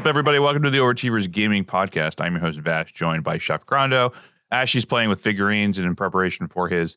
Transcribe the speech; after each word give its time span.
Up, 0.00 0.06
everybody? 0.06 0.38
Welcome 0.38 0.62
to 0.62 0.70
the 0.70 0.78
Overachievers 0.78 1.30
Gaming 1.30 1.62
Podcast. 1.62 2.24
I'm 2.24 2.32
your 2.32 2.40
host, 2.40 2.58
Vash, 2.60 2.90
joined 2.94 3.22
by 3.22 3.36
Chef 3.36 3.66
Grondo. 3.66 4.14
Ashley's 4.50 4.86
playing 4.86 5.10
with 5.10 5.20
figurines 5.20 5.76
and 5.76 5.86
in 5.86 5.94
preparation 5.94 6.48
for 6.48 6.68
his 6.68 6.96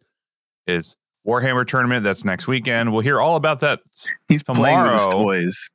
his 0.66 0.96
Warhammer 1.28 1.68
tournament 1.68 2.06
that's 2.06 2.24
next 2.24 2.48
weekend. 2.48 2.94
We'll 2.94 3.02
hear 3.02 3.20
all 3.20 3.36
about 3.36 3.60
that 3.60 3.82
He's 4.30 4.42
playing 4.42 4.84
with 4.84 4.94
his 4.94 5.06
toys. 5.08 5.70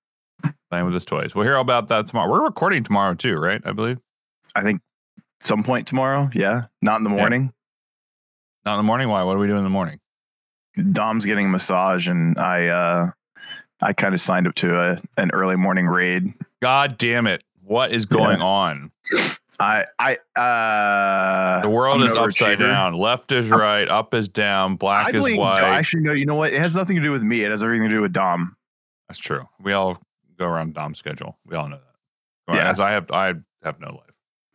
playing 0.70 0.86
with 0.86 0.94
his 0.94 1.04
toys. 1.04 1.34
We'll 1.34 1.44
hear 1.44 1.56
all 1.56 1.60
about 1.62 1.88
that 1.88 2.06
tomorrow. 2.06 2.30
We're 2.30 2.44
recording 2.44 2.82
tomorrow 2.82 3.12
too, 3.14 3.36
right? 3.36 3.60
I 3.62 3.72
believe. 3.72 3.98
I 4.56 4.62
think 4.62 4.80
some 5.42 5.62
point 5.62 5.86
tomorrow. 5.86 6.30
Yeah, 6.32 6.62
not 6.80 6.96
in 6.96 7.04
the 7.04 7.10
morning. 7.10 7.52
Not 8.64 8.72
in 8.72 8.78
the 8.78 8.84
morning. 8.84 9.10
Why? 9.10 9.22
What 9.24 9.34
do 9.34 9.38
we 9.38 9.48
do 9.48 9.56
in 9.58 9.64
the 9.64 9.70
morning? 9.70 9.98
Dom's 10.92 11.26
getting 11.26 11.44
a 11.44 11.50
massage, 11.50 12.08
and 12.08 12.38
I 12.38 12.68
uh, 12.68 13.10
I 13.80 13.92
kind 13.92 14.14
of 14.14 14.20
signed 14.20 14.46
up 14.46 14.54
to 14.56 14.78
a 14.78 15.00
an 15.16 15.30
early 15.32 15.56
morning 15.56 15.86
raid. 15.86 16.32
God 16.60 16.98
damn 16.98 17.26
it. 17.26 17.44
What 17.62 17.92
is 17.92 18.06
going 18.06 18.40
on? 18.40 18.90
I 19.60 19.84
I 19.98 20.18
uh, 20.40 21.62
The 21.62 21.70
world 21.70 22.02
is 22.02 22.16
upside 22.16 22.58
down. 22.58 22.94
Left 22.94 23.32
is 23.32 23.50
right, 23.50 23.88
up 23.88 24.14
is 24.14 24.28
down, 24.28 24.76
black 24.76 25.14
I 25.14 25.18
is 25.18 25.36
white. 25.36 25.62
actually, 25.62 26.02
no. 26.04 26.12
You 26.12 26.26
know 26.26 26.36
what? 26.36 26.52
It 26.52 26.58
has 26.58 26.74
nothing 26.74 26.96
to 26.96 27.02
do 27.02 27.12
with 27.12 27.22
me. 27.22 27.42
It 27.42 27.50
has 27.50 27.62
everything 27.62 27.88
to 27.88 27.94
do 27.94 28.00
with 28.00 28.12
Dom. 28.12 28.56
That's 29.08 29.18
true. 29.18 29.48
We 29.60 29.72
all 29.72 29.98
go 30.38 30.46
around 30.46 30.74
Dom's 30.74 30.98
schedule. 30.98 31.38
We 31.44 31.56
all 31.56 31.68
know 31.68 31.80
that. 32.46 32.54
Yeah. 32.54 32.70
As 32.70 32.80
I 32.80 32.92
have 32.92 33.10
I 33.10 33.34
have 33.62 33.80
no 33.80 33.88
life. 33.88 34.02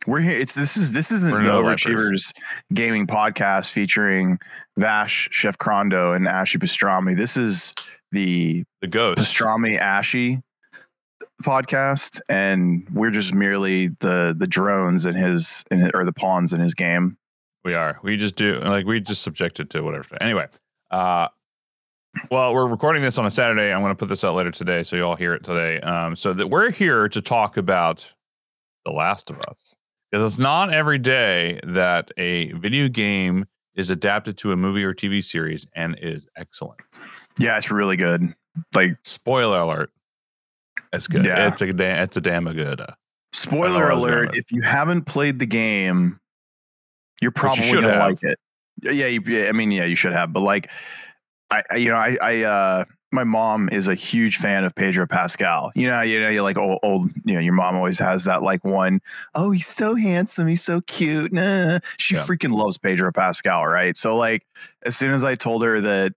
We're 0.06 0.20
here. 0.20 0.38
It's 0.38 0.54
this 0.54 0.76
is 0.76 0.92
this 0.92 1.10
isn't 1.10 1.30
We're 1.30 1.44
the 1.44 1.48
no 1.48 1.62
Overachievers 1.62 2.32
gaming 2.72 3.06
podcast 3.06 3.70
featuring 3.70 4.38
Vash, 4.78 5.28
Chef 5.30 5.56
Crondo, 5.58 6.14
and 6.14 6.26
Ashy 6.26 6.58
Pastrami. 6.58 7.16
This 7.16 7.36
is 7.36 7.72
the 8.14 8.64
The 8.80 8.88
ghost. 8.88 9.18
pastrami 9.18 9.78
ashy 9.78 10.40
podcast 11.42 12.20
and 12.30 12.86
we're 12.92 13.10
just 13.10 13.34
merely 13.34 13.88
the 14.00 14.34
the 14.38 14.46
drones 14.46 15.04
in 15.04 15.14
his 15.14 15.64
in 15.70 15.80
his, 15.80 15.90
or 15.92 16.04
the 16.04 16.12
pawns 16.12 16.52
in 16.52 16.60
his 16.60 16.74
game 16.74 17.16
We 17.64 17.74
are. 17.74 17.98
We 18.02 18.16
just 18.16 18.36
do 18.36 18.60
like 18.60 18.86
we 18.86 19.00
just 19.00 19.22
subjected 19.22 19.68
to 19.70 19.82
whatever. 19.82 20.16
Anyway, 20.22 20.46
uh 20.90 21.28
well, 22.30 22.54
we're 22.54 22.68
recording 22.68 23.02
this 23.02 23.18
on 23.18 23.26
a 23.26 23.30
Saturday. 23.30 23.72
I'm 23.72 23.80
going 23.80 23.90
to 23.90 23.98
put 23.98 24.08
this 24.08 24.22
out 24.22 24.36
later 24.36 24.52
today, 24.52 24.84
so 24.84 24.94
you 24.94 25.02
all 25.02 25.16
hear 25.16 25.34
it 25.34 25.42
today. 25.42 25.80
Um, 25.80 26.14
so 26.14 26.32
that 26.32 26.46
we're 26.46 26.70
here 26.70 27.08
to 27.08 27.20
talk 27.20 27.56
about 27.56 28.14
The 28.84 28.92
Last 28.92 29.30
of 29.30 29.40
Us 29.40 29.74
because 30.12 30.24
it's 30.32 30.38
not 30.38 30.72
every 30.72 30.98
day 30.98 31.58
that 31.64 32.12
a 32.16 32.52
video 32.52 32.86
game 32.88 33.46
is 33.74 33.90
adapted 33.90 34.36
to 34.38 34.52
a 34.52 34.56
movie 34.56 34.84
or 34.84 34.94
TV 34.94 35.24
series 35.24 35.66
and 35.74 35.98
is 36.00 36.28
excellent. 36.36 36.78
Yeah 37.38 37.56
it's 37.56 37.70
really 37.70 37.96
good 37.96 38.34
like 38.74 38.96
Spoiler 39.02 39.58
alert! 39.58 39.90
It's 40.92 41.08
good. 41.08 41.24
Yeah. 41.24 41.48
It's 41.48 41.60
a 41.60 41.72
da- 41.72 42.02
it's 42.02 42.16
a 42.16 42.20
damn 42.20 42.44
good. 42.52 42.80
Uh, 42.80 42.86
spoiler 43.32 43.90
I 43.90 43.94
was 43.94 44.04
going 44.04 44.14
alert 44.14 44.36
if 44.36 44.52
you 44.52 44.62
haven't 44.62 45.02
played 45.06 45.40
the 45.40 45.46
game 45.46 46.20
you're 47.20 47.32
probably 47.32 47.64
should 47.64 47.82
gonna 47.82 47.94
have. 47.94 48.10
like 48.10 48.22
it 48.22 48.38
yeah 48.82 48.90
yeah, 48.92 49.06
you, 49.06 49.20
yeah 49.26 49.48
i 49.48 49.52
mean 49.52 49.70
yeah 49.72 49.84
you 49.84 49.96
should 49.96 50.12
have 50.12 50.32
but 50.32 50.40
like 50.40 50.70
i, 51.50 51.62
I 51.70 51.76
you 51.76 51.88
know 51.88 51.96
i 51.96 52.16
i 52.22 52.42
uh 52.42 52.84
my 53.10 53.24
mom 53.24 53.68
is 53.70 53.86
a 53.88 53.94
huge 53.94 54.38
fan 54.38 54.64
of 54.64 54.74
Pedro 54.74 55.06
Pascal. 55.06 55.70
You 55.76 55.86
know, 55.86 56.00
you 56.00 56.18
know, 56.20 56.28
you're 56.28 56.42
like 56.42 56.58
old, 56.58 56.80
old, 56.82 57.10
you 57.24 57.34
know, 57.34 57.40
your 57.40 57.52
mom 57.52 57.76
always 57.76 58.00
has 58.00 58.24
that 58.24 58.42
like 58.42 58.64
one, 58.64 58.98
oh, 59.36 59.52
he's 59.52 59.68
so 59.68 59.94
handsome, 59.94 60.48
he's 60.48 60.64
so 60.64 60.80
cute. 60.80 61.32
Nah. 61.32 61.78
She 61.96 62.16
Yeah. 62.16 62.24
freaking 62.24 62.50
loves 62.50 62.76
Pedro 62.76 63.12
Pascal, 63.12 63.68
right? 63.68 63.96
So 63.96 64.16
like 64.16 64.44
as 64.82 64.96
soon 64.96 65.14
as 65.14 65.22
I 65.22 65.36
told 65.36 65.62
her 65.62 65.80
that 65.80 66.14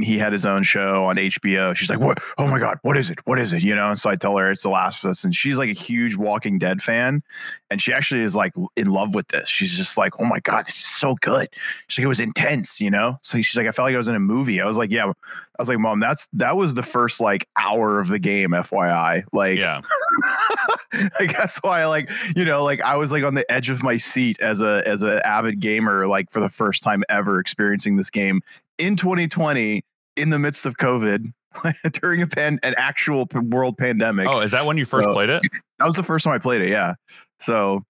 he 0.00 0.18
had 0.18 0.32
his 0.32 0.46
own 0.46 0.62
show 0.62 1.04
on 1.04 1.16
HBO, 1.16 1.76
she's 1.76 1.90
like, 1.90 2.00
What? 2.00 2.18
Oh 2.38 2.46
my 2.46 2.58
God, 2.58 2.78
what 2.82 2.96
is 2.96 3.10
it? 3.10 3.18
What 3.26 3.38
is 3.38 3.52
it? 3.52 3.62
You 3.62 3.74
know, 3.74 3.88
and 3.88 3.98
so 3.98 4.08
I 4.08 4.16
tell 4.16 4.36
her 4.38 4.50
it's 4.50 4.62
The 4.62 4.70
Last 4.70 5.04
of 5.04 5.10
Us, 5.10 5.24
and 5.24 5.34
she's 5.34 5.58
like 5.58 5.68
a 5.68 5.74
huge 5.74 6.16
Walking 6.16 6.58
Dead 6.58 6.80
fan. 6.80 7.22
And 7.70 7.80
she 7.80 7.92
actually 7.92 8.22
is 8.22 8.34
like 8.34 8.52
in 8.76 8.88
love 8.88 9.14
with 9.14 9.28
this. 9.28 9.48
She's 9.48 9.72
just 9.72 9.96
like, 9.96 10.18
Oh 10.20 10.24
my 10.24 10.40
God, 10.40 10.66
this 10.66 10.76
is 10.76 10.86
so 10.98 11.16
good. 11.20 11.48
She's 11.88 11.98
like, 11.98 12.04
it 12.04 12.08
was 12.08 12.20
intense, 12.20 12.80
you 12.80 12.90
know? 12.90 13.18
So 13.22 13.40
she's 13.42 13.56
like, 13.56 13.66
I 13.66 13.70
felt 13.70 13.86
like 13.86 13.94
I 13.94 13.98
was 13.98 14.08
in 14.08 14.14
a 14.14 14.20
movie. 14.20 14.60
I 14.60 14.66
was 14.66 14.76
like, 14.76 14.90
Yeah. 14.90 15.12
I 15.58 15.62
was 15.62 15.68
like, 15.68 15.78
Mom, 15.78 16.00
that's 16.00 16.28
that 16.32 16.56
was 16.56 16.74
the 16.74 16.82
first 16.82 17.20
like 17.20 17.46
hour 17.56 18.00
of 18.00 18.08
the 18.08 18.18
game, 18.18 18.50
FYI. 18.50 19.24
Like, 19.32 19.58
yeah, 19.58 19.80
like 21.20 21.36
that's 21.36 21.56
why 21.58 21.84
like 21.86 22.10
you 22.36 22.44
know 22.44 22.62
like 22.64 22.80
i 22.82 22.96
was 22.96 23.10
like 23.12 23.24
on 23.24 23.34
the 23.34 23.50
edge 23.50 23.68
of 23.68 23.82
my 23.82 23.96
seat 23.96 24.40
as 24.40 24.60
a 24.60 24.82
as 24.86 25.02
an 25.02 25.20
avid 25.24 25.60
gamer 25.60 26.06
like 26.06 26.30
for 26.30 26.40
the 26.40 26.48
first 26.48 26.82
time 26.82 27.02
ever 27.08 27.38
experiencing 27.38 27.96
this 27.96 28.10
game 28.10 28.40
in 28.78 28.96
2020 28.96 29.84
in 30.16 30.30
the 30.30 30.38
midst 30.38 30.66
of 30.66 30.76
covid 30.76 31.32
during 32.00 32.22
a 32.22 32.26
pan 32.26 32.58
an 32.62 32.74
actual 32.76 33.26
p- 33.26 33.38
world 33.38 33.76
pandemic 33.78 34.26
Oh, 34.28 34.40
is 34.40 34.52
that 34.52 34.64
when 34.66 34.76
you 34.78 34.84
first 34.84 35.04
So- 35.04 35.12
played 35.12 35.30
it? 35.30 35.42
that 35.78 35.84
was 35.86 35.94
the 35.96 36.02
first 36.02 36.24
time 36.24 36.32
i 36.34 36.38
played 36.38 36.62
it 36.62 36.70
yeah 36.70 36.94
so 37.38 37.82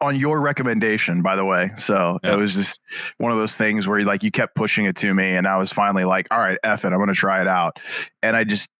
on 0.00 0.16
your 0.16 0.40
recommendation 0.40 1.22
by 1.22 1.36
the 1.36 1.44
way 1.44 1.70
so 1.76 2.18
Yeah. 2.24 2.34
it 2.34 2.36
was 2.36 2.54
just 2.54 2.80
one 3.18 3.32
of 3.32 3.38
those 3.38 3.56
things 3.56 3.86
where 3.86 4.02
like 4.04 4.22
you 4.22 4.30
kept 4.30 4.54
pushing 4.54 4.84
it 4.86 4.96
to 4.96 5.14
me 5.14 5.34
and 5.36 5.46
i 5.46 5.56
was 5.56 5.72
finally 5.72 6.04
like 6.04 6.26
all 6.30 6.38
right 6.38 6.58
F 6.64 6.84
it 6.84 6.92
i'm 6.92 6.98
gonna 6.98 7.14
try 7.14 7.40
it 7.40 7.46
out 7.46 7.78
and 8.22 8.34
i 8.36 8.44
just 8.44 8.70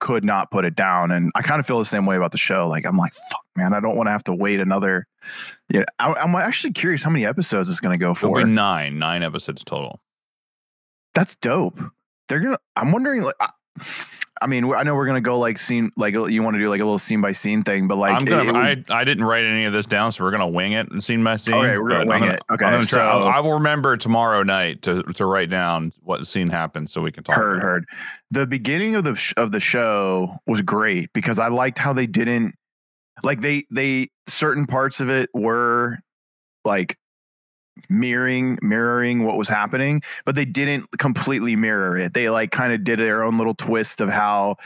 could 0.00 0.24
not 0.24 0.50
put 0.50 0.64
it 0.64 0.74
down. 0.74 1.10
And 1.10 1.30
i 1.34 1.42
kind 1.42 1.60
of 1.60 1.66
feel 1.66 1.78
the 1.78 1.84
same 1.84 2.06
way 2.06 2.16
about 2.16 2.32
the 2.32 2.38
show. 2.38 2.68
Like 2.68 2.84
i'm 2.86 2.96
like 2.96 3.12
fuck 3.12 3.44
man 3.56 3.74
i 3.74 3.80
don't 3.80 3.96
want 3.96 4.06
to 4.06 4.12
have 4.12 4.24
to 4.24 4.34
wait 4.34 4.60
another 4.60 5.06
yeah 5.68 5.84
I, 5.98 6.12
i'm 6.14 6.34
actually 6.36 6.72
curious 6.72 7.02
how 7.02 7.10
many 7.10 7.26
episodes 7.26 7.68
it's 7.70 7.80
gonna 7.80 7.98
go 7.98 8.12
It'll 8.12 8.30
for. 8.30 8.38
be 8.44 8.50
nine, 8.50 8.98
nine 8.98 9.22
episodes 9.22 9.62
total. 9.64 10.00
that's 11.14 11.36
dope. 11.36 11.78
They're 12.28 12.40
gonna 12.40 12.58
i'm 12.76 12.92
wondering 12.92 13.22
like 13.22 13.34
I, 13.78 13.84
I 14.42 14.46
mean 14.46 14.72
i 14.74 14.82
know 14.84 14.94
we're 14.94 15.06
gonna 15.06 15.20
go 15.20 15.38
like 15.38 15.58
scene 15.58 15.90
like 15.98 16.14
you 16.14 16.42
want 16.42 16.54
to 16.54 16.60
do 16.60 16.70
like 16.70 16.80
a 16.80 16.84
little 16.84 16.98
scene 16.98 17.20
by 17.20 17.32
scene 17.32 17.62
thing 17.62 17.88
but 17.88 17.96
like 17.96 18.14
I'm 18.14 18.24
gonna. 18.24 18.48
it 18.48 18.52
was- 18.52 18.84
I 18.90 19.00
I 19.00 19.04
didn't 19.04 19.24
write 19.24 19.44
any 19.44 19.66
of 19.66 19.72
this 19.74 19.84
down, 19.86 20.12
so 20.12 20.24
we're 20.24 20.30
gonna 20.30 20.48
wing 20.48 20.72
it 20.72 20.90
and 20.90 21.04
scene 21.04 21.22
by 21.22 21.36
scene. 21.36 21.54
Okay, 21.54 21.76
we're 21.76 21.90
gonna 21.90 22.06
wing 22.06 22.24
it. 22.24 22.40
Okay, 22.50 22.64
gonna 22.64 22.84
try, 22.84 23.12
so- 23.12 23.24
I 23.24 23.40
will 23.40 23.54
remember 23.54 23.96
tomorrow 23.98 24.42
night 24.42 24.80
to 24.82 25.02
to 25.02 25.26
write 25.26 25.50
down 25.50 25.92
what 26.02 26.26
scene 26.26 26.48
happened 26.48 26.88
so 26.88 27.02
we 27.02 27.12
can 27.12 27.22
talk. 27.22 27.36
heard 27.36 27.56
about 27.58 27.58
it. 27.58 27.64
heard 27.66 27.84
the 28.30 28.46
beginning 28.46 28.94
of 28.94 29.04
the 29.04 29.14
sh- 29.14 29.34
of 29.36 29.52
the 29.52 29.60
show 29.60 30.38
was 30.46 30.62
great 30.62 31.12
because 31.12 31.38
i 31.38 31.48
liked 31.48 31.78
how 31.78 31.92
they 31.92 32.06
didn't 32.06 32.54
like 33.22 33.40
they 33.42 33.64
they 33.70 34.08
certain 34.26 34.64
parts 34.66 35.00
of 35.00 35.10
it 35.10 35.28
were 35.34 35.98
like 36.64 36.96
mirroring 37.88 38.58
mirroring 38.62 39.24
what 39.24 39.36
was 39.36 39.48
happening 39.48 40.02
but 40.24 40.34
they 40.34 40.44
didn't 40.44 40.86
completely 40.98 41.56
mirror 41.56 41.96
it 41.96 42.14
they 42.14 42.28
like 42.28 42.50
kind 42.50 42.72
of 42.72 42.84
did 42.84 42.98
their 42.98 43.22
own 43.22 43.38
little 43.38 43.54
twist 43.54 44.00
of 44.00 44.08
how 44.08 44.56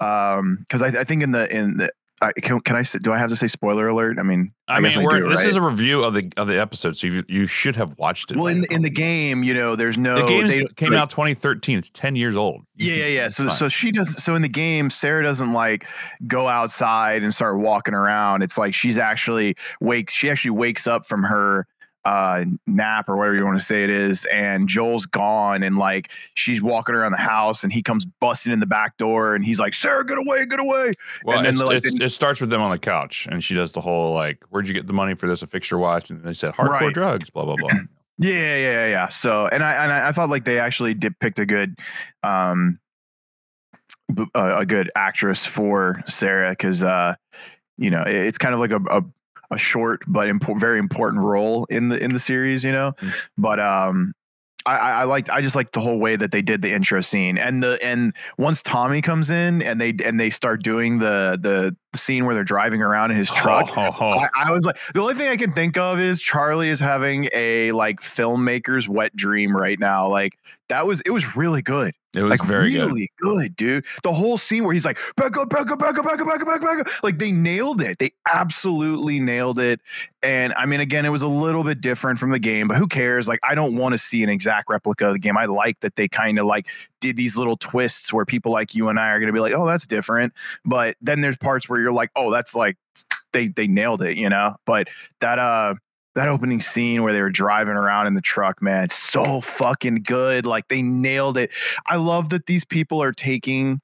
um 0.00 0.58
because 0.60 0.82
I, 0.82 1.00
I 1.00 1.04
think 1.04 1.22
in 1.22 1.32
the 1.32 1.54
in 1.54 1.78
the 1.78 1.90
I, 2.20 2.32
can, 2.32 2.58
can 2.60 2.74
I 2.74 2.82
do 2.82 3.12
I 3.12 3.18
have 3.18 3.30
to 3.30 3.36
say 3.36 3.46
spoiler 3.46 3.86
alert? 3.86 4.18
I 4.18 4.24
mean, 4.24 4.52
I, 4.66 4.80
guess 4.80 4.96
mean, 4.96 5.04
we're, 5.04 5.20
do, 5.20 5.28
this 5.28 5.38
right? 5.38 5.46
is 5.46 5.56
a 5.56 5.62
review 5.62 6.02
of 6.02 6.14
the 6.14 6.32
of 6.36 6.48
the 6.48 6.60
episode, 6.60 6.96
so 6.96 7.06
you 7.06 7.22
you 7.28 7.46
should 7.46 7.76
have 7.76 7.96
watched 7.96 8.32
it. 8.32 8.36
well 8.36 8.48
in 8.48 8.62
the, 8.62 8.74
in 8.74 8.82
the 8.82 8.90
game, 8.90 9.44
you 9.44 9.54
know, 9.54 9.76
there's 9.76 9.96
no 9.96 10.16
the 10.16 10.26
game 10.26 10.48
they- 10.48 10.66
came 10.76 10.90
like- 10.90 11.00
out 11.00 11.10
2013. 11.10 11.78
It's 11.78 11.90
10 11.90 12.16
years 12.16 12.34
old. 12.34 12.64
Yeah, 12.76 12.94
yeah, 12.94 13.06
yeah. 13.06 13.28
So, 13.28 13.48
so 13.48 13.68
she 13.68 13.92
doesn't. 13.92 14.18
So 14.18 14.34
in 14.34 14.42
the 14.42 14.48
game, 14.48 14.90
Sarah 14.90 15.22
doesn't 15.22 15.52
like 15.52 15.86
go 16.26 16.48
outside 16.48 17.22
and 17.22 17.32
start 17.32 17.60
walking 17.60 17.94
around. 17.94 18.42
It's 18.42 18.58
like 18.58 18.74
she's 18.74 18.98
actually 18.98 19.54
wake. 19.80 20.10
She 20.10 20.28
actually 20.28 20.52
wakes 20.52 20.88
up 20.88 21.06
from 21.06 21.22
her 21.22 21.68
uh 22.04 22.44
nap 22.66 23.08
or 23.08 23.16
whatever 23.16 23.36
you 23.36 23.44
want 23.44 23.58
to 23.58 23.64
say 23.64 23.84
it 23.84 23.90
is 23.90 24.24
and 24.32 24.68
Joel's 24.68 25.04
gone 25.04 25.62
and 25.62 25.76
like 25.76 26.10
she's 26.34 26.62
walking 26.62 26.94
around 26.94 27.12
the 27.12 27.18
house 27.18 27.64
and 27.64 27.72
he 27.72 27.82
comes 27.82 28.06
busting 28.20 28.52
in 28.52 28.60
the 28.60 28.66
back 28.66 28.96
door 28.96 29.34
and 29.34 29.44
he's 29.44 29.58
like 29.58 29.74
Sarah 29.74 30.06
get 30.06 30.16
away 30.18 30.46
get 30.46 30.60
away 30.60 30.92
Well, 31.24 31.38
and 31.38 31.46
then 31.46 31.66
like, 31.66 31.82
it 31.84 32.10
starts 32.10 32.40
with 32.40 32.50
them 32.50 32.62
on 32.62 32.70
the 32.70 32.78
couch, 32.78 33.26
and 33.30 33.42
she 33.42 33.54
does 33.54 33.72
the 33.72 33.80
whole 33.80 34.14
like, 34.14 34.44
"Where'd 34.50 34.68
you 34.68 34.74
get 34.74 34.86
the 34.86 34.92
money 34.92 35.14
for 35.14 35.26
this? 35.26 35.42
A 35.42 35.46
fixture 35.46 35.78
watch?" 35.78 36.10
And 36.10 36.22
they 36.24 36.34
said, 36.34 36.54
"Hardcore 36.54 36.68
Right. 36.80 36.94
drugs." 36.94 37.30
Blah 37.30 37.44
blah 37.44 37.56
blah. 37.56 37.70
Yeah, 38.20 38.32
yeah, 38.32 38.56
yeah, 38.56 38.86
yeah. 38.86 39.08
So, 39.08 39.46
and 39.46 39.62
I 39.62 39.84
and 39.84 39.92
I, 39.92 40.10
thought 40.10 40.28
like 40.28 40.44
they 40.44 40.58
actually 40.58 40.92
did 40.92 41.16
picked 41.20 41.38
a 41.38 41.46
good, 41.46 41.78
um, 42.24 42.80
a 44.34 44.66
good 44.66 44.90
actress 44.96 45.44
for 45.44 46.02
Sarah 46.08 46.50
because, 46.50 46.82
uh, 46.82 47.14
you 47.76 47.90
know, 47.90 48.02
it's 48.04 48.38
kind 48.38 48.54
of 48.54 48.60
like 48.60 48.72
a 48.72 48.80
a, 48.90 49.04
a 49.50 49.58
short 49.58 50.02
but 50.06 50.28
impo- 50.28 50.58
very 50.58 50.78
important 50.78 51.22
role 51.22 51.66
in 51.70 51.88
the 51.88 52.02
in 52.02 52.12
the 52.12 52.18
series, 52.18 52.64
you 52.64 52.72
know. 52.72 52.92
Mm. 52.98 53.28
But 53.36 53.60
um, 53.60 54.14
I, 54.66 54.76
I 54.76 54.90
I 54.90 55.04
liked 55.04 55.30
I 55.30 55.40
just 55.40 55.56
liked 55.56 55.72
the 55.72 55.80
whole 55.80 55.98
way 55.98 56.16
that 56.16 56.30
they 56.32 56.42
did 56.42 56.62
the 56.62 56.72
intro 56.72 57.00
scene 57.00 57.38
and 57.38 57.62
the 57.62 57.78
and 57.82 58.14
once 58.36 58.62
Tommy 58.62 59.00
comes 59.00 59.30
in 59.30 59.62
and 59.62 59.80
they 59.80 59.94
and 60.04 60.20
they 60.20 60.30
start 60.30 60.62
doing 60.62 60.98
the 60.98 61.38
the 61.40 61.76
scene 61.98 62.24
where 62.24 62.34
they're 62.34 62.44
driving 62.44 62.82
around 62.82 63.10
in 63.10 63.16
his 63.16 63.30
truck. 63.30 63.68
Ho, 63.68 63.82
ho, 63.82 63.90
ho. 63.90 64.10
I, 64.10 64.28
I 64.48 64.52
was 64.52 64.64
like, 64.64 64.76
the 64.94 65.00
only 65.00 65.14
thing 65.14 65.28
I 65.28 65.36
can 65.36 65.52
think 65.52 65.76
of 65.76 66.00
is 66.00 66.20
Charlie 66.20 66.68
is 66.68 66.80
having 66.80 67.28
a 67.32 67.72
like 67.72 68.00
filmmaker's 68.00 68.88
wet 68.88 69.14
dream 69.14 69.56
right 69.56 69.78
now. 69.78 70.08
Like 70.08 70.38
that 70.68 70.86
was 70.86 71.00
it 71.02 71.10
was 71.10 71.36
really 71.36 71.62
good. 71.62 71.94
It 72.14 72.22
was 72.22 72.30
like 72.30 72.48
very 72.48 72.72
good. 72.72 72.86
really 72.86 73.12
good. 73.20 73.56
dude. 73.56 73.84
The 74.02 74.12
whole 74.12 74.38
scene 74.38 74.64
where 74.64 74.72
he's 74.72 74.84
like, 74.84 74.98
back 75.16 75.36
up, 75.36 75.50
back 75.50 75.70
up, 75.70 75.78
back 75.78 75.98
up, 75.98 76.04
back 76.04 76.18
up, 76.20 76.26
back 76.26 76.40
up, 76.40 76.46
back 76.46 76.56
up, 76.56 76.62
back 76.62 76.80
up. 76.80 77.04
Like 77.04 77.18
they 77.18 77.32
nailed 77.32 77.82
it. 77.82 77.98
They 77.98 78.12
absolutely 78.26 79.20
nailed 79.20 79.58
it. 79.58 79.80
And 80.22 80.54
I 80.54 80.64
mean, 80.64 80.80
again, 80.80 81.04
it 81.04 81.10
was 81.10 81.22
a 81.22 81.28
little 81.28 81.64
bit 81.64 81.80
different 81.80 82.18
from 82.18 82.30
the 82.30 82.38
game, 82.38 82.66
but 82.66 82.78
who 82.78 82.86
cares? 82.86 83.28
Like, 83.28 83.40
I 83.42 83.54
don't 83.54 83.76
want 83.76 83.92
to 83.92 83.98
see 83.98 84.22
an 84.22 84.30
exact 84.30 84.70
replica 84.70 85.08
of 85.08 85.12
the 85.12 85.18
game. 85.18 85.36
I 85.36 85.44
like 85.44 85.80
that 85.80 85.96
they 85.96 86.08
kind 86.08 86.38
of 86.38 86.46
like 86.46 86.66
did 87.00 87.16
these 87.16 87.36
little 87.36 87.56
twists 87.56 88.12
where 88.12 88.24
people 88.24 88.52
like 88.52 88.74
you 88.74 88.88
and 88.88 88.98
I 88.98 89.08
are 89.10 89.18
going 89.18 89.28
to 89.28 89.32
be 89.32 89.40
like, 89.40 89.54
oh, 89.54 89.66
that's 89.66 89.86
different. 89.86 90.32
But 90.64 90.96
then 91.00 91.20
there's 91.20 91.36
parts 91.36 91.68
where 91.68 91.80
you're 91.80 91.92
like, 91.92 92.10
oh, 92.16 92.30
that's 92.30 92.54
like 92.54 92.76
they 93.32 93.48
they 93.48 93.66
nailed 93.66 94.02
it, 94.02 94.16
you 94.16 94.28
know. 94.28 94.56
But 94.64 94.88
that 95.20 95.38
uh 95.38 95.74
that 96.14 96.28
opening 96.28 96.60
scene 96.60 97.02
where 97.02 97.12
they 97.12 97.20
were 97.20 97.30
driving 97.30 97.74
around 97.74 98.08
in 98.08 98.14
the 98.14 98.20
truck, 98.20 98.60
man, 98.60 98.84
it's 98.84 98.96
so 98.98 99.40
fucking 99.40 100.02
good. 100.02 100.46
Like 100.46 100.68
they 100.68 100.82
nailed 100.82 101.36
it. 101.36 101.52
I 101.86 101.96
love 101.96 102.30
that 102.30 102.46
these 102.46 102.64
people 102.64 103.02
are 103.02 103.12
taking 103.12 103.80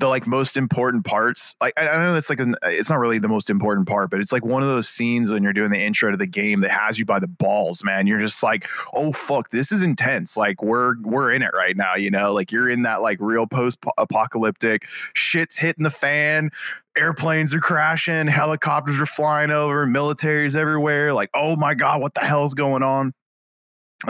the 0.00 0.08
like 0.08 0.26
most 0.26 0.56
important 0.56 1.04
parts. 1.04 1.54
Like 1.60 1.74
I, 1.76 1.88
I 1.88 1.98
know 1.98 2.12
that's 2.12 2.30
like 2.30 2.40
an, 2.40 2.56
it's 2.64 2.90
not 2.90 2.98
really 2.98 3.18
the 3.18 3.28
most 3.28 3.50
important 3.50 3.86
part, 3.86 4.10
but 4.10 4.18
it's 4.18 4.32
like 4.32 4.44
one 4.44 4.62
of 4.62 4.68
those 4.68 4.88
scenes 4.88 5.30
when 5.30 5.42
you're 5.42 5.52
doing 5.52 5.70
the 5.70 5.80
intro 5.80 6.10
to 6.10 6.16
the 6.16 6.26
game 6.26 6.60
that 6.60 6.70
has 6.70 6.98
you 6.98 7.04
by 7.04 7.18
the 7.20 7.28
balls, 7.28 7.84
man. 7.84 8.06
You're 8.06 8.18
just 8.18 8.42
like, 8.42 8.66
oh 8.92 9.12
fuck, 9.12 9.50
this 9.50 9.70
is 9.70 9.82
intense. 9.82 10.36
Like 10.36 10.62
we're 10.62 11.00
we're 11.02 11.30
in 11.30 11.42
it 11.42 11.52
right 11.54 11.76
now, 11.76 11.94
you 11.94 12.10
know. 12.10 12.32
Like 12.32 12.50
you're 12.50 12.68
in 12.68 12.82
that 12.82 13.02
like 13.02 13.18
real 13.20 13.46
post 13.46 13.78
apocalyptic 13.98 14.86
shit's 15.14 15.58
hitting 15.58 15.84
the 15.84 15.90
fan. 15.90 16.50
Airplanes 16.96 17.54
are 17.54 17.60
crashing, 17.60 18.26
helicopters 18.26 19.00
are 19.00 19.06
flying 19.06 19.50
over, 19.50 19.86
militaries 19.86 20.56
everywhere. 20.56 21.12
Like, 21.12 21.30
oh 21.34 21.54
my 21.56 21.74
god, 21.74 22.00
what 22.00 22.14
the 22.14 22.20
hell's 22.20 22.54
going 22.54 22.82
on? 22.82 23.12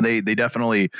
They 0.00 0.20
they 0.20 0.36
definitely 0.36 0.90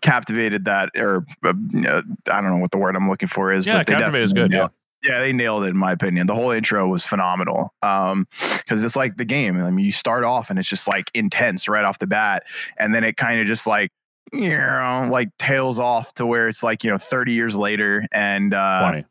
captivated 0.00 0.66
that, 0.66 0.90
or 0.96 1.24
uh, 1.44 1.52
I 1.52 2.40
don't 2.40 2.50
know 2.50 2.58
what 2.58 2.70
the 2.70 2.78
word 2.78 2.96
I'm 2.96 3.08
looking 3.08 3.28
for 3.28 3.52
is. 3.52 3.66
Yeah, 3.66 3.78
but 3.78 3.86
captivated 3.86 4.24
is 4.24 4.32
good. 4.32 4.52
Yeah. 4.52 4.68
Yeah, 5.04 5.18
they 5.18 5.32
nailed 5.32 5.64
it 5.64 5.70
in 5.70 5.76
my 5.76 5.90
opinion. 5.90 6.28
The 6.28 6.34
whole 6.36 6.52
intro 6.52 6.86
was 6.86 7.02
phenomenal. 7.02 7.74
Um, 7.82 8.28
because 8.58 8.84
it's 8.84 8.94
like 8.94 9.16
the 9.16 9.24
game. 9.24 9.60
I 9.60 9.68
mean, 9.72 9.84
you 9.84 9.90
start 9.90 10.22
off 10.22 10.48
and 10.48 10.60
it's 10.60 10.68
just 10.68 10.86
like 10.86 11.10
intense 11.12 11.66
right 11.66 11.84
off 11.84 11.98
the 11.98 12.06
bat, 12.06 12.44
and 12.78 12.94
then 12.94 13.02
it 13.02 13.16
kind 13.16 13.40
of 13.40 13.48
just 13.48 13.66
like 13.66 13.90
you 14.32 14.50
know, 14.50 15.08
like 15.10 15.28
tails 15.38 15.78
off 15.78 16.14
to 16.14 16.26
where 16.26 16.48
it's 16.48 16.62
like 16.62 16.84
you 16.84 16.90
know, 16.90 16.98
30 16.98 17.32
years 17.32 17.56
later, 17.56 18.06
and 18.12 18.54
uh, 18.54 18.90
20. 18.90 19.04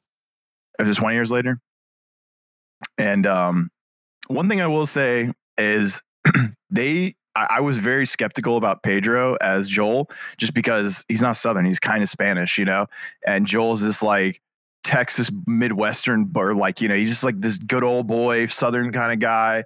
Is 0.80 0.98
it 0.98 1.00
20 1.00 1.16
years 1.16 1.32
later? 1.32 1.60
And 2.98 3.28
um, 3.28 3.70
one 4.28 4.48
thing 4.48 4.62
I 4.62 4.68
will 4.68 4.86
say 4.86 5.32
is 5.58 6.02
they 6.70 7.16
I, 7.36 7.48
I, 7.50 7.60
was 7.62 7.78
very 7.78 8.06
skeptical 8.06 8.58
about 8.58 8.84
Pedro 8.84 9.36
as 9.42 9.70
Joel, 9.70 10.10
just 10.38 10.54
because 10.54 11.06
he's 11.08 11.22
not 11.22 11.36
Southern. 11.36 11.66
He's 11.66 11.80
kind 11.80 12.04
of 12.04 12.10
Spanish, 12.10 12.58
you 12.58 12.66
know. 12.66 12.88
And 13.26 13.46
Joel's 13.46 13.82
this 13.82 14.02
like 14.02 14.42
Texas 14.84 15.32
Midwestern, 15.48 16.32
or 16.36 16.54
like 16.54 16.82
you 16.82 16.88
know, 16.88 16.96
he's 16.96 17.10
just 17.10 17.24
like 17.24 17.40
this 17.40 17.58
good 17.58 17.84
old 17.84 18.08
boy, 18.08 18.48
Southern 18.48 18.92
kind 18.92 19.14
of 19.14 19.20
guy. 19.20 19.64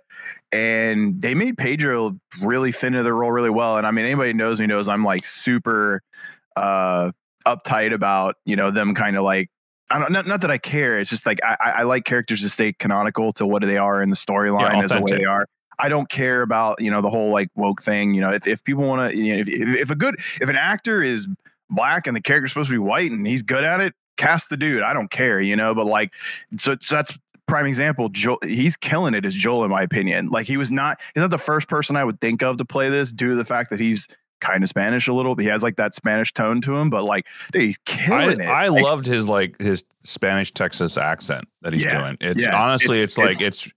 And 0.51 1.21
they 1.21 1.33
made 1.33 1.57
Pedro 1.57 2.17
really 2.41 2.71
fit 2.71 2.87
into 2.87 3.03
the 3.03 3.13
role 3.13 3.31
really 3.31 3.49
well. 3.49 3.77
And 3.77 3.85
I 3.85 3.91
mean, 3.91 4.05
anybody 4.05 4.33
knows 4.33 4.59
me 4.59 4.67
knows 4.67 4.87
I'm 4.87 5.03
like 5.03 5.25
super 5.25 6.01
uh, 6.55 7.11
uptight 7.45 7.93
about 7.93 8.35
you 8.45 8.55
know 8.55 8.71
them 8.71 8.95
kind 8.95 9.17
of 9.17 9.23
like 9.23 9.49
I 9.89 9.99
don't 9.99 10.11
not, 10.11 10.27
not 10.27 10.41
that 10.41 10.51
I 10.51 10.57
care. 10.57 10.99
It's 10.99 11.09
just 11.09 11.25
like 11.25 11.39
I, 11.43 11.55
I 11.59 11.83
like 11.83 12.05
characters 12.05 12.41
to 12.41 12.49
stay 12.49 12.73
canonical 12.73 13.31
to 13.33 13.45
what 13.45 13.63
they 13.63 13.77
are 13.77 14.01
in 14.01 14.09
the 14.09 14.15
storyline 14.15 14.73
yeah, 14.73 14.83
as 14.83 14.91
the 14.91 15.01
way 15.01 15.17
they 15.19 15.25
are. 15.25 15.47
I 15.79 15.89
don't 15.89 16.09
care 16.09 16.41
about 16.41 16.81
you 16.81 16.91
know 16.91 17.01
the 17.01 17.09
whole 17.09 17.31
like 17.31 17.49
woke 17.55 17.81
thing. 17.81 18.13
You 18.13 18.21
know, 18.21 18.31
if, 18.31 18.47
if 18.47 18.63
people 18.63 18.83
want 18.83 19.11
to, 19.11 19.17
you 19.17 19.33
know, 19.33 19.39
if, 19.39 19.49
if 19.49 19.89
a 19.89 19.95
good 19.95 20.15
if 20.41 20.49
an 20.49 20.55
actor 20.55 21.03
is 21.03 21.27
black 21.69 22.07
and 22.07 22.15
the 22.15 22.21
character's 22.21 22.51
supposed 22.51 22.69
to 22.69 22.75
be 22.75 22.79
white 22.79 23.11
and 23.11 23.25
he's 23.25 23.41
good 23.41 23.63
at 23.63 23.79
it, 23.81 23.93
cast 24.17 24.49
the 24.49 24.57
dude. 24.57 24.83
I 24.83 24.93
don't 24.93 25.09
care, 25.09 25.41
you 25.41 25.55
know. 25.55 25.73
But 25.73 25.85
like, 25.85 26.13
so, 26.57 26.75
so 26.81 26.95
that's 26.95 27.17
prime 27.47 27.65
example. 27.65 28.09
Joel, 28.09 28.39
he's 28.43 28.75
killing 28.77 29.13
it 29.13 29.25
as 29.25 29.33
Joel, 29.33 29.63
in 29.63 29.71
my 29.71 29.81
opinion. 29.81 30.29
Like 30.29 30.47
he 30.47 30.57
was 30.57 30.71
not 30.71 30.99
he's 31.13 31.21
not 31.21 31.31
the 31.31 31.37
first 31.37 31.67
person 31.67 31.95
I 31.95 32.03
would 32.03 32.19
think 32.19 32.43
of 32.43 32.57
to 32.57 32.65
play 32.65 32.89
this 32.89 33.11
due 33.11 33.29
to 33.29 33.35
the 33.35 33.45
fact 33.45 33.69
that 33.69 33.79
he's 33.79 34.07
kind 34.41 34.63
of 34.63 34.69
Spanish 34.69 35.07
a 35.07 35.13
little. 35.13 35.35
He 35.35 35.45
has 35.47 35.63
like 35.63 35.77
that 35.77 35.93
Spanish 35.93 36.33
tone 36.33 36.61
to 36.61 36.75
him, 36.75 36.89
but 36.89 37.03
like 37.03 37.27
dude, 37.51 37.63
he's 37.63 37.77
killing 37.85 38.41
I, 38.41 38.43
it. 38.43 38.47
I 38.47 38.67
like, 38.69 38.83
loved 38.83 39.05
his 39.05 39.27
like 39.27 39.59
his 39.59 39.83
Spanish 40.03 40.51
Texas 40.51 40.97
accent 40.97 41.47
that 41.61 41.73
he's 41.73 41.83
yeah, 41.83 42.01
doing. 42.01 42.17
It's 42.21 42.41
yeah, 42.41 42.59
honestly, 42.59 43.01
it's, 43.01 43.17
it's 43.17 43.39
like 43.39 43.41
it's 43.41 43.65
it's 43.65 43.73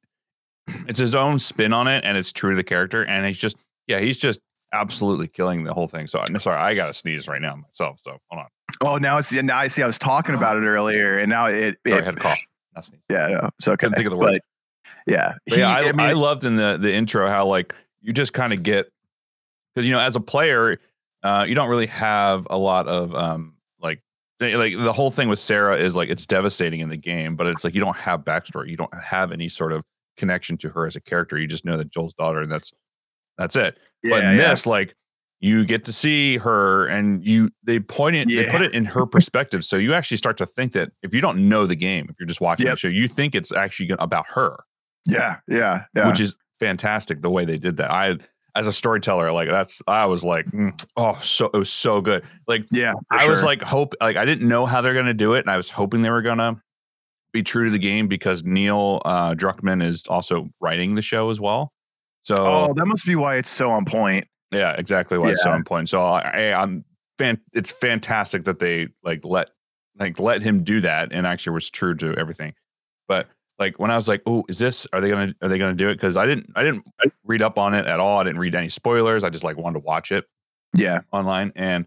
his 0.86 1.14
own 1.14 1.38
spin 1.38 1.72
on 1.72 1.88
it, 1.88 2.04
and 2.04 2.16
it's 2.16 2.32
true 2.32 2.50
to 2.50 2.56
the 2.56 2.64
character. 2.64 3.04
And 3.04 3.24
he's 3.26 3.38
just, 3.38 3.56
yeah, 3.86 4.00
he's 4.00 4.18
just 4.18 4.40
absolutely 4.72 5.28
killing 5.28 5.64
the 5.64 5.74
whole 5.74 5.88
thing. 5.88 6.06
So 6.06 6.20
I'm 6.20 6.38
sorry, 6.40 6.58
I 6.58 6.74
got 6.74 6.86
to 6.86 6.92
sneeze 6.92 7.28
right 7.28 7.40
now 7.40 7.56
myself. 7.56 8.00
So 8.00 8.18
hold 8.30 8.44
on. 8.44 8.46
Oh, 8.82 8.96
now 8.96 9.18
it's 9.18 9.32
now 9.32 9.56
I 9.56 9.68
see. 9.68 9.82
I 9.82 9.86
was 9.86 9.98
talking 9.98 10.34
about 10.34 10.56
it 10.56 10.66
earlier, 10.66 11.18
and 11.18 11.30
now 11.30 11.46
it. 11.46 11.78
it 11.84 11.90
sorry, 11.90 12.02
I 12.02 12.04
had 12.04 12.14
a 12.14 12.18
cough. 12.18 12.38
Not 12.74 12.84
sneeze. 12.84 13.00
Yeah, 13.10 13.28
no, 13.28 13.50
so 13.58 13.72
okay. 13.72 13.86
Couldn't 13.86 13.96
think 13.96 14.06
of 14.06 14.12
the 14.12 14.18
word. 14.18 14.32
But, 14.32 14.42
yeah, 15.06 15.34
he, 15.46 15.58
yeah. 15.58 15.70
I, 15.70 15.88
I, 15.88 15.92
mean, 15.92 16.00
I 16.00 16.12
loved 16.12 16.44
in 16.44 16.56
the 16.56 16.76
the 16.78 16.92
intro 16.92 17.28
how 17.28 17.46
like 17.46 17.74
you 18.02 18.12
just 18.12 18.32
kind 18.32 18.52
of 18.52 18.62
get 18.62 18.90
because 19.74 19.86
you 19.88 19.94
know 19.94 20.00
as 20.00 20.16
a 20.16 20.20
player, 20.20 20.78
uh, 21.22 21.44
you 21.48 21.54
don't 21.54 21.68
really 21.68 21.86
have 21.86 22.46
a 22.50 22.58
lot 22.58 22.86
of 22.88 23.14
um 23.14 23.54
like 23.80 24.02
like 24.40 24.76
the 24.76 24.92
whole 24.92 25.10
thing 25.10 25.28
with 25.28 25.38
Sarah 25.38 25.76
is 25.76 25.96
like 25.96 26.10
it's 26.10 26.26
devastating 26.26 26.80
in 26.80 26.88
the 26.88 26.96
game, 26.96 27.36
but 27.36 27.46
it's 27.46 27.64
like 27.64 27.74
you 27.74 27.80
don't 27.80 27.96
have 27.96 28.20
backstory. 28.20 28.68
You 28.68 28.76
don't 28.76 28.94
have 28.94 29.32
any 29.32 29.48
sort 29.48 29.72
of 29.72 29.84
connection 30.18 30.56
to 30.58 30.70
her 30.70 30.86
as 30.86 30.96
a 30.96 31.00
character. 31.00 31.38
You 31.38 31.46
just 31.46 31.64
know 31.64 31.76
that 31.76 31.90
Joel's 31.90 32.14
daughter, 32.14 32.40
and 32.40 32.52
that's 32.52 32.72
that's 33.38 33.56
it. 33.56 33.78
Yeah, 34.02 34.10
but 34.10 34.24
in 34.24 34.36
yeah. 34.36 34.48
this, 34.48 34.66
like 34.66 34.94
you 35.40 35.64
get 35.64 35.84
to 35.84 35.92
see 35.92 36.36
her 36.38 36.86
and 36.86 37.24
you 37.24 37.50
they 37.62 37.78
point 37.78 38.16
it 38.16 38.28
yeah. 38.28 38.42
they 38.42 38.50
put 38.50 38.62
it 38.62 38.74
in 38.74 38.84
her 38.84 39.06
perspective. 39.06 39.64
So 39.64 39.76
you 39.76 39.94
actually 39.94 40.16
start 40.16 40.36
to 40.38 40.46
think 40.46 40.72
that 40.72 40.90
if 41.02 41.14
you 41.14 41.20
don't 41.20 41.48
know 41.48 41.66
the 41.66 41.76
game, 41.76 42.06
if 42.10 42.16
you're 42.18 42.26
just 42.26 42.40
watching 42.40 42.66
yep. 42.66 42.74
the 42.74 42.78
show, 42.78 42.88
you 42.88 43.08
think 43.08 43.34
it's 43.34 43.52
actually 43.52 43.94
about 43.98 44.26
her. 44.30 44.56
Yeah, 45.06 45.36
yeah, 45.46 45.84
yeah. 45.94 46.08
Which 46.08 46.20
is 46.20 46.36
fantastic 46.58 47.22
the 47.22 47.30
way 47.30 47.44
they 47.44 47.58
did 47.58 47.76
that. 47.76 47.90
I 47.90 48.18
as 48.56 48.66
a 48.66 48.72
storyteller, 48.72 49.30
like 49.30 49.48
that's 49.48 49.80
I 49.86 50.06
was 50.06 50.24
like, 50.24 50.46
mm, 50.46 50.72
oh, 50.96 51.18
so 51.22 51.46
it 51.46 51.56
was 51.56 51.70
so 51.70 52.00
good. 52.00 52.24
Like, 52.48 52.66
yeah, 52.70 52.94
I 53.10 53.20
sure. 53.20 53.30
was 53.30 53.44
like, 53.44 53.62
hope 53.62 53.94
like 54.00 54.16
I 54.16 54.24
didn't 54.24 54.48
know 54.48 54.66
how 54.66 54.80
they're 54.80 54.94
gonna 54.94 55.14
do 55.14 55.34
it, 55.34 55.40
and 55.40 55.50
I 55.50 55.56
was 55.56 55.70
hoping 55.70 56.02
they 56.02 56.10
were 56.10 56.22
gonna 56.22 56.60
be 57.32 57.42
true 57.42 57.64
to 57.64 57.70
the 57.70 57.78
game 57.78 58.08
because 58.08 58.44
Neil 58.44 59.02
uh, 59.04 59.34
Druckmann 59.34 59.82
is 59.82 60.06
also 60.08 60.48
writing 60.60 60.94
the 60.94 61.02
show 61.02 61.30
as 61.30 61.40
well. 61.40 61.72
So 62.24 62.34
oh, 62.38 62.74
that 62.74 62.86
must 62.86 63.06
be 63.06 63.16
why 63.16 63.36
it's 63.36 63.50
so 63.50 63.70
on 63.70 63.84
point. 63.84 64.26
Yeah, 64.50 64.72
exactly 64.72 65.18
why 65.18 65.26
yeah. 65.26 65.32
it's 65.32 65.42
so 65.42 65.50
on 65.50 65.64
point. 65.64 65.88
So 65.88 66.02
I, 66.02 66.52
I'm 66.52 66.84
fan. 67.18 67.40
It's 67.52 67.72
fantastic 67.72 68.44
that 68.44 68.58
they 68.58 68.88
like 69.02 69.24
let 69.24 69.50
like 69.98 70.18
let 70.18 70.42
him 70.42 70.62
do 70.62 70.80
that 70.80 71.12
and 71.12 71.26
actually 71.26 71.54
was 71.54 71.70
true 71.70 71.94
to 71.96 72.14
everything. 72.16 72.54
But 73.08 73.28
like 73.58 73.78
when 73.78 73.90
I 73.90 73.96
was 73.96 74.08
like, 74.08 74.22
"Oh, 74.26 74.44
is 74.48 74.58
this? 74.58 74.86
Are 74.92 75.00
they 75.00 75.10
gonna 75.10 75.32
are 75.42 75.48
they 75.48 75.58
gonna 75.58 75.74
do 75.74 75.88
it?" 75.88 75.94
Because 75.94 76.16
I 76.16 76.26
didn't 76.26 76.50
I 76.54 76.62
didn't 76.62 76.84
read 77.24 77.42
up 77.42 77.58
on 77.58 77.74
it 77.74 77.86
at 77.86 78.00
all. 78.00 78.18
I 78.18 78.24
didn't 78.24 78.40
read 78.40 78.54
any 78.54 78.68
spoilers. 78.68 79.24
I 79.24 79.30
just 79.30 79.44
like 79.44 79.56
wanted 79.56 79.80
to 79.80 79.84
watch 79.84 80.12
it. 80.12 80.24
Yeah, 80.74 81.00
online 81.12 81.52
and 81.56 81.86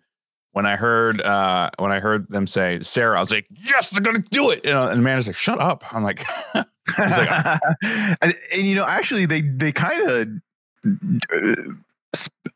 when 0.54 0.66
I 0.66 0.76
heard 0.76 1.22
uh, 1.22 1.70
when 1.78 1.92
I 1.92 2.00
heard 2.00 2.30
them 2.30 2.48
say 2.48 2.80
Sarah, 2.82 3.18
I 3.18 3.20
was 3.20 3.32
like, 3.32 3.48
yes, 3.50 3.90
they're 3.92 4.02
gonna 4.02 4.24
do 4.32 4.52
it. 4.52 4.62
You 4.64 4.72
know, 4.72 4.88
and 4.88 5.00
Amanda's 5.00 5.28
like, 5.28 5.36
shut 5.36 5.60
up. 5.60 5.84
I'm 5.94 6.04
like, 6.04 6.24
like 6.56 6.66
and, 7.84 8.36
and, 8.54 8.68
you 8.68 8.76
know, 8.76 8.86
actually, 8.86 9.26
they 9.26 9.42
they 9.42 9.72
kind 9.72 10.10
of. 10.10 10.28
Uh, 11.34 11.56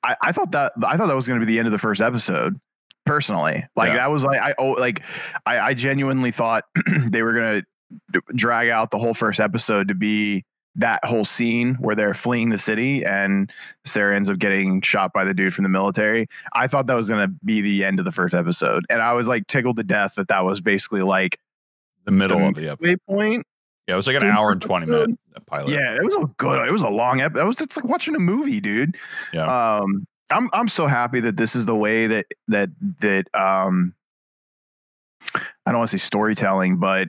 I, 0.03 0.15
I, 0.21 0.31
thought 0.31 0.51
that 0.51 0.73
I 0.85 0.97
thought 0.97 1.07
that 1.07 1.15
was 1.15 1.27
going 1.27 1.39
to 1.39 1.45
be 1.45 1.51
the 1.51 1.59
end 1.59 1.67
of 1.67 1.71
the 1.71 1.77
first 1.77 2.01
episode. 2.01 2.59
Personally, 3.05 3.63
like 3.75 3.89
yeah. 3.89 3.97
that 3.97 4.11
was 4.11 4.23
like 4.23 4.41
I 4.41 4.55
oh 4.57 4.71
like 4.71 5.03
I, 5.45 5.59
I 5.59 5.73
genuinely 5.75 6.31
thought 6.31 6.63
they 7.07 7.21
were 7.21 7.33
going 7.33 7.61
to 7.61 8.21
drag 8.33 8.69
out 8.69 8.89
the 8.89 8.97
whole 8.97 9.13
first 9.13 9.39
episode 9.39 9.89
to 9.89 9.95
be 9.95 10.43
that 10.75 11.03
whole 11.05 11.25
scene 11.25 11.75
where 11.75 11.95
they're 11.95 12.13
fleeing 12.13 12.49
the 12.49 12.57
city 12.57 13.03
and 13.03 13.51
Sarah 13.85 14.15
ends 14.15 14.29
up 14.29 14.37
getting 14.37 14.81
shot 14.81 15.13
by 15.13 15.23
the 15.23 15.33
dude 15.33 15.53
from 15.53 15.63
the 15.63 15.69
military. 15.69 16.27
I 16.53 16.67
thought 16.67 16.87
that 16.87 16.95
was 16.95 17.09
going 17.09 17.27
to 17.27 17.33
be 17.43 17.61
the 17.61 17.83
end 17.85 17.99
of 17.99 18.05
the 18.05 18.11
first 18.11 18.33
episode. 18.33 18.85
And 18.89 19.01
I 19.01 19.13
was 19.13 19.27
like 19.27 19.47
tickled 19.47 19.77
to 19.77 19.83
death 19.83 20.15
that 20.15 20.27
that 20.27 20.43
was 20.43 20.59
basically 20.61 21.01
like 21.01 21.39
the 22.03 22.11
middle 22.11 22.39
the 22.39 22.47
of 22.47 22.55
the 22.55 22.71
episode. 22.71 22.99
point. 23.07 23.45
Yeah, 23.87 23.93
it 23.93 23.97
was 23.97 24.07
like 24.07 24.17
an 24.17 24.25
hour 24.25 24.51
and 24.51 24.61
20 24.61 24.85
minute 24.87 25.19
pilot. 25.45 25.69
Yeah, 25.69 25.95
it 25.95 26.03
was 26.03 26.15
a 26.15 26.25
good, 26.37 26.67
it 26.67 26.71
was 26.71 26.81
a 26.81 26.89
long 26.89 27.21
episode. 27.21 27.43
It 27.43 27.47
was, 27.47 27.61
it's 27.61 27.77
like 27.77 27.85
watching 27.85 28.15
a 28.15 28.19
movie, 28.19 28.59
dude. 28.59 28.97
Yeah. 29.31 29.77
Um, 29.77 30.07
I'm, 30.31 30.49
I'm 30.53 30.67
so 30.67 30.87
happy 30.87 31.19
that 31.19 31.37
this 31.37 31.55
is 31.55 31.67
the 31.67 31.75
way 31.75 32.07
that, 32.07 32.25
that, 32.47 32.69
that, 33.01 33.27
um, 33.35 33.93
I 35.65 35.71
don't 35.71 35.79
want 35.79 35.91
to 35.91 35.97
say 35.97 36.05
storytelling, 36.05 36.77
but 36.77 37.07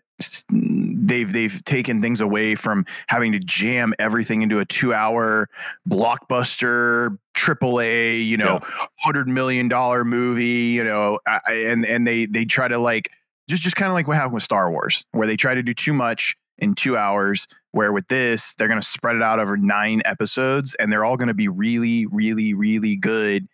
they've 0.50 1.30
they've 1.30 1.62
taken 1.64 2.00
things 2.00 2.20
away 2.20 2.54
from 2.54 2.86
having 3.08 3.32
to 3.32 3.38
jam 3.38 3.94
everything 3.98 4.42
into 4.42 4.60
a 4.60 4.64
two 4.64 4.94
hour 4.94 5.48
blockbuster 5.88 7.18
triple 7.34 7.80
A, 7.80 8.16
you 8.16 8.36
know, 8.36 8.60
yeah. 8.62 8.86
hundred 9.00 9.28
million 9.28 9.68
dollar 9.68 10.04
movie, 10.04 10.72
you 10.74 10.84
know, 10.84 11.18
and 11.48 11.84
and 11.84 12.06
they 12.06 12.26
they 12.26 12.44
try 12.44 12.68
to 12.68 12.78
like 12.78 13.10
just 13.48 13.62
just 13.62 13.76
kind 13.76 13.88
of 13.88 13.94
like 13.94 14.08
what 14.08 14.16
happened 14.16 14.34
with 14.34 14.42
Star 14.42 14.70
Wars, 14.70 15.04
where 15.12 15.26
they 15.26 15.36
try 15.36 15.54
to 15.54 15.62
do 15.62 15.74
too 15.74 15.92
much 15.92 16.36
in 16.58 16.74
two 16.74 16.96
hours. 16.96 17.46
Where 17.72 17.92
with 17.92 18.08
this, 18.08 18.54
they're 18.54 18.68
going 18.68 18.80
to 18.80 18.86
spread 18.86 19.16
it 19.16 19.22
out 19.22 19.38
over 19.38 19.58
nine 19.58 20.00
episodes, 20.06 20.74
and 20.78 20.90
they're 20.90 21.04
all 21.04 21.18
going 21.18 21.28
to 21.28 21.34
be 21.34 21.48
really, 21.48 22.06
really, 22.06 22.54
really 22.54 22.96
good. 22.96 23.48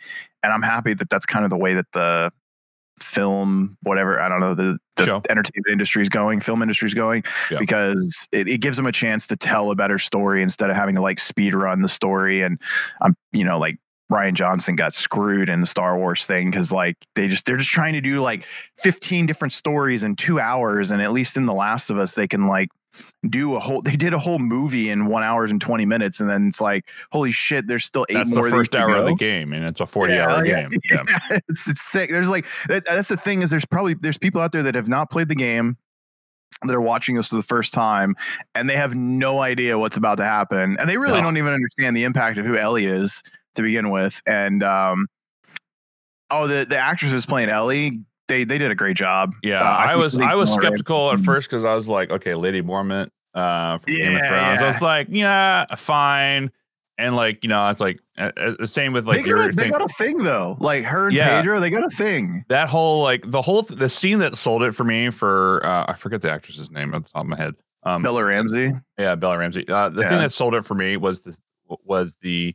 And 0.44 0.52
I'm 0.52 0.62
happy 0.62 0.94
that 0.94 1.10
that's 1.10 1.26
kind 1.26 1.44
of 1.44 1.50
the 1.50 1.56
way 1.56 1.74
that 1.74 1.90
the 1.92 2.30
film, 3.00 3.76
whatever, 3.82 4.20
I 4.20 4.28
don't 4.28 4.40
know, 4.40 4.54
the, 4.54 4.78
the 4.96 5.22
entertainment 5.28 5.70
industry 5.70 6.02
is 6.02 6.08
going, 6.08 6.40
film 6.40 6.62
industry 6.62 6.86
is 6.86 6.94
going, 6.94 7.24
yeah. 7.50 7.58
because 7.58 8.26
it, 8.32 8.48
it, 8.48 8.58
gives 8.58 8.76
them 8.76 8.86
a 8.86 8.92
chance 8.92 9.26
to 9.28 9.36
tell 9.36 9.70
a 9.70 9.74
better 9.74 9.98
story 9.98 10.42
instead 10.42 10.70
of 10.70 10.76
having 10.76 10.94
to 10.94 11.02
like 11.02 11.18
speed 11.18 11.54
run 11.54 11.82
the 11.82 11.88
story. 11.88 12.42
And 12.42 12.60
I'm, 13.00 13.16
you 13.32 13.44
know, 13.44 13.58
like 13.58 13.78
Rian 14.12 14.34
Johnson 14.34 14.76
got 14.76 14.92
screwed 14.92 15.48
in 15.48 15.60
the 15.60 15.66
Star 15.66 15.96
Wars 15.96 16.26
thing 16.26 16.50
because 16.50 16.70
like 16.70 16.96
they 17.14 17.28
just 17.28 17.46
they're 17.46 17.56
just 17.56 17.70
trying 17.70 17.94
to 17.94 18.00
do 18.00 18.20
like 18.20 18.44
15 18.76 19.26
different 19.26 19.52
stories 19.52 20.02
in 20.02 20.14
two 20.14 20.38
hours, 20.38 20.90
and 20.90 21.00
at 21.02 21.12
least 21.12 21.36
in 21.36 21.46
The 21.46 21.54
Last 21.54 21.90
of 21.90 21.98
Us, 21.98 22.14
they 22.14 22.28
can 22.28 22.46
like 22.46 22.68
do 23.28 23.54
a 23.56 23.60
whole 23.60 23.80
they 23.82 23.96
did 23.96 24.12
a 24.12 24.18
whole 24.18 24.38
movie 24.38 24.90
in 24.90 25.06
one 25.06 25.22
hours 25.22 25.50
and 25.50 25.60
20 25.60 25.86
minutes 25.86 26.20
and 26.20 26.28
then 26.28 26.48
it's 26.48 26.60
like 26.60 26.88
holy 27.10 27.30
shit 27.30 27.66
there's 27.66 27.84
still 27.84 28.04
eight 28.08 28.14
That's 28.14 28.34
more 28.34 28.44
the 28.44 28.50
first 28.50 28.74
hour 28.76 28.94
of 28.96 29.06
the 29.06 29.14
game, 29.14 29.52
and 29.52 29.64
it's 29.64 29.80
a 29.80 29.86
40 29.86 30.14
Yeah, 30.14 30.26
hour 30.28 30.44
yeah, 30.46 30.62
game. 30.68 30.78
Yeah. 30.90 31.02
yeah, 31.30 31.38
it's, 31.48 31.68
it's 31.68 31.80
sick 31.80 32.10
there's 32.10 32.28
like 32.28 32.46
that, 32.68 32.84
that's 32.84 33.08
the 33.08 33.16
thing 33.16 33.42
is 33.42 33.50
there's 33.50 33.64
probably 33.64 33.94
there's 33.94 34.18
people 34.18 34.40
out 34.40 34.52
there 34.52 34.62
that 34.64 34.74
have 34.74 34.88
not 34.88 35.10
played 35.10 35.28
the 35.28 35.34
game 35.34 35.76
that 36.64 36.74
are 36.74 36.80
watching 36.80 37.16
this 37.16 37.28
for 37.28 37.36
the 37.36 37.42
first 37.42 37.72
time 37.72 38.14
and 38.54 38.68
they 38.68 38.76
have 38.76 38.94
no 38.94 39.40
idea 39.40 39.78
what's 39.78 39.96
about 39.96 40.18
to 40.18 40.24
happen 40.24 40.76
and 40.78 40.88
they 40.88 40.96
really 40.96 41.18
No. 41.18 41.22
don't 41.24 41.36
even 41.36 41.52
understand 41.52 41.96
the 41.96 42.04
impact 42.04 42.38
of 42.38 42.46
who 42.46 42.56
Ellie 42.56 42.86
is 42.86 43.22
to 43.56 43.62
begin 43.62 43.90
with 43.90 44.20
and 44.26 44.62
um 44.62 45.06
oh 46.30 46.46
the 46.46 46.64
the 46.64 46.78
actress 46.78 47.10
who's 47.10 47.26
playing 47.26 47.48
Ellie 47.48 48.00
they 48.32 48.44
they 48.44 48.58
did 48.58 48.70
a 48.70 48.74
great 48.74 48.96
job 48.96 49.34
Yeah, 49.42 49.60
Uh, 49.62 49.64
I 49.64 49.96
was 49.96 50.16
I 50.16 50.34
was 50.34 50.48
ignored 50.50 50.64
it. 50.64 50.66
skeptical 50.68 51.12
at 51.12 51.20
first 51.20 51.50
because 51.50 51.64
I 51.64 51.74
was 51.74 51.88
like, 51.88 52.10
okay, 52.10 52.34
Lady 52.34 52.62
Mormont 52.62 53.08
uh, 53.34 53.78
from 53.78 53.92
Game 53.94 54.08
of 54.14 54.20
Yeah, 54.22 54.28
Thrones. 54.28 54.62
I 54.62 54.66
was 54.66 54.80
like, 54.82 55.08
yeah, 55.10 55.66
fine, 55.76 56.50
and 56.98 57.14
like 57.16 57.42
you 57.42 57.48
know, 57.48 57.68
it's 57.68 57.80
like 57.80 58.00
uh, 58.18 58.30
uh, 58.36 58.54
the 58.58 58.66
same 58.68 58.92
with 58.92 59.06
like 59.06 59.22
they, 59.24 59.30
got, 59.30 59.48
a- 59.48 59.52
they 59.52 59.62
thing. 59.64 59.70
got 59.72 59.82
a 59.82 59.88
thing 59.88 60.18
though 60.18 60.56
like 60.60 60.84
her 60.84 61.08
and 61.08 61.16
Yeah. 61.16 61.38
Pedro 61.40 61.60
they 61.60 61.70
got 61.70 61.84
a 61.84 61.90
thing 61.90 62.44
that 62.48 62.68
whole 62.68 63.02
like 63.02 63.22
the 63.30 63.42
whole 63.42 63.62
th- 63.62 63.78
the 63.78 63.88
scene 63.88 64.18
that 64.20 64.36
sold 64.36 64.62
it 64.62 64.72
for 64.72 64.84
me 64.84 65.10
for 65.10 65.64
uh, 65.64 65.84
I 65.88 65.94
forget 65.94 66.20
the 66.22 66.30
actress's 66.30 66.70
name 66.70 66.94
at 66.94 67.04
the 67.04 67.10
top 67.10 67.22
of 67.22 67.28
my 67.28 67.36
head. 67.36 67.54
Um, 67.84 68.02
Bella 68.02 68.24
Ramsey 68.24 68.72
yeah, 68.98 69.14
Bella 69.16 69.38
Ramsey. 69.38 69.66
Uh, 69.68 69.88
the 69.88 70.02
Yeah. 70.02 70.08
thing 70.08 70.18
that 70.18 70.32
sold 70.32 70.54
it 70.54 70.64
for 70.64 70.74
me 70.74 70.96
was 70.96 71.22
the 71.22 71.36
was 71.84 72.16
the 72.22 72.54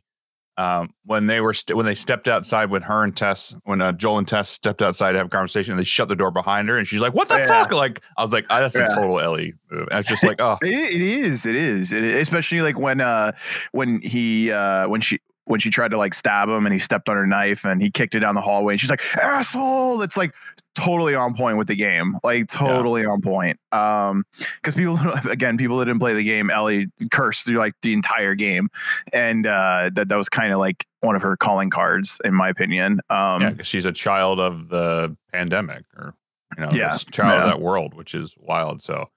um, 0.58 0.92
when 1.04 1.26
they 1.28 1.40
were 1.40 1.54
st- 1.54 1.76
when 1.76 1.86
they 1.86 1.94
stepped 1.94 2.28
outside 2.28 2.68
when 2.70 2.82
her 2.82 3.02
and 3.04 3.16
Tess 3.16 3.54
when 3.64 3.80
uh, 3.80 3.92
Joel 3.92 4.18
and 4.18 4.28
Tess 4.28 4.50
stepped 4.50 4.82
outside 4.82 5.12
to 5.12 5.18
have 5.18 5.28
a 5.28 5.30
conversation 5.30 5.72
and 5.72 5.80
they 5.80 5.84
shut 5.84 6.08
the 6.08 6.16
door 6.16 6.30
behind 6.30 6.68
her 6.68 6.76
and 6.76 6.86
she's 6.86 7.00
like, 7.00 7.14
"What 7.14 7.28
the 7.28 7.38
Yeah. 7.38 7.46
fuck?" 7.46 7.72
Like 7.72 8.02
I 8.18 8.22
was 8.22 8.32
like, 8.32 8.44
oh, 8.50 8.60
"That's 8.60 8.74
Yeah. 8.76 8.88
a 8.88 8.94
total 8.94 9.20
Ellie." 9.20 9.54
Move. 9.70 9.88
And 9.90 10.00
it's 10.00 10.08
just 10.08 10.24
like, 10.24 10.40
oh, 10.40 10.58
It, 10.62 10.68
it 10.74 11.00
is. 11.00 11.46
It 11.46 11.54
is. 11.54 11.92
It 11.92 12.02
is. 12.04 12.14
Especially 12.22 12.60
like 12.60 12.78
when 12.78 13.00
uh 13.00 13.32
when 13.72 14.00
he 14.02 14.50
uh 14.52 14.88
when 14.88 15.00
she 15.00 15.20
when 15.48 15.60
she 15.60 15.70
tried 15.70 15.90
to 15.90 15.96
like 15.98 16.14
stab 16.14 16.48
him 16.48 16.66
and 16.66 16.72
he 16.72 16.78
stepped 16.78 17.08
on 17.08 17.16
her 17.16 17.26
knife 17.26 17.64
and 17.64 17.80
he 17.82 17.90
kicked 17.90 18.14
it 18.14 18.20
down 18.20 18.34
the 18.34 18.40
hallway 18.40 18.74
and 18.74 18.80
she's 18.80 18.90
like 18.90 19.02
asshole. 19.16 20.02
It's 20.02 20.16
like 20.16 20.34
totally 20.74 21.14
on 21.14 21.34
point 21.34 21.56
with 21.58 21.66
the 21.68 21.74
game. 21.74 22.16
Like 22.22 22.46
totally 22.48 23.04
on 23.04 23.20
point. 23.22 23.58
Um 23.72 24.24
because 24.56 24.74
people 24.74 24.98
again 25.30 25.56
people 25.56 25.78
that 25.78 25.86
didn't 25.86 26.00
play 26.00 26.14
the 26.14 26.22
game 26.22 26.50
Ellie 26.50 26.88
cursed 27.10 27.44
through 27.44 27.56
like 27.56 27.72
the 27.82 27.92
entire 27.94 28.34
game 28.34 28.68
and 29.12 29.46
uh 29.46 29.90
that 29.94 30.08
that 30.08 30.16
was 30.16 30.28
kind 30.28 30.52
of 30.52 30.58
like 30.58 30.84
one 31.00 31.16
of 31.16 31.22
her 31.22 31.36
calling 31.36 31.70
cards 31.70 32.18
in 32.24 32.34
my 32.34 32.48
opinion. 32.48 33.00
Um 33.10 33.42
yeah, 33.42 33.54
she's 33.62 33.86
a 33.86 33.92
child 33.92 34.38
of 34.40 34.68
the 34.68 35.16
pandemic 35.32 35.84
or 35.96 36.14
you 36.56 36.64
know, 36.64 36.70
Yeah. 36.72 36.96
child 37.10 37.32
Yeah. 37.32 37.42
of 37.42 37.46
that 37.48 37.60
world, 37.60 37.94
which 37.94 38.14
is 38.14 38.34
wild. 38.38 38.82
So 38.82 39.08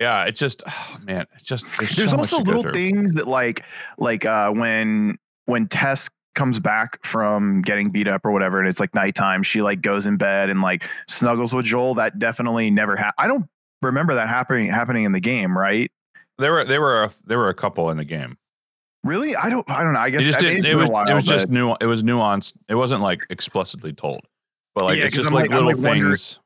yeah, 0.00 0.24
it's 0.24 0.38
just 0.38 0.62
oh, 0.66 0.96
man, 1.04 1.26
it's 1.34 1.42
just 1.42 1.66
there's, 1.78 1.94
there's 1.96 2.10
so 2.10 2.16
also 2.16 2.38
little 2.38 2.62
things 2.72 3.14
that 3.14 3.28
like 3.28 3.64
like 3.98 4.24
uh 4.24 4.50
when 4.50 5.16
when 5.50 5.66
Tess 5.68 6.08
comes 6.36 6.60
back 6.60 7.04
from 7.04 7.60
getting 7.62 7.90
beat 7.90 8.06
up 8.08 8.24
or 8.24 8.30
whatever 8.30 8.60
and 8.60 8.68
it's 8.68 8.78
like 8.78 8.94
nighttime 8.94 9.42
she 9.42 9.62
like 9.62 9.82
goes 9.82 10.06
in 10.06 10.16
bed 10.16 10.48
and 10.48 10.62
like 10.62 10.84
snuggles 11.08 11.52
with 11.52 11.66
Joel 11.66 11.94
that 11.94 12.18
definitely 12.20 12.70
never 12.70 12.94
happened 12.96 13.14
I 13.18 13.26
don't 13.26 13.46
remember 13.82 14.14
that 14.14 14.28
happening 14.28 14.68
happening 14.68 15.02
in 15.04 15.10
the 15.12 15.20
game 15.20 15.58
right 15.58 15.90
There 16.38 16.52
were 16.52 16.64
there 16.64 16.80
were 16.80 17.02
a, 17.04 17.10
there 17.26 17.36
were 17.38 17.48
a 17.48 17.54
couple 17.54 17.90
in 17.90 17.96
the 17.96 18.04
game. 18.04 18.36
really 19.02 19.34
I 19.34 19.50
don't 19.50 19.68
I 19.68 19.82
don't 19.82 19.92
know 19.92 19.98
I 19.98 20.06
It 20.06 20.10
guess 20.12 20.22
just 20.24 20.38
I- 20.38 20.42
didn't. 20.42 20.66
It 20.66 20.76
was 20.76 20.88
while, 20.88 21.08
it 21.08 21.14
was 21.14 21.26
just 21.26 21.48
nu- 21.48 21.76
It 21.80 21.86
was 21.86 22.02
nuanced. 22.04 22.52
It 22.68 22.76
wasn't 22.76 23.00
like 23.02 23.22
explicitly 23.28 23.92
told, 23.92 24.20
but 24.76 24.84
like 24.84 24.98
Yeah, 24.98 25.06
it's 25.06 25.16
just 25.16 25.28
I'm 25.28 25.34
like 25.34 25.50
like- 25.50 25.60
little 25.60 25.82
like 25.82 25.94
things. 25.94 26.38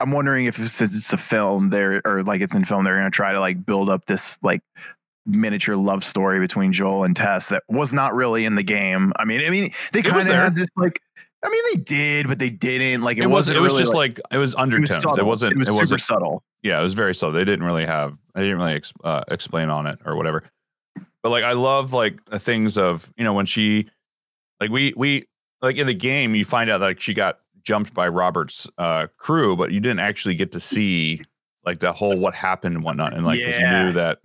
I'm 0.00 0.12
wondering 0.12 0.46
if 0.46 0.58
it's, 0.60 0.80
it's 0.80 1.12
a 1.12 1.16
film 1.18 1.70
there 1.70 2.00
or 2.04 2.22
like 2.22 2.40
it's 2.40 2.54
in 2.54 2.64
film 2.64 2.84
they're 2.84 2.94
going 2.98 3.10
to 3.10 3.14
try 3.14 3.32
to 3.32 3.40
like 3.40 3.66
build 3.66 3.90
up 3.90 4.06
this 4.06 4.38
like 4.42 4.62
miniature 5.28 5.76
love 5.76 6.02
story 6.02 6.40
between 6.40 6.72
Joel 6.72 7.04
and 7.04 7.14
Tess 7.14 7.48
that 7.50 7.62
was 7.68 7.92
not 7.92 8.14
really 8.14 8.44
in 8.44 8.54
the 8.56 8.62
game. 8.62 9.12
I 9.18 9.24
mean, 9.24 9.40
I 9.46 9.50
mean 9.50 9.72
they 9.92 10.02
kind 10.02 10.28
of 10.28 10.34
had 10.34 10.56
this 10.56 10.68
like 10.76 11.00
I 11.44 11.50
mean 11.50 11.62
they 11.72 11.80
did 11.80 12.26
but 12.26 12.38
they 12.38 12.50
didn't 12.50 13.02
like 13.02 13.18
it, 13.18 13.22
It, 13.22 13.26
was. 13.26 13.48
wasn't 13.48 13.58
It 13.58 13.60
was 13.60 13.72
really, 13.72 13.82
just 13.82 13.94
like, 13.94 14.18
it 14.18 14.22
was 14.22 14.32
it 14.32 14.38
was 14.38 14.54
undertones. 14.56 15.18
It, 15.18 15.24
wasn't. 15.26 15.52
it 15.52 15.58
was 15.58 15.68
It, 15.68 15.86
super 15.88 15.98
subtle. 15.98 16.42
Yeah, 16.62 16.80
it 16.80 16.82
was 16.82 16.94
very 16.94 17.14
subtle. 17.14 17.32
They 17.34 17.44
didn't 17.44 17.64
really 17.64 17.86
have. 17.86 18.18
They 18.34 18.42
didn't 18.42 18.58
really 18.58 18.72
ex, 18.74 18.92
uh, 19.04 19.22
explain 19.28 19.68
on 19.68 19.86
it 19.86 19.98
or 20.04 20.16
whatever. 20.16 20.42
But 21.22 21.30
like, 21.30 21.44
I 21.44 21.52
love 21.52 21.92
like 21.92 22.24
the 22.26 22.38
things 22.38 22.76
of 22.78 23.12
you 23.16 23.24
know 23.24 23.34
when 23.34 23.46
she, 23.46 23.88
like 24.60 24.70
we 24.70 24.92
we 24.96 25.26
like 25.62 25.76
in 25.76 25.86
the 25.86 25.94
game 25.94 26.34
you 26.34 26.44
find 26.44 26.70
out 26.70 26.80
like 26.80 27.00
she 27.00 27.14
got 27.14 27.38
jumped 27.62 27.92
by 27.94 28.08
Robert's 28.08 28.68
uh, 28.78 29.08
crew, 29.18 29.56
but 29.56 29.70
you 29.72 29.80
didn't 29.80 29.98
actually 30.00 30.34
get 30.34 30.52
to 30.52 30.60
see 30.60 31.22
like 31.64 31.80
the 31.80 31.92
whole 31.92 32.16
what 32.16 32.34
happened 32.34 32.74
and 32.76 32.84
whatnot, 32.84 33.14
and 33.14 33.24
like 33.26 33.38
Yeah. 33.38 33.80
you 33.80 33.86
knew 33.86 33.92
that 33.92 34.18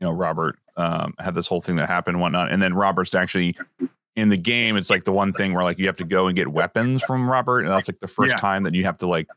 you 0.00 0.06
know 0.06 0.12
Robert 0.12 0.58
um, 0.76 1.14
had 1.18 1.34
this 1.34 1.46
whole 1.46 1.60
thing 1.60 1.76
that 1.76 1.88
happened 1.88 2.16
and 2.16 2.20
whatnot, 2.22 2.50
and 2.52 2.60
then 2.62 2.74
Robert's 2.74 3.14
actually 3.14 3.56
in 4.14 4.28
the 4.28 4.36
game. 4.36 4.76
It's 4.76 4.90
like 4.90 5.04
the 5.04 5.12
one 5.12 5.32
thing 5.32 5.52
where 5.54 5.62
like 5.64 5.78
you 5.78 5.86
have 5.86 5.96
to 5.98 6.04
go 6.04 6.26
and 6.26 6.36
get 6.36 6.48
weapons 6.48 7.02
from 7.02 7.28
Robert, 7.30 7.60
and 7.60 7.70
that's 7.70 7.88
like 7.88 7.98
the 8.00 8.08
first 8.08 8.30
Yeah. 8.30 8.36
time 8.36 8.62
that 8.64 8.74
you 8.74 8.84
have 8.84 8.98
to 8.98 9.06
like 9.06 9.28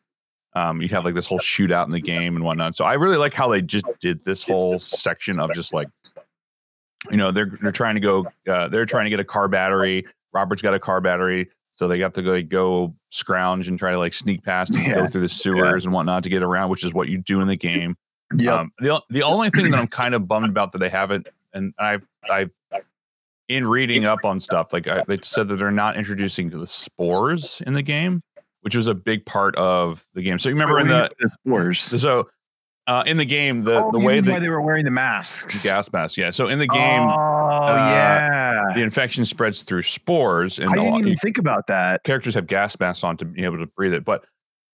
um, 0.53 0.81
you 0.81 0.87
have 0.89 1.05
like 1.05 1.13
this 1.13 1.27
whole 1.27 1.39
shootout 1.39 1.85
in 1.85 1.91
the 1.91 2.01
game 2.01 2.35
and 2.35 2.43
whatnot. 2.43 2.75
So 2.75 2.83
I 2.83 2.93
really 2.95 3.17
like 3.17 3.33
how 3.33 3.47
they 3.49 3.61
just 3.61 3.85
did 3.99 4.23
this 4.25 4.43
whole 4.43 4.79
section 4.79 5.39
of 5.39 5.53
just 5.53 5.73
like, 5.73 5.89
you 7.11 7.17
know, 7.17 7.31
they're 7.31 7.51
they're 7.61 7.71
trying 7.71 7.95
to 7.95 8.01
go, 8.01 8.27
uh, 8.47 8.67
they're 8.67 8.85
trying 8.85 9.05
to 9.05 9.09
get 9.11 9.19
a 9.19 9.23
car 9.25 9.47
battery. 9.47 10.05
Robert's 10.33 10.61
got 10.61 10.73
a 10.73 10.79
car 10.79 11.01
battery, 11.01 11.49
so 11.73 11.87
they 11.87 11.99
have 11.99 12.13
to 12.13 12.21
go 12.21 12.41
go 12.41 12.95
scrounge 13.09 13.67
and 13.67 13.77
try 13.79 13.91
to 13.91 13.97
like 13.97 14.13
sneak 14.13 14.43
past 14.43 14.75
and 14.75 14.93
go 14.93 15.07
through 15.07 15.21
the 15.21 15.29
sewers 15.29 15.85
and 15.85 15.93
whatnot 15.93 16.23
to 16.23 16.29
get 16.29 16.43
around, 16.43 16.69
which 16.69 16.83
is 16.83 16.93
what 16.93 17.07
you 17.09 17.17
do 17.19 17.41
in 17.41 17.47
the 17.47 17.55
game. 17.55 17.95
Yeah. 18.35 18.55
Um, 18.59 18.71
the 18.79 19.01
the 19.09 19.23
only 19.23 19.49
thing 19.49 19.71
that 19.71 19.79
I'm 19.79 19.87
kind 20.01 20.13
of 20.15 20.27
bummed 20.27 20.49
about 20.49 20.71
that 20.73 20.77
they 20.79 20.89
haven't, 20.89 21.27
and 21.53 21.73
I 21.79 21.99
I 22.29 22.49
in 23.47 23.65
reading 23.67 24.05
up 24.05 24.23
on 24.25 24.39
stuff 24.39 24.71
like 24.73 24.87
I, 24.87 25.03
they 25.07 25.17
said 25.23 25.47
that 25.47 25.55
they're 25.55 25.71
not 25.71 25.97
introducing 25.97 26.49
the 26.51 26.67
spores 26.67 27.61
in 27.65 27.73
the 27.73 27.81
game, 27.81 28.21
which 28.61 28.75
was 28.75 28.87
a 28.87 28.93
big 28.93 29.25
part 29.25 29.55
of 29.55 30.07
the 30.13 30.21
game. 30.21 30.37
So 30.37 30.49
you 30.49 30.55
remember 30.55 30.79
in 30.79 30.87
the 30.87 31.09
the 31.19 31.29
spores. 31.29 31.79
so 32.01 32.29
uh, 32.85 33.03
in 33.07 33.17
the 33.17 33.25
game 33.25 33.63
the 33.63 33.83
Oh, 33.83 33.91
the 33.91 33.99
way 33.99 34.21
why 34.21 34.39
they 34.39 34.49
were 34.49 34.61
wearing 34.61 34.85
the 34.85 34.91
masks. 34.91 35.61
gas 35.63 35.91
mask, 35.93 36.17
yeah. 36.17 36.29
So 36.31 36.47
in 36.47 36.59
the 36.59 36.67
game, 36.67 37.01
Oh 37.01 37.11
uh, 37.11 37.75
yeah. 37.91 38.63
the 38.75 38.81
infection 38.83 39.25
spreads 39.25 39.63
through 39.63 39.81
spores, 39.83 40.59
and 40.59 40.69
I 40.69 40.75
didn't 40.75 40.99
even 40.99 41.15
think 41.17 41.37
about 41.39 41.67
that. 41.67 42.03
characters 42.03 42.33
have 42.35 42.45
gas 42.47 42.79
masks 42.79 43.03
on 43.03 43.17
to 43.17 43.25
be 43.25 43.43
able 43.45 43.57
to 43.59 43.67
breathe 43.67 43.93
it. 43.93 44.05
But 44.05 44.25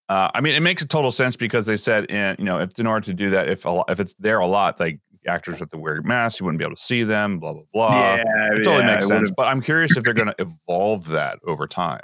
uh, 0.09 0.29
I 0.33 0.41
mean, 0.41 0.53
it 0.55 0.61
makes 0.61 0.83
a 0.83 0.87
total 0.87 1.11
sense 1.11 1.35
because 1.35 1.65
they 1.65 1.77
said, 1.77 2.05
in, 2.11 2.35
you 2.39 2.45
know, 2.45 2.59
if 2.59 2.77
in 2.79 2.87
order 2.87 3.05
to 3.05 3.13
do 3.13 3.31
that, 3.31 3.49
if 3.49 3.65
a 3.65 3.69
lot, 3.69 3.85
if 3.89 3.99
it's 3.99 4.13
there 4.19 4.39
a 4.39 4.47
lot, 4.47 4.79
like 4.79 4.99
actors 5.27 5.59
have 5.59 5.69
to 5.69 5.77
wear 5.77 6.01
masks, 6.03 6.39
you 6.39 6.45
wouldn't 6.45 6.59
be 6.59 6.65
able 6.65 6.75
to 6.75 6.81
see 6.81 7.03
them. 7.03 7.39
Blah 7.39 7.53
blah 7.53 7.63
blah. 7.73 8.15
yeah, 8.15 8.23
it 8.53 8.63
totally 8.63 8.77
yeah, 8.85 8.93
makes 8.93 9.05
it 9.05 9.07
sense. 9.07 9.21
would've- 9.21 9.35
But 9.35 9.47
I'm 9.47 9.61
curious 9.61 9.97
if 9.97 10.03
they're 10.03 10.13
going 10.13 10.27
to 10.27 10.35
evolve 10.39 11.07
that 11.09 11.39
over 11.45 11.67
time. 11.67 12.01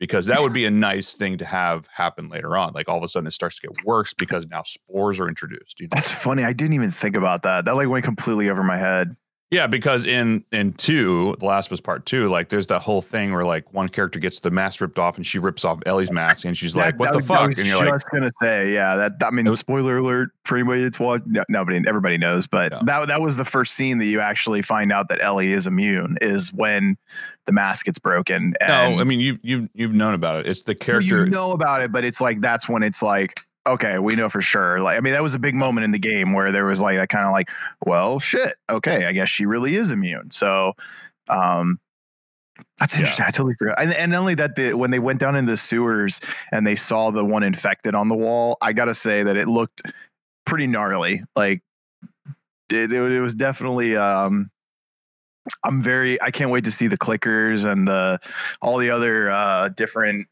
Because 0.00 0.26
that 0.26 0.40
would 0.40 0.52
be 0.52 0.64
a 0.64 0.70
nice 0.70 1.14
thing 1.14 1.38
to 1.38 1.44
have 1.44 1.88
happen 1.88 2.28
later 2.28 2.56
on. 2.56 2.72
Like 2.72 2.88
all 2.88 2.96
of 2.98 3.02
a 3.02 3.08
sudden, 3.08 3.26
it 3.26 3.32
starts 3.32 3.58
to 3.58 3.66
get 3.66 3.84
worse 3.84 4.14
because 4.14 4.46
now 4.46 4.62
spores 4.62 5.18
are 5.18 5.26
introduced. 5.26 5.80
You 5.80 5.86
know? 5.86 5.96
That's 5.96 6.08
funny. 6.08 6.44
I 6.44 6.52
didn't 6.52 6.74
even 6.74 6.92
think 6.92 7.16
about 7.16 7.42
that. 7.42 7.64
That 7.64 7.74
like 7.74 7.88
went 7.88 8.04
completely 8.04 8.48
over 8.48 8.62
my 8.62 8.76
head. 8.76 9.16
Yeah, 9.50 9.66
because 9.66 10.04
in 10.04 10.44
in 10.52 10.74
two, 10.74 11.34
The 11.38 11.46
Last 11.46 11.68
of 11.68 11.72
Us 11.72 11.80
Part 11.80 12.04
Two, 12.04 12.28
like 12.28 12.50
there's 12.50 12.66
that 12.66 12.80
whole 12.80 13.00
thing 13.00 13.32
where 13.32 13.44
like 13.46 13.72
one 13.72 13.88
character 13.88 14.18
gets 14.18 14.40
the 14.40 14.50
mask 14.50 14.82
ripped 14.82 14.98
off 14.98 15.16
and 15.16 15.24
she 15.24 15.38
rips 15.38 15.64
off 15.64 15.78
Ellie's 15.86 16.10
mask 16.12 16.44
and 16.44 16.54
she's 16.54 16.76
like, 16.76 16.98
"What 16.98 17.06
that 17.06 17.12
the 17.12 17.18
was- 17.20 17.30
I 17.30 17.34
fuck?" 17.34 17.48
was 17.48 17.58
And 17.58 17.66
you're 17.66 17.78
like, 17.78 17.88
just 17.94 18.10
gonna 18.10 18.30
say, 18.42 18.74
yeah. 18.74 18.96
That 18.96 19.12
I 19.22 19.30
mean, 19.30 19.46
was- 19.46 19.58
spoiler 19.58 19.96
alert 19.96 20.32
for 20.44 20.58
anybody 20.58 20.82
that's 20.82 21.00
watching. 21.00 21.32
No, 21.32 21.44
nobody, 21.48 21.80
everybody 21.88 22.18
knows, 22.18 22.46
but 22.46 22.72
Yeah. 22.72 22.80
that 22.82 23.08
that 23.08 23.22
was 23.22 23.38
the 23.38 23.44
first 23.46 23.74
scene 23.74 23.96
that 23.98 24.04
you 24.06 24.20
actually 24.20 24.60
find 24.60 24.92
out 24.92 25.08
that 25.08 25.22
Ellie 25.22 25.52
is 25.52 25.66
immune 25.66 26.18
is 26.20 26.52
when 26.52 26.98
the 27.46 27.52
mask 27.52 27.86
gets 27.86 27.98
broken. 27.98 28.52
And 28.60 28.68
"No, 28.68 29.00
I 29.00 29.04
mean 29.04 29.18
you 29.20 29.38
you 29.42 29.68
you've 29.72 29.94
known 29.94 30.12
about 30.12 30.40
it. 30.40 30.46
It's 30.46 30.64
the 30.64 30.74
character." 30.74 31.24
you 31.24 31.30
know 31.30 31.52
about 31.52 31.80
it, 31.82 31.90
but 31.90 32.04
it's 32.04 32.20
like 32.20 32.42
that's 32.42 32.68
when 32.68 32.82
it's 32.82 33.00
like. 33.02 33.40
Okay, 33.68 33.98
we 33.98 34.16
know 34.16 34.28
for 34.28 34.40
sure. 34.40 34.80
Like, 34.80 34.96
I 34.96 35.00
mean, 35.00 35.12
that 35.12 35.22
was 35.22 35.34
a 35.34 35.38
big 35.38 35.54
moment 35.54 35.84
in 35.84 35.90
the 35.90 35.98
game 35.98 36.32
where 36.32 36.50
there 36.52 36.64
was 36.64 36.80
like 36.80 36.96
that 36.96 37.08
kind 37.10 37.26
of 37.26 37.32
like, 37.32 37.50
well, 37.84 38.18
shit. 38.18 38.56
Okay, 38.70 39.04
I 39.06 39.12
guess 39.12 39.28
she 39.28 39.44
really 39.46 39.76
is 39.76 39.90
immune. 39.90 40.30
So, 40.30 40.72
um, 41.28 41.78
that's 42.78 42.94
Yeah. 42.94 43.00
interesting. 43.00 43.24
I 43.26 43.30
totally 43.30 43.54
forgot. 43.54 43.80
And, 43.80 43.94
and 43.94 44.14
only 44.14 44.34
that, 44.36 44.56
the, 44.56 44.72
when 44.74 44.90
they 44.90 44.98
went 44.98 45.20
down 45.20 45.36
in 45.36 45.44
the 45.44 45.56
sewers 45.56 46.20
and 46.50 46.66
they 46.66 46.74
saw 46.74 47.10
the 47.10 47.24
one 47.24 47.42
infected 47.42 47.94
on 47.94 48.08
the 48.08 48.16
wall, 48.16 48.56
I 48.60 48.72
gotta 48.72 48.94
say 48.94 49.22
that 49.22 49.36
it 49.36 49.46
looked 49.48 49.82
pretty 50.46 50.66
gnarly. 50.66 51.22
Like 51.36 51.62
it, 52.70 52.92
it, 52.92 53.12
it 53.12 53.20
was 53.20 53.34
definitely. 53.34 53.96
Um, 53.96 54.50
I'm 55.64 55.80
very. 55.82 56.20
I 56.20 56.30
can't 56.30 56.50
wait 56.50 56.64
to 56.64 56.70
see 56.70 56.86
the 56.88 56.98
clickers 56.98 57.64
and 57.70 57.86
the 57.88 58.18
all 58.60 58.78
the 58.78 58.90
other 58.90 59.30
uh, 59.30 59.68
different. 59.70 60.26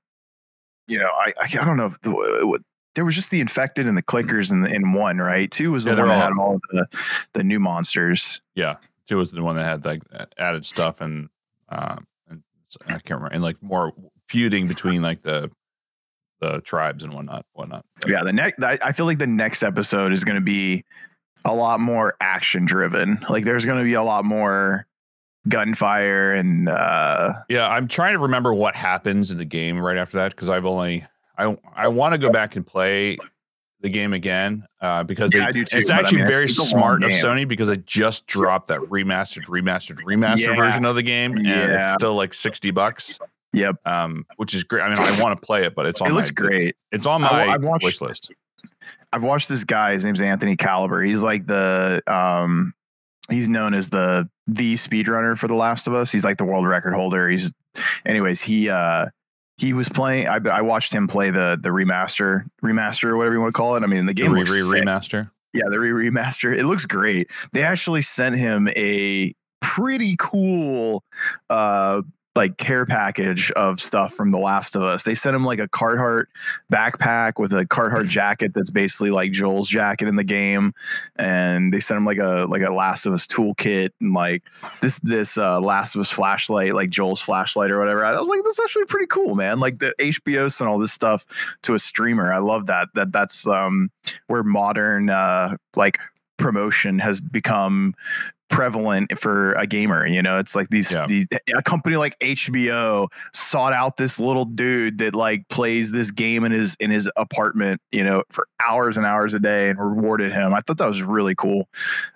You 0.88 0.98
know, 0.98 1.08
I 1.08 1.32
I, 1.40 1.46
don't 1.64 1.76
know. 1.76 1.86
If 1.86 2.00
the, 2.02 2.10
what, 2.46 2.60
there 2.96 3.04
was 3.04 3.14
just 3.14 3.30
the 3.30 3.40
infected 3.40 3.86
and 3.86 3.96
the 3.96 4.02
clickers 4.02 4.50
in 4.50 4.62
the, 4.62 4.74
in 4.74 4.92
one, 4.92 5.18
right? 5.18 5.50
Two 5.50 5.70
was 5.70 5.84
the 5.84 5.92
Yeah, 5.92 5.98
one 6.00 6.08
that 6.08 6.14
all- 6.16 6.20
had 6.20 6.32
all 6.38 6.60
the 6.72 6.86
the 7.34 7.44
new 7.44 7.60
monsters. 7.60 8.40
yeah, 8.56 8.76
two 9.06 9.18
was 9.18 9.30
the 9.30 9.42
one 9.44 9.54
that 9.56 9.64
had 9.64 9.84
like 9.84 10.02
added 10.36 10.66
stuff 10.66 11.00
and 11.00 11.28
um 11.68 12.06
and 12.28 12.42
I 12.88 12.92
can't 12.94 13.10
remember, 13.20 13.28
and 13.28 13.42
like 13.44 13.62
more 13.62 13.92
feuding 14.28 14.66
between 14.66 15.00
like 15.02 15.22
the 15.22 15.50
the 16.40 16.60
tribes 16.60 17.02
and 17.04 17.14
whatnot, 17.14 17.46
whatnot. 17.54 17.84
Yeah, 18.06 18.22
the 18.24 18.32
next 18.32 18.62
I 18.62 18.78
I 18.82 18.92
feel 18.92 19.06
like 19.06 19.18
the 19.18 19.26
next 19.26 19.62
episode 19.62 20.12
is 20.12 20.24
going 20.24 20.34
to 20.34 20.40
be 20.42 20.84
a 21.44 21.54
lot 21.54 21.78
more 21.80 22.16
action 22.20 22.64
driven. 22.66 23.18
Like 23.30 23.44
there's 23.44 23.64
going 23.64 23.78
to 23.78 23.84
be 23.84 23.94
a 23.94 24.02
lot 24.02 24.24
more 24.24 24.86
gunfire 25.48 26.34
and 26.34 26.68
uh 26.68 27.32
Yeah, 27.48 27.68
I'm 27.68 27.86
trying 27.88 28.14
to 28.14 28.18
remember 28.18 28.52
what 28.52 28.74
happens 28.74 29.30
in 29.30 29.38
the 29.38 29.44
game 29.44 29.78
right 29.78 29.96
after 29.96 30.16
that 30.18 30.32
because 30.32 30.50
I've 30.50 30.66
only 30.66 31.04
I 31.38 31.56
I 31.74 31.88
want 31.88 32.12
to 32.12 32.18
go 32.18 32.30
back 32.30 32.56
and 32.56 32.66
play 32.66 33.18
the 33.80 33.88
game 33.90 34.12
again 34.14 34.64
uh, 34.80 35.02
because 35.04 35.30
Yeah, 35.34 35.52
they- 35.52 35.64
too, 35.64 35.76
it's 35.78 35.90
but 35.90 35.96
I 35.96 36.00
actually 36.00 36.18
mean, 36.18 36.28
very 36.28 36.48
smart 36.48 37.04
of. 37.04 37.10
Sony 37.10 37.46
because 37.46 37.68
I 37.70 37.76
just 37.76 38.26
dropped 38.26 38.68
that 38.68 38.80
remastered, 38.80 39.44
remastered, 39.44 40.00
remastered 40.02 40.38
Yeah. 40.40 40.56
version 40.56 40.84
of 40.86 40.94
the 40.94 41.02
game, 41.02 41.36
and 41.36 41.46
it's 41.46 41.92
still 41.94 42.14
like 42.14 42.32
sixty 42.34 42.70
bucks. 42.70 43.18
Yep. 43.52 43.76
Um, 43.86 44.26
which 44.36 44.54
is 44.54 44.64
great. 44.64 44.82
I 44.82 44.88
mean, 44.90 44.98
I 44.98 45.20
want 45.22 45.38
to 45.40 45.46
play 45.46 45.64
it, 45.64 45.74
but 45.74 45.86
it's 45.86 46.00
on 46.00 46.08
it 46.08 46.12
looks 46.14 46.30
my 46.30 46.34
great. 46.34 46.76
It's 46.92 47.06
on 47.06 47.22
my 47.22 47.46
I've 47.48 47.64
watched- 47.64 47.84
wish 47.84 48.00
list. 48.00 48.32
I've 49.12 49.22
watched 49.22 49.48
this 49.48 49.64
guy. 49.64 49.92
His 49.92 50.04
name's 50.04 50.20
Anthony 50.20 50.56
Caliber. 50.56 51.02
He's 51.02 51.22
like 51.22 51.46
the 51.46 52.02
um, 52.06 52.74
he's 53.30 53.48
known 53.48 53.72
as 53.74 53.90
the 53.90 54.28
the 54.46 54.74
speedrunner 54.74 55.36
for 55.38 55.48
The 55.48 55.54
Last 55.54 55.86
of 55.86 55.94
Us. 55.94 56.10
He's 56.12 56.24
like 56.24 56.36
the 56.38 56.44
world 56.44 56.66
record 56.66 56.94
holder. 56.94 57.28
He's, 57.28 57.52
anyways, 58.04 58.40
he 58.42 58.68
uh 58.68 59.06
he 59.58 59.72
was 59.72 59.88
playing. 59.88 60.28
I, 60.28 60.38
I 60.50 60.60
watched 60.62 60.92
him 60.92 61.08
play 61.08 61.30
the 61.30 61.58
the 61.60 61.70
remaster 61.70 62.44
remaster 62.62 63.04
or 63.04 63.16
whatever 63.16 63.34
you 63.34 63.40
want 63.40 63.54
to 63.54 63.58
call 63.58 63.76
it. 63.76 63.82
I 63.82 63.86
mean, 63.86 64.06
the 64.06 64.14
The 64.14 64.22
game 64.22 64.32
re 64.32 64.40
looks 64.40 64.50
re 64.50 64.80
remaster. 64.80 65.30
Yeah, 65.52 65.64
the 65.70 65.78
re 65.80 65.90
remaster. 66.10 66.56
It 66.56 66.64
looks 66.66 66.84
great. 66.84 67.30
They 67.52 67.62
actually 67.62 68.02
sent 68.02 68.36
him 68.36 68.68
a 68.76 69.32
pretty 69.62 70.16
cool 70.18 71.02
uh 71.50 72.02
like 72.36 72.58
care 72.58 72.86
package 72.86 73.50
of 73.52 73.80
stuff 73.80 74.12
from 74.12 74.30
The 74.30 74.38
Last 74.38 74.76
of 74.76 74.82
Us. 74.82 75.02
They 75.02 75.14
sent 75.14 75.34
him 75.34 75.44
like 75.44 75.58
a 75.58 75.68
Carhartt 75.68 76.26
backpack 76.70 77.40
with 77.40 77.52
a 77.52 77.64
Carhartt 77.64 78.08
jacket 78.08 78.52
that's 78.54 78.70
basically 78.70 79.10
like 79.10 79.32
Joel's 79.32 79.68
jacket 79.68 80.06
in 80.08 80.16
the 80.16 80.24
game, 80.24 80.74
and 81.16 81.72
they 81.72 81.80
sent 81.80 81.96
him 81.96 82.04
like 82.04 82.18
a 82.18 82.46
like 82.48 82.62
a 82.62 82.72
Last 82.72 83.06
of 83.06 83.12
Us 83.12 83.26
toolkit 83.26 83.90
and 84.00 84.12
like 84.12 84.44
this 84.82 84.98
this 85.00 85.36
uh, 85.36 85.60
Last 85.60 85.94
of 85.94 86.02
Us 86.02 86.10
flashlight, 86.10 86.74
like 86.74 86.90
Joel's 86.90 87.20
flashlight 87.20 87.70
or 87.70 87.78
whatever. 87.78 88.04
I 88.04 88.18
was 88.18 88.28
like, 88.28 88.42
that's 88.44 88.60
actually 88.60 88.84
pretty 88.84 89.06
cool, 89.06 89.34
man. 89.34 89.58
Like 89.58 89.78
the 89.78 89.94
HBO 89.98 90.52
sent 90.52 90.68
all 90.68 90.78
this 90.78 90.92
stuff 90.92 91.26
to 91.62 91.74
a 91.74 91.78
streamer. 91.78 92.32
I 92.32 92.38
love 92.38 92.66
that. 92.66 92.88
That 92.94 93.12
that's 93.12 93.46
um 93.46 93.90
where 94.26 94.42
modern 94.42 95.10
uh 95.10 95.56
like 95.74 95.98
promotion 96.36 96.98
has 96.98 97.20
become 97.20 97.94
prevalent 98.48 99.18
for 99.18 99.52
a 99.54 99.66
gamer 99.66 100.06
you 100.06 100.22
know 100.22 100.38
it's 100.38 100.54
like 100.54 100.68
these 100.68 100.90
Yeah. 100.90 101.06
these 101.06 101.26
a 101.54 101.62
company 101.62 101.96
like 101.96 102.16
HBO 102.20 103.08
sought 103.32 103.72
out 103.72 103.96
this 103.96 104.18
little 104.20 104.44
dude 104.44 104.98
that 104.98 105.14
like 105.14 105.48
plays 105.48 105.90
this 105.90 106.10
game 106.10 106.44
in 106.44 106.52
his 106.52 106.76
in 106.80 106.90
his 106.90 107.10
apartment 107.16 107.80
you 107.92 108.04
know 108.04 108.22
for 108.30 108.46
hours 108.66 108.96
and 108.96 109.04
hours 109.04 109.34
a 109.34 109.40
day 109.40 109.68
and 109.68 109.78
rewarded 109.78 110.32
him 110.32 110.54
i 110.54 110.60
thought 110.60 110.78
that 110.78 110.86
was 110.88 111.02
really 111.02 111.34
cool 111.34 111.68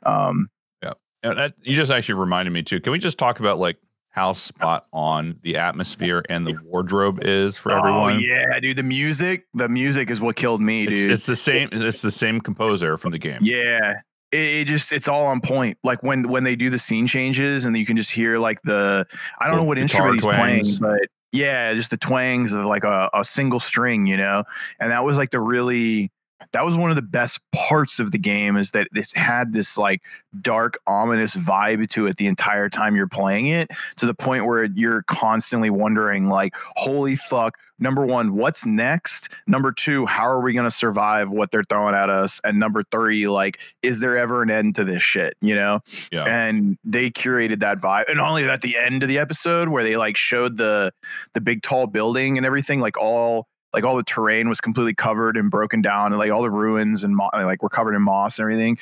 um 0.04 0.48
Yeah, 0.82 0.92
that, 1.22 1.54
you 1.62 1.74
just 1.74 1.90
actually 1.90 2.14
reminded 2.14 2.50
me 2.52 2.62
too. 2.62 2.80
Can 2.80 2.92
we 2.92 2.98
just 2.98 3.18
talk 3.18 3.40
about 3.40 3.58
like 3.58 3.76
how 4.12 4.32
spot 4.32 4.86
on 4.92 5.38
the 5.42 5.56
atmosphere 5.58 6.24
and 6.28 6.46
the 6.46 6.58
wardrobe 6.64 7.20
is 7.22 7.58
for 7.58 7.70
everyone? 7.72 8.14
oh 8.14 8.18
yeah 8.18 8.58
dude 8.58 8.76
the 8.76 8.82
music 8.82 9.46
the 9.54 9.68
music 9.68 10.10
is 10.10 10.20
what 10.20 10.34
killed 10.36 10.60
me 10.60 10.84
It's, 10.84 11.00
dude 11.02 11.10
it's 11.12 11.26
the 11.26 11.36
same. 11.36 11.68
It's 11.72 12.02
the 12.02 12.10
same 12.10 12.40
composer 12.40 12.96
from 12.96 13.12
the 13.12 13.18
game. 13.18 13.38
Yeah. 13.42 14.00
It, 14.32 14.38
it 14.38 14.64
just 14.66 14.92
it's 14.92 15.08
all 15.08 15.26
on 15.26 15.40
point. 15.40 15.78
Like 15.82 16.02
when 16.02 16.28
when 16.28 16.44
they 16.44 16.56
do 16.56 16.70
the 16.70 16.78
scene 16.78 17.06
changes 17.06 17.64
and 17.64 17.76
you 17.76 17.86
can 17.86 17.96
just 17.96 18.10
hear 18.10 18.38
like 18.38 18.62
the 18.62 19.06
I 19.40 19.48
don't 19.48 19.56
know 19.56 19.64
what 19.64 19.78
instrument 19.78 20.14
he's 20.14 20.24
playing, 20.24 20.64
but 20.80 21.00
yeah, 21.32 21.74
just 21.74 21.90
the 21.90 21.96
twangs 21.96 22.52
of 22.52 22.64
like 22.64 22.84
a, 22.84 23.10
a 23.14 23.24
single 23.24 23.60
string, 23.60 24.06
you 24.06 24.16
know. 24.16 24.44
And 24.78 24.90
that 24.90 25.04
was 25.04 25.16
like 25.16 25.30
the 25.30 25.40
really 25.40 26.10
that 26.52 26.64
was 26.64 26.74
one 26.74 26.90
of 26.90 26.96
the 26.96 27.02
best 27.02 27.40
parts 27.52 27.98
of 27.98 28.10
the 28.10 28.18
game 28.18 28.56
is 28.56 28.70
that 28.72 28.88
this 28.92 29.12
had 29.12 29.52
this 29.52 29.76
like 29.76 30.02
dark 30.40 30.78
ominous 30.86 31.34
vibe 31.36 31.88
to 31.88 32.06
it 32.06 32.16
the 32.16 32.26
entire 32.26 32.68
time 32.68 32.96
you're 32.96 33.08
playing 33.08 33.46
it 33.46 33.70
to 33.96 34.06
the 34.06 34.14
point 34.14 34.46
where 34.46 34.64
you're 34.64 35.02
constantly 35.02 35.70
wondering 35.70 36.28
like 36.28 36.54
holy 36.76 37.14
fuck 37.14 37.58
number 37.78 38.04
one 38.04 38.36
what's 38.36 38.66
next? 38.66 39.30
Number 39.46 39.72
two 39.72 40.06
how 40.06 40.28
are 40.28 40.40
we 40.40 40.52
going 40.52 40.64
to 40.64 40.70
survive 40.70 41.30
what 41.30 41.50
they're 41.50 41.64
throwing 41.64 41.94
at 41.94 42.10
us? 42.10 42.40
And 42.44 42.58
number 42.58 42.82
three 42.90 43.28
like 43.28 43.58
is 43.82 44.00
there 44.00 44.16
ever 44.16 44.42
an 44.42 44.50
end 44.50 44.76
to 44.76 44.84
this 44.84 45.02
shit? 45.02 45.34
You 45.40 45.54
know? 45.54 45.80
Yeah. 46.12 46.24
and 46.24 46.78
they 46.84 47.10
curated 47.10 47.60
that 47.60 47.78
vibe 47.78 48.08
and 48.08 48.20
only 48.20 48.44
at 48.44 48.62
the 48.62 48.76
end 48.76 49.02
of 49.02 49.08
the 49.08 49.18
episode 49.18 49.68
where 49.68 49.82
they 49.82 49.96
like 49.96 50.16
showed 50.16 50.56
the 50.56 50.92
the 51.34 51.40
big 51.40 51.62
tall 51.62 51.86
building 51.86 52.36
and 52.36 52.46
everything 52.46 52.80
like 52.80 52.98
all 52.98 53.46
like 53.72 53.84
all 53.84 53.96
the 53.96 54.02
terrain 54.02 54.48
was 54.48 54.60
completely 54.60 54.94
covered 54.94 55.36
and 55.36 55.50
broken 55.50 55.82
down 55.82 56.12
and 56.12 56.18
like 56.18 56.30
all 56.30 56.42
the 56.42 56.50
ruins 56.50 57.04
and 57.04 57.16
mo- 57.16 57.30
like 57.32 57.62
were 57.62 57.68
covered 57.68 57.94
in 57.94 58.02
moss 58.02 58.38
and 58.38 58.44
everything. 58.44 58.78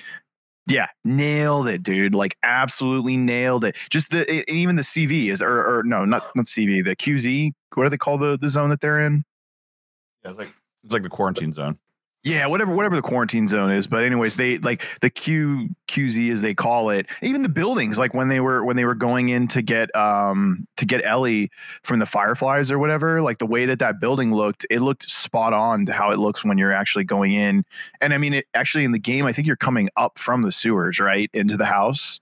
Yeah 0.66 0.88
nailed 1.05 1.66
it 1.66 1.83
dude 1.83 2.14
like 2.14 2.37
absolutely 2.42 3.16
nailed 3.16 3.64
it. 3.64 3.77
Just 3.90 4.11
the 4.11 4.31
e- 4.33 4.44
even 4.48 4.77
the 4.77 4.83
cv 4.83 5.31
is 5.31 5.40
or, 5.40 5.79
or 5.79 5.83
no 5.83 6.05
not 6.05 6.24
not 6.37 6.44
cv 6.44 6.85
the 6.85 6.94
qz 6.94 7.53
what 7.74 7.85
do 7.85 7.90
they 7.90 7.96
call 7.96 8.18
the 8.18 8.37
the 8.37 8.48
zone 8.48 8.70
that 8.70 8.81
they're 8.81 9.01
in? 9.01 9.24
Yeah, 10.24 10.31
it's 10.31 10.38
like 10.38 10.53
it's 10.85 10.92
like 10.92 11.03
the 11.03 11.09
quarantine 11.09 11.53
zone. 11.53 11.79
Yeah, 12.24 12.46
whatever 12.46 12.74
whatever 12.74 12.96
the 12.96 13.02
quarantine 13.02 13.46
zone 13.46 13.70
is. 13.70 13.87
But 13.87 14.04
anyways, 14.04 14.37
they 14.37 14.59
like 14.59 14.85
the 15.00 15.09
Q 15.09 15.70
QZ 15.87 16.33
as 16.33 16.42
they 16.42 16.54
call 16.54 16.90
it. 16.90 17.07
Even 17.22 17.42
the 17.42 17.48
buildings, 17.48 17.96
like 17.96 18.12
when 18.12 18.28
they 18.28 18.40
were 18.40 18.64
when 18.64 18.76
they 18.76 18.85
were 18.85 18.96
going 18.96 19.28
in 19.28 19.46
to 19.48 19.62
get 19.62 19.94
um 19.94 20.66
to 20.76 20.85
get 20.85 21.04
Ellie 21.04 21.50
from 21.83 22.00
the 22.00 22.07
Fireflies 22.07 22.70
or 22.70 22.78
whatever, 22.78 23.22
like 23.22 23.38
the 23.38 23.46
way 23.46 23.66
that 23.66 23.78
that 23.78 24.00
building 24.00 24.35
looked, 24.35 24.66
it 24.68 24.81
looked 24.81 25.09
spot 25.09 25.52
on 25.52 25.87
to 25.87 25.92
how 25.92 26.11
it 26.11 26.18
looks 26.18 26.44
when 26.44 26.59
you're 26.59 26.72
actually 26.72 27.04
going 27.04 27.33
in. 27.33 27.64
And 28.00 28.12
I 28.12 28.18
mean, 28.18 28.35
it 28.35 28.46
actually 28.52 28.85
in 28.85 28.92
the 28.92 28.98
game, 28.98 29.24
I 29.24 29.33
think 29.33 29.46
you're 29.46 29.57
coming 29.57 29.88
up 29.96 30.18
from 30.18 30.42
the 30.42 30.52
sewers 30.52 30.98
right 30.98 31.31
into 31.33 31.57
the 31.57 31.66
house. 31.66 32.20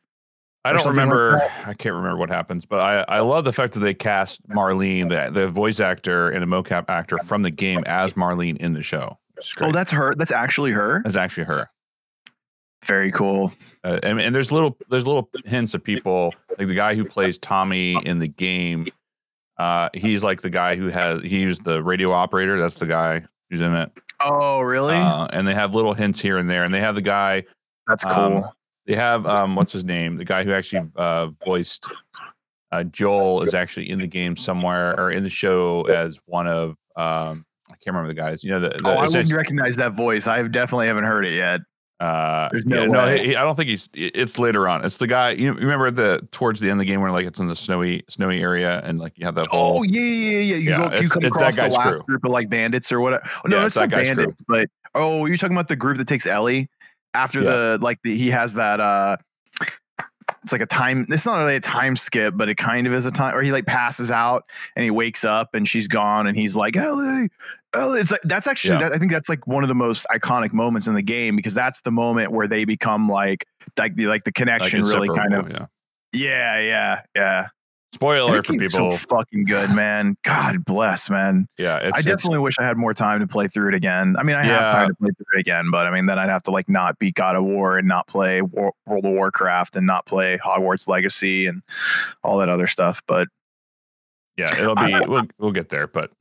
I 0.66 0.72
don't 0.72 0.82
something 0.82 1.08
like 1.08 1.14
remember. 1.14 1.42
I 1.64 1.74
can't 1.74 1.94
remember 1.94 2.18
what 2.18 2.28
happens, 2.28 2.66
but 2.66 2.80
I, 2.80 3.16
I 3.16 3.20
love 3.20 3.44
the 3.44 3.52
fact 3.52 3.74
that 3.74 3.80
they 3.80 3.94
cast 3.94 4.46
Marlene, 4.48 5.08
the, 5.08 5.30
the 5.30 5.48
voice 5.48 5.78
actor 5.78 6.28
and 6.28 6.42
a 6.42 6.46
mocap 6.46 6.90
actor 6.90 7.18
from 7.18 7.42
the 7.42 7.52
game, 7.52 7.84
as 7.86 8.14
Marlene 8.14 8.56
in 8.56 8.72
the 8.72 8.82
show. 8.82 9.16
Which 9.36 9.46
is 9.46 9.52
great. 9.52 9.68
Oh, 9.68 9.72
that's 9.72 9.90
her. 9.92 10.14
That's 10.14 10.32
actually 10.32 10.72
her. 10.72 11.02
that's 11.04 11.16
actually 11.16 11.44
her. 11.44 11.68
Very 12.84 13.10
cool. 13.10 13.52
Uh, 13.82 13.98
and, 14.02 14.20
and 14.20 14.34
there's 14.34 14.52
little 14.52 14.76
there's 14.90 15.06
little 15.06 15.28
hints 15.44 15.74
of 15.74 15.82
people 15.82 16.34
like 16.58 16.68
the 16.68 16.74
guy 16.74 16.94
who 16.94 17.04
plays 17.04 17.38
Tommy 17.38 17.96
in 18.04 18.18
the 18.18 18.28
game. 18.28 18.86
Uh, 19.58 19.88
he's 19.94 20.22
like 20.22 20.42
the 20.42 20.50
guy 20.50 20.76
who 20.76 20.88
has 20.88 21.22
he's 21.22 21.58
the 21.60 21.82
radio 21.82 22.12
operator. 22.12 22.60
That's 22.60 22.76
the 22.76 22.86
guy 22.86 23.24
who's 23.50 23.60
in 23.60 23.74
it. 23.74 23.90
Oh, 24.20 24.60
really? 24.60 24.94
Uh, 24.96 25.26
and 25.32 25.48
they 25.48 25.54
have 25.54 25.74
little 25.74 25.94
hints 25.94 26.20
here 26.20 26.36
and 26.36 26.48
there. 26.48 26.64
And 26.64 26.72
they 26.72 26.80
have 26.80 26.94
the 26.94 27.02
guy 27.02 27.44
that's 27.88 28.04
cool. 28.04 28.12
um, 28.12 28.44
they 28.86 28.94
have 28.94 29.26
um 29.26 29.56
what's 29.56 29.72
his 29.72 29.84
name? 29.84 30.16
The 30.16 30.24
guy 30.24 30.44
who 30.44 30.52
actually 30.52 30.88
uh 30.96 31.28
voiced 31.44 31.88
uh 32.70 32.84
Joel 32.84 33.42
is 33.42 33.54
actually 33.54 33.90
in 33.90 33.98
the 33.98 34.06
game 34.06 34.36
somewhere 34.36 34.98
or 35.00 35.10
in 35.10 35.24
the 35.24 35.30
show 35.30 35.82
as 35.82 36.20
one 36.26 36.46
of 36.46 36.76
um 36.94 37.45
can't 37.86 37.94
remember 37.96 38.08
the 38.08 38.14
guys. 38.20 38.42
You 38.44 38.50
know 38.50 38.60
the, 38.60 38.68
the 38.70 38.82
oh, 38.88 38.96
I 38.96 39.02
wouldn't 39.06 39.32
recognize 39.32 39.76
that 39.76 39.92
voice. 39.94 40.26
I 40.26 40.42
definitely 40.42 40.88
haven't 40.88 41.04
heard 41.04 41.24
it 41.24 41.34
yet. 41.34 41.60
uh 42.00 42.48
There's 42.50 42.66
no 42.66 42.82
yeah, 42.82 42.88
no 42.88 43.04
way. 43.06 43.26
he- 43.28 43.36
I 43.36 43.42
don't 43.42 43.54
think 43.54 43.68
he's 43.70 43.88
it's 43.94 44.38
later 44.38 44.68
on. 44.68 44.84
It's 44.84 44.96
the 44.98 45.06
guy 45.06 45.30
you 45.30 45.54
remember 45.54 45.90
the 45.90 46.26
towards 46.32 46.60
the 46.60 46.68
end 46.70 46.80
of 46.80 46.86
the 46.86 46.92
game 46.92 47.00
where 47.00 47.12
like 47.12 47.24
it's 47.26 47.38
in 47.40 47.46
the 47.46 47.56
snowy 47.56 48.04
snowy 48.10 48.42
area 48.42 48.80
and 48.84 48.98
like 48.98 49.12
you 49.16 49.24
have 49.24 49.34
that 49.36 49.46
whole 49.46 49.78
Oh 49.78 49.82
yeah, 49.84 50.00
yeah, 50.00 50.40
yeah. 50.40 50.56
You 50.56 50.70
Yeah, 50.70 50.76
go, 50.76 50.82
you 50.84 50.90
come 50.90 51.00
it's 51.00 51.14
that 51.14 51.24
across 51.26 51.56
the 51.56 51.68
last 51.68 51.88
crew. 51.88 52.02
group 52.02 52.24
of 52.24 52.30
like 52.32 52.48
bandits 52.50 52.90
or 52.92 53.00
whatever. 53.00 53.22
Oh, 53.26 53.48
no, 53.48 53.56
Yeah, 53.58 53.66
it's 53.66 53.76
it's 53.76 53.76
not 53.76 53.90
guy's 53.90 54.08
crew. 54.08 54.16
bandits, 54.16 54.42
but 54.46 54.68
oh, 54.94 55.24
you're 55.26 55.36
talking 55.38 55.56
about 55.56 55.68
the 55.68 55.76
group 55.76 55.96
that 55.98 56.06
takes 56.08 56.26
Ellie 56.26 56.68
after 57.14 57.42
the 57.42 57.78
like 57.80 57.98
the, 58.04 58.14
he 58.16 58.30
has 58.30 58.54
that 58.54 58.78
uh 58.80 59.16
it's 60.46 60.52
like 60.52 60.60
a 60.62 60.66
time 60.66 61.04
it's 61.08 61.26
not 61.26 61.38
really 61.38 61.56
a 61.56 61.60
time 61.60 61.96
skip 61.96 62.36
but 62.36 62.48
it 62.48 62.54
kind 62.54 62.86
of 62.86 62.92
is 62.92 63.04
a 63.04 63.10
time 63.10 63.34
or 63.34 63.42
he 63.42 63.50
like 63.50 63.66
passes 63.66 64.12
out 64.12 64.44
and 64.76 64.84
he 64.84 64.92
wakes 64.92 65.24
up 65.24 65.56
and 65.56 65.66
she's 65.66 65.88
gone 65.88 66.28
and 66.28 66.36
he's 66.36 66.54
like 66.54 66.76
ellie 66.76 67.28
ellie 67.74 67.98
it's 68.00 68.12
like 68.12 68.20
that's 68.22 68.46
actually 68.46 68.74
Yeah. 68.74 68.90
that, 68.90 68.92
i 68.92 68.98
think 68.98 69.10
that's 69.10 69.28
like 69.28 69.44
one 69.48 69.64
of 69.64 69.68
the 69.68 69.74
most 69.74 70.06
iconic 70.14 70.52
moments 70.52 70.86
in 70.86 70.94
the 70.94 71.02
game 71.02 71.34
because 71.34 71.52
that's 71.52 71.80
the 71.80 71.90
moment 71.90 72.30
where 72.30 72.46
they 72.46 72.64
become 72.64 73.08
like 73.08 73.44
like 73.76 73.96
the 73.96 74.06
like 74.06 74.22
the 74.22 74.28
like 74.28 74.34
connection 74.34 74.84
really 74.84 75.08
kind 75.08 75.34
of 75.34 75.50
yeah. 75.50 75.66
yeah 76.12 76.60
yeah 76.60 77.02
yeah 77.16 77.48
Spoiler 77.96 78.42
for 78.42 78.52
people. 78.54 78.90
so 78.90 78.96
fucking 79.08 79.44
good 79.44 79.70
man 79.70 80.16
god 80.22 80.64
bless 80.64 81.10
man 81.10 81.48
yeah, 81.58 81.78
it's, 81.78 81.98
I 81.98 82.02
definitely 82.02 82.38
wish 82.38 82.54
I 82.58 82.64
had 82.64 82.76
more 82.76 82.94
time 82.94 83.20
to 83.20 83.26
play 83.26 83.48
through 83.48 83.68
it 83.68 83.74
again. 83.74 84.16
I 84.18 84.22
mean, 84.22 84.36
I 84.36 84.44
have 84.44 84.70
time 84.70 84.88
to 84.88 84.94
play 84.94 85.10
through 85.16 85.38
it 85.38 85.40
again, 85.40 85.70
but 85.70 85.86
I 85.86 85.90
mean, 85.90 86.06
then 86.06 86.18
I'd 86.18 86.28
have 86.28 86.42
to 86.44 86.50
like 86.50 86.68
not 86.68 86.98
beat 86.98 87.14
God 87.14 87.34
of 87.36 87.44
War 87.44 87.78
and 87.78 87.88
not 87.88 88.06
play 88.06 88.42
War- 88.42 88.74
World 88.86 89.04
of 89.06 89.12
Warcraft 89.12 89.76
and 89.76 89.86
not 89.86 90.04
play 90.06 90.38
Hogwarts 90.38 90.86
Legacy 90.88 91.46
and 91.46 91.62
all 92.22 92.38
that 92.38 92.48
other 92.48 92.66
stuff. 92.66 93.02
But 93.06 93.28
yeah, 94.36 94.52
it'll 94.60 94.78
I- 94.78 95.00
be 95.00 95.06
we'll 95.08 95.26
we'll 95.38 95.52
get 95.52 95.70
there, 95.70 95.86
but 95.86 96.12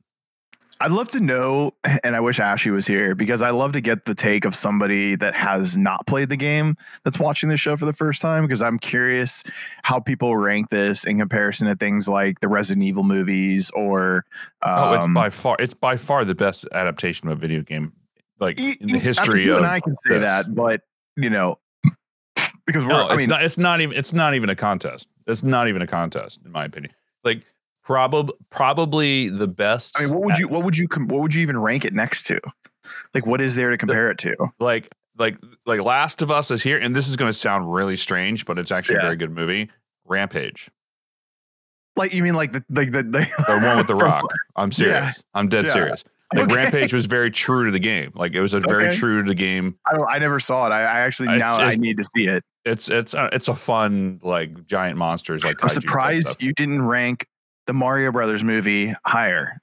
I'd 0.78 0.92
love 0.92 1.08
to 1.10 1.20
know, 1.20 1.72
and 2.04 2.14
I 2.14 2.20
wish 2.20 2.38
Ashley 2.38 2.70
was 2.70 2.86
here 2.86 3.14
because 3.14 3.40
I 3.40 3.50
love 3.50 3.72
to 3.72 3.80
get 3.80 4.04
the 4.04 4.14
take 4.14 4.44
of 4.44 4.54
somebody 4.54 5.16
that 5.16 5.34
has 5.34 5.74
not 5.76 6.06
played 6.06 6.28
the 6.28 6.36
game 6.36 6.76
that's 7.02 7.18
watching 7.18 7.48
the 7.48 7.56
show 7.56 7.76
for 7.76 7.86
the 7.86 7.94
first 7.94 8.20
time 8.20 8.44
because 8.44 8.60
I'm 8.60 8.78
curious 8.78 9.42
how 9.82 10.00
people 10.00 10.36
rank 10.36 10.68
this 10.68 11.04
in 11.04 11.18
comparison 11.18 11.66
to 11.68 11.76
things 11.76 12.08
like 12.08 12.40
the 12.40 12.48
Resident 12.48 12.84
Evil 12.84 13.04
movies 13.04 13.70
or. 13.70 14.26
Um, 14.62 14.74
oh, 14.76 14.92
it's 14.94 15.08
by 15.08 15.30
far 15.30 15.56
it's 15.58 15.74
by 15.74 15.96
far 15.96 16.26
the 16.26 16.34
best 16.34 16.66
adaptation 16.72 17.28
of 17.28 17.38
a 17.38 17.40
video 17.40 17.62
game, 17.62 17.94
like 18.38 18.60
in 18.60 18.88
the 18.88 18.98
history 18.98 19.44
you 19.44 19.52
of. 19.52 19.58
And 19.58 19.66
I 19.66 19.80
can 19.80 19.96
say 19.96 20.14
this. 20.14 20.24
that, 20.24 20.54
but 20.54 20.82
you 21.16 21.30
know, 21.30 21.58
because 22.66 22.84
we're. 22.84 22.88
No, 22.88 23.06
I 23.06 23.14
it's 23.14 23.16
mean, 23.16 23.28
not. 23.30 23.42
It's 23.42 23.56
not 23.56 23.80
even. 23.80 23.96
It's 23.96 24.12
not 24.12 24.34
even 24.34 24.50
a 24.50 24.56
contest. 24.56 25.08
It's 25.26 25.42
not 25.42 25.68
even 25.68 25.80
a 25.80 25.86
contest, 25.86 26.44
in 26.44 26.52
my 26.52 26.66
opinion. 26.66 26.92
Like 27.24 27.46
probably 27.86 28.34
probably 28.50 29.28
the 29.30 29.48
best. 29.48 29.98
I 29.98 30.04
mean, 30.04 30.12
what 30.14 30.24
would 30.26 30.36
you 30.38 30.48
what 30.48 30.64
would 30.64 30.76
you 30.76 30.88
com- 30.88 31.08
what 31.08 31.22
would 31.22 31.32
you 31.32 31.40
even 31.40 31.56
rank 31.58 31.84
it 31.86 31.94
next 31.94 32.24
to? 32.26 32.38
Like, 33.14 33.24
what 33.26 33.40
is 33.40 33.54
there 33.54 33.70
to 33.70 33.78
compare 33.78 34.10
it 34.10 34.18
to? 34.18 34.36
like 34.60 34.92
like 35.16 35.38
like 35.64 35.80
Last 35.80 36.20
of 36.20 36.30
Us 36.30 36.50
is 36.50 36.62
here, 36.62 36.76
and 36.78 36.94
this 36.94 37.08
is 37.08 37.16
going 37.16 37.30
to 37.30 37.32
sound 37.38 37.72
really 37.72 37.96
strange, 37.96 38.44
but 38.44 38.58
it's 38.58 38.70
actually 38.70 38.98
a 38.98 39.02
very 39.02 39.16
good 39.16 39.30
movie. 39.30 39.70
Rampage, 40.04 40.68
Like, 41.96 42.12
you 42.14 42.22
mean 42.22 42.34
like 42.34 42.52
the 42.52 42.62
like 42.70 42.92
the 42.92 43.02
the, 43.02 43.26
the 43.46 43.60
one 43.66 43.78
with 43.78 43.86
the 43.86 43.94
rock. 44.04 44.26
I'm 44.54 44.70
serious. 44.70 45.22
I'm 45.34 45.48
dead 45.48 45.64
Yeah. 45.66 45.72
serious. 45.72 46.04
Like 46.34 46.44
Okay. 46.44 46.54
Rampage 46.54 46.92
was 46.92 47.06
very 47.06 47.30
true 47.30 47.64
to 47.66 47.70
the 47.70 47.78
game. 47.78 48.10
Like 48.14 48.34
it 48.34 48.40
was 48.40 48.52
a 48.52 48.60
very 48.60 48.88
Okay. 48.88 48.96
true 48.96 49.22
to 49.22 49.28
the 49.28 49.34
game. 49.34 49.78
I 49.86 49.94
don't. 49.96 50.08
I 50.10 50.18
never 50.18 50.38
saw 50.40 50.66
it. 50.66 50.70
I, 50.70 50.80
I 50.82 51.00
actually 51.00 51.30
It's 51.30 51.38
now 51.40 51.56
I 51.56 51.76
need 51.76 51.96
to 51.98 52.04
see 52.04 52.26
it. 52.26 52.42
It's 52.64 52.88
it's 52.88 53.14
uh, 53.14 53.28
it's 53.32 53.46
a 53.48 53.54
fun 53.54 54.18
like 54.22 54.66
giant 54.66 54.98
monsters 54.98 55.44
like 55.44 55.56
I'm 55.62 55.68
surprised 55.68 56.28
you 56.40 56.52
didn't 56.52 56.82
rank 56.82 57.26
the 57.66 57.72
Mario 57.72 58.12
Brothers 58.12 58.42
movie 58.44 58.94
higher 59.04 59.60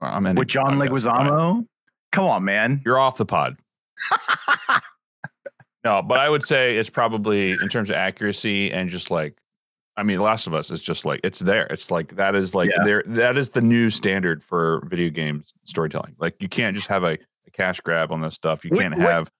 I'm 0.00 0.24
with 0.34 0.48
John. 0.48 0.78
Leguizamo. 0.78 1.64
Come 2.10 2.24
on, 2.24 2.44
man. 2.44 2.82
You're 2.84 2.98
off 2.98 3.16
the 3.16 3.24
pod. 3.24 3.56
no, 5.84 6.02
but 6.02 6.18
I 6.18 6.28
would 6.28 6.42
say 6.42 6.76
it's 6.76 6.90
probably 6.90 7.52
in 7.52 7.68
terms 7.68 7.88
of 7.88 7.94
accuracy 7.96 8.72
and 8.72 8.88
just 8.88 9.10
like, 9.10 9.38
I 9.96 10.02
mean, 10.02 10.18
Last 10.20 10.46
of 10.46 10.54
Us 10.54 10.70
is 10.70 10.82
just 10.82 11.04
like 11.04 11.20
it's 11.22 11.38
there. 11.38 11.66
It's 11.66 11.90
like 11.90 12.16
that 12.16 12.34
is 12.34 12.54
like 12.54 12.70
Yeah. 12.76 12.84
there. 12.84 13.02
That 13.06 13.36
is 13.36 13.50
the 13.50 13.60
new 13.60 13.90
standard 13.90 14.42
for 14.42 14.84
video 14.88 15.10
games 15.10 15.54
storytelling. 15.64 16.16
Like 16.18 16.34
you 16.40 16.48
can't 16.48 16.74
just 16.74 16.88
have 16.88 17.04
a, 17.04 17.12
a 17.46 17.50
cash 17.52 17.80
grab 17.80 18.10
on 18.10 18.20
this 18.22 18.34
stuff. 18.34 18.64
You 18.64 18.70
What- 18.72 18.80
can't 18.80 18.98
what- 18.98 19.08
have 19.08 19.30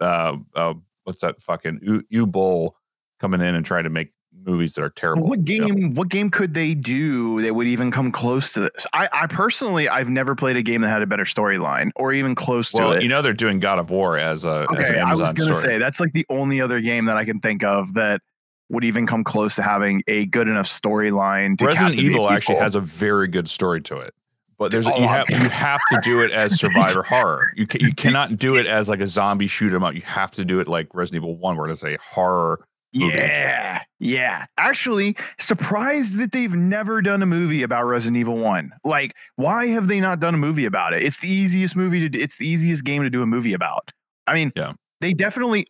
uh, 0.00 0.36
uh 0.54 0.74
what's 1.04 1.20
that 1.20 1.40
fucking 1.42 1.80
U, 1.82 2.02
Uwe 2.12 2.30
Boll 2.32 2.76
coming 3.20 3.40
in 3.40 3.54
and 3.54 3.64
trying 3.66 3.84
to 3.84 3.90
make 3.90 4.12
movies 4.44 4.74
that 4.74 4.82
are 4.82 4.90
terrible. 4.90 5.26
What 5.28 5.48
you 5.48 5.60
know? 5.60 5.66
game? 5.68 5.94
What 5.94 6.08
game 6.08 6.30
could 6.30 6.54
they 6.54 6.74
do 6.74 7.40
that 7.42 7.54
would 7.54 7.66
even 7.66 7.90
come 7.90 8.10
close 8.12 8.52
to 8.54 8.60
this? 8.60 8.86
I, 8.92 9.08
I 9.12 9.26
personally, 9.26 9.88
I've 9.88 10.08
never 10.08 10.34
played 10.34 10.56
a 10.56 10.62
game 10.62 10.80
that 10.82 10.88
had 10.88 11.02
a 11.02 11.06
better 11.06 11.24
storyline 11.24 11.90
or 11.96 12.12
even 12.12 12.34
close 12.34 12.70
to 12.72 12.78
Well, 12.78 12.92
it. 12.92 13.02
you 13.02 13.08
know 13.08 13.22
they're 13.22 13.32
doing 13.32 13.60
God 13.60 13.78
of 13.78 13.90
War 13.90 14.18
as 14.18 14.44
a 14.44 14.66
as 14.76 14.88
an 14.88 14.94
okay, 14.96 15.00
I 15.00 15.14
was 15.14 15.32
gonna 15.32 15.54
say 15.54 15.78
that's 15.78 16.00
like 16.00 16.12
the 16.12 16.26
only 16.28 16.60
other 16.60 16.80
game 16.80 17.04
that 17.06 17.16
I 17.16 17.24
can 17.24 17.40
think 17.40 17.62
of 17.64 17.94
that 17.94 18.20
would 18.68 18.84
even 18.84 19.06
come 19.06 19.22
close 19.22 19.54
to 19.56 19.62
having 19.62 20.02
a 20.06 20.24
good 20.26 20.48
enough 20.48 20.66
storyline. 20.66 21.58
To 21.58 21.66
Resident 21.66 21.98
Evil 21.98 22.30
actually 22.30 22.56
has 22.58 22.74
a 22.74 22.80
very 22.80 23.28
good 23.28 23.46
story 23.48 23.82
to 23.82 23.98
it, 23.98 24.14
but 24.58 24.70
there's 24.72 24.86
Oh, 24.88 24.96
you 24.98 25.06
have 25.08 25.28
you 25.28 25.36
have 25.50 25.80
to 25.92 26.00
do 26.02 26.22
it 26.22 26.32
as 26.32 26.58
survivor 26.58 27.02
horror. 27.02 27.48
You 27.54 27.66
ca- 27.66 27.78
you 27.80 27.92
cannot 27.96 28.36
do 28.36 28.54
it 28.56 28.66
as 28.66 28.88
like 28.88 29.00
a 29.00 29.08
zombie 29.08 29.46
shoot 29.46 29.74
'em 29.74 29.82
up. 29.84 29.94
You 29.94 30.02
have 30.02 30.30
to 30.32 30.44
do 30.44 30.60
it 30.60 30.68
like 30.68 30.88
Resident 30.94 31.22
Evil 31.24 31.36
One, 31.36 31.56
where 31.58 31.68
it's 31.68 31.84
a 31.84 31.96
horror. 32.02 32.60
Yeah, 32.92 33.82
yeah. 34.00 34.44
Actually, 34.58 35.16
surprised 35.38 36.16
that 36.18 36.32
they've 36.32 36.54
never 36.54 37.00
done 37.00 37.22
a 37.22 37.26
movie 37.26 37.62
about 37.62 37.84
Resident 37.84 38.18
Evil 38.18 38.36
One. 38.36 38.72
Like, 38.84 39.14
why 39.36 39.66
have 39.68 39.88
they 39.88 39.98
not 40.00 40.20
done 40.20 40.34
a 40.34 40.38
movie 40.38 40.66
about 40.66 40.92
it? 40.92 41.02
It's 41.02 41.18
the 41.18 41.28
easiest 41.28 41.74
movie 41.74 42.00
to. 42.00 42.08
do- 42.08 42.18
It's 42.20 42.36
the 42.36 42.46
easiest 42.46 42.84
game 42.84 43.02
to 43.02 43.10
do 43.10 43.22
a 43.22 43.26
movie 43.26 43.54
about. 43.54 43.90
I 44.26 44.34
mean, 44.34 44.52
Yeah. 44.54 44.72
They 45.00 45.14
definitely. 45.14 45.66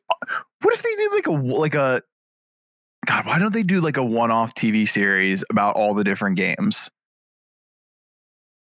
What 0.60 0.74
if 0.74 0.82
they 0.82 0.94
did 0.96 1.12
like 1.12 1.26
a 1.26 1.30
like 1.32 1.74
a? 1.74 2.02
God, 3.06 3.26
why 3.26 3.38
don't 3.38 3.52
they 3.52 3.62
do 3.62 3.80
like 3.80 3.96
a 3.96 4.04
one-off 4.04 4.54
TV 4.54 4.86
series 4.86 5.42
about 5.50 5.74
all 5.76 5.94
the 5.94 6.04
different 6.04 6.36
games? 6.36 6.90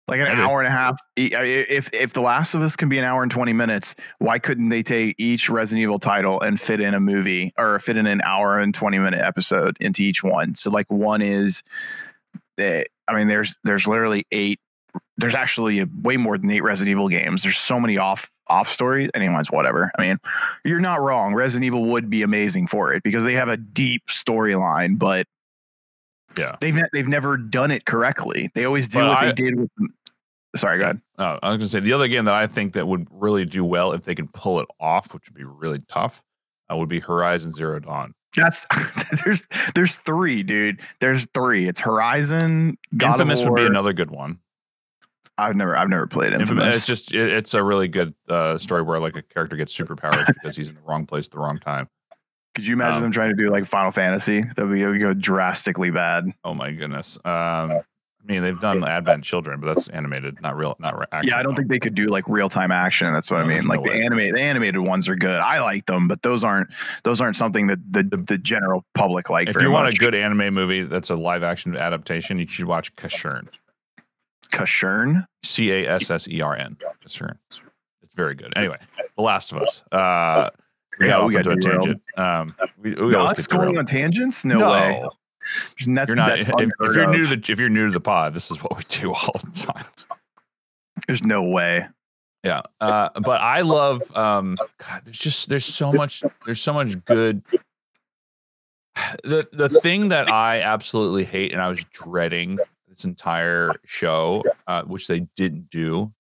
Like 0.08 0.20
an 0.20 0.28
hour 0.28 0.60
and 0.60 0.68
a 0.68 0.72
half. 0.72 1.00
If 1.16 1.90
if 1.94 2.12
The 2.12 2.22
Last 2.22 2.54
of 2.56 2.62
Us 2.62 2.76
can 2.76 2.90
be 2.90 2.98
an 2.98 3.06
hour 3.06 3.24
and 3.24 3.32
twenty 3.32 3.54
minutes, 3.54 3.96
why 4.20 4.38
couldn't 4.38 4.70
they 4.70 4.84
take 4.84 5.16
each 5.18 5.50
Resident 5.50 5.82
Evil 5.82 5.98
title 5.98 6.42
and 6.42 6.60
fit 6.60 6.82
in 6.82 6.94
a 6.94 7.00
movie 7.00 7.54
or 7.58 7.80
fit 7.80 7.96
in 7.96 8.06
an 8.06 8.22
hour 8.22 8.60
and 8.60 8.74
20 8.74 9.00
minute 9.00 9.22
episode 9.22 9.78
into 9.80 10.04
each 10.04 10.22
one? 10.22 10.56
So 10.56 10.70
like 10.70 10.92
one 10.92 11.22
is 11.22 11.64
eh, 12.60 12.84
I 13.08 13.16
mean 13.16 13.30
there's 13.30 13.56
there's 13.64 13.88
literally 13.88 14.26
eight 14.32 14.60
there's 15.18 15.36
actually 15.36 15.84
way 16.02 16.18
more 16.18 16.38
than 16.38 16.52
eight 16.52 16.64
Resident 16.64 16.92
Evil 16.92 17.08
games. 17.08 17.44
There's 17.44 17.58
so 17.58 17.80
many 17.80 17.98
off 17.98 18.30
off 18.48 18.70
stories. 18.70 19.10
Anyone's 19.14 19.52
whatever. 19.52 19.92
I 19.98 20.02
mean, 20.02 20.18
you're 20.66 20.80
not 20.82 21.02
wrong. 21.02 21.34
Resident 21.34 21.66
Evil 21.66 21.86
would 21.86 22.10
be 22.10 22.24
amazing 22.24 22.68
for 22.68 22.94
it 22.94 23.04
because 23.04 23.24
they 23.24 23.34
have 23.34 23.48
a 23.48 23.58
deep 23.58 24.04
storyline, 24.08 25.00
but 25.00 25.28
Yeah. 26.38 26.56
they've 26.62 26.76
ne- 26.76 26.90
they've 26.94 27.08
never 27.08 27.38
done 27.38 27.72
it 27.72 27.86
correctly. 27.86 28.50
They 28.54 28.66
always 28.66 28.88
do 28.88 29.00
But 29.00 29.10
what 29.10 29.18
I- 29.20 29.26
they 29.28 29.32
did 29.34 29.60
with 29.60 29.70
Sorry, 30.56 30.78
go 30.78 30.84
ahead. 30.84 31.02
I 31.18 31.34
was 31.50 31.58
gonna 31.58 31.68
say 31.68 31.80
the 31.80 31.94
other 31.94 32.08
game 32.08 32.26
that 32.26 32.36
I 32.36 32.46
think 32.46 32.74
that 32.74 32.88
would 32.88 33.08
really 33.12 33.44
do 33.44 33.66
well 33.66 33.92
if 33.92 34.04
they 34.04 34.14
can 34.14 34.28
pull 34.28 34.60
it 34.60 34.68
off, 34.80 35.12
which 35.14 35.28
would 35.28 35.36
be 35.36 35.44
really 35.44 35.80
tough, 35.88 36.22
uh, 36.72 36.78
would 36.78 36.90
be 36.90 37.00
Horizon 37.00 37.52
Zero 37.52 37.80
Dawn. 37.80 38.14
That's 38.36 38.66
there's 39.26 39.48
there's 39.74 39.96
three, 39.98 40.44
dude. 40.44 40.80
There's 41.00 41.26
three. 41.34 41.68
It's 41.68 41.80
Horizon, 41.80 42.78
God 42.96 43.14
Infamous 43.14 43.40
of 43.42 43.46
War. 43.48 43.54
would 43.54 43.62
be 43.62 43.66
another 43.66 43.94
good 43.94 44.12
one. 44.12 44.40
I've 45.40 45.56
never 45.56 45.76
I've 45.76 45.90
never 45.90 46.06
played 46.06 46.34
Infamous. 46.34 46.50
Infamous. 46.66 46.76
It's 46.78 46.86
just 46.86 47.14
it, 47.16 47.32
it's 47.34 47.56
a 47.56 47.64
really 47.64 47.88
good 47.88 48.14
uh, 48.30 48.60
story 48.60 48.84
where 48.84 49.00
like 49.00 49.16
a 49.16 49.24
character 49.24 49.56
gets 49.56 49.76
superpowers 49.76 50.28
because 50.34 50.56
he's 50.56 50.70
in 50.70 50.76
the 50.76 50.82
wrong 50.82 51.08
place 51.08 51.26
at 51.26 51.32
the 51.32 51.40
wrong 51.40 51.58
time. 51.58 51.90
Could 52.56 52.68
you 52.68 52.74
imagine 52.74 52.98
um, 52.98 53.02
them 53.04 53.12
trying 53.12 53.30
to 53.30 53.36
do 53.36 53.50
like 53.50 53.66
Final 53.66 53.92
Fantasy? 53.92 54.42
That 54.56 54.68
would 54.68 54.80
go- 54.80 54.98
go 55.00 55.14
drastically 55.14 55.90
bad. 55.92 56.32
Oh 56.44 56.54
my 56.54 56.72
goodness. 56.72 57.18
Um, 57.26 57.82
I 58.26 58.32
mean, 58.32 58.42
they've 58.42 58.60
done 58.60 58.84
Advent 58.88 59.26
Children, 59.26 59.60
but 59.60 59.74
that's 59.76 59.90
animated, 59.90 60.42
not 60.42 60.56
real, 60.56 60.78
not 60.80 60.98
re- 60.98 61.06
Yeah, 61.24 61.38
I 61.38 61.44
don't 61.44 61.56
think 61.56 61.68
they 61.68 61.80
could 61.80 61.94
do 61.94 62.08
like 62.08 62.26
real 62.30 62.48
time 62.48 62.72
action. 62.72 63.12
That's 63.12 63.30
what 63.30 63.40
No, 63.40 63.44
I 63.44 63.48
mean. 63.48 63.66
Like 63.66 63.82
no 63.82 63.92
the 63.92 63.98
animated 64.02 64.36
the 64.36 64.42
animated 64.42 64.80
ones 64.80 65.10
are 65.10 65.16
good. 65.16 65.40
I 65.42 65.60
like 65.60 65.88
them, 65.88 66.08
but 66.08 66.22
those 66.22 66.42
aren't 66.44 66.70
those 67.04 67.20
aren't 67.20 67.36
something 67.36 67.68
that 67.68 67.80
the 67.92 68.04
the 68.04 68.38
general 68.38 68.86
public 68.94 69.30
like. 69.30 69.50
If 69.50 69.62
you 69.62 69.72
want 69.72 69.88
much. 69.88 69.96
a 69.96 69.98
good 69.98 70.16
anime 70.16 70.54
movie 70.54 70.84
that's 70.84 71.10
a 71.10 71.16
live 71.16 71.44
action 71.44 71.76
adaptation, 71.76 72.40
you 72.40 72.48
should 72.48 72.66
watch 72.66 72.96
Casshern. 72.96 73.50
Casshern, 74.54 75.26
C 75.44 75.72
A 75.72 75.90
S 75.90 76.10
S 76.10 76.28
E 76.30 76.42
R 76.42 76.56
N. 76.56 76.78
Casshern. 77.06 77.38
It's 78.04 78.14
very 78.14 78.36
good. 78.36 78.54
Anyway, 78.56 78.78
The 79.18 79.22
Last 79.24 79.52
of 79.52 79.58
Us. 79.58 79.84
Uh, 79.92 80.50
we 81.00 81.08
Yeah, 81.08 81.12
got 81.12 81.28
we 81.28 81.38
off 81.38 81.44
got 81.44 81.54
into 81.54 81.70
a 81.70 81.74
tangent. 81.74 82.02
Um, 82.18 82.48
we, 82.82 82.94
we 82.94 83.16
us 83.16 83.48
going 83.48 83.78
on 83.78 83.86
tangents? 83.86 84.46
No, 84.46 84.72
way. 84.72 85.04
That's, 85.88 86.10
You're 86.10 86.16
not. 86.16 86.30
that's 86.30 86.46
If, 86.50 86.70
if 86.80 86.96
you're 86.96 87.04
of. 87.04 87.12
new 87.12 87.24
to 87.24 87.36
the 87.36 87.52
if 87.52 87.60
you're 87.60 87.70
new 87.70 87.88
to 87.88 87.92
the 87.92 88.00
pod, 88.00 88.34
this 88.34 88.50
is 88.52 88.62
what 88.64 88.78
we 88.78 88.84
do 88.88 89.14
all 89.14 89.36
the 89.44 89.52
time. 89.54 89.86
There's 91.08 91.24
no 91.24 91.44
way. 91.44 91.88
Yeah. 92.44 92.62
Uh, 92.80 93.10
but 93.22 93.42
I 93.42 93.62
love 93.62 94.02
um 94.16 94.58
God, 94.78 95.02
there's 95.06 95.20
just 95.20 95.50
there's 95.50 95.66
so 95.66 95.92
much 95.92 96.24
there's 96.46 96.62
so 96.62 96.74
much 96.74 97.04
good 97.06 97.42
the 99.24 99.48
the 99.52 99.70
thing 99.70 100.10
that 100.10 100.30
I 100.30 100.62
absolutely 100.62 101.26
hate 101.26 101.52
and 101.52 101.62
I 101.62 101.70
was 101.70 101.84
dreading 101.86 102.60
this 102.88 103.06
entire 103.06 103.74
show, 103.86 104.44
uh, 104.68 104.84
which 104.84 105.08
they 105.08 105.22
didn't 105.36 105.70
do, 105.70 106.14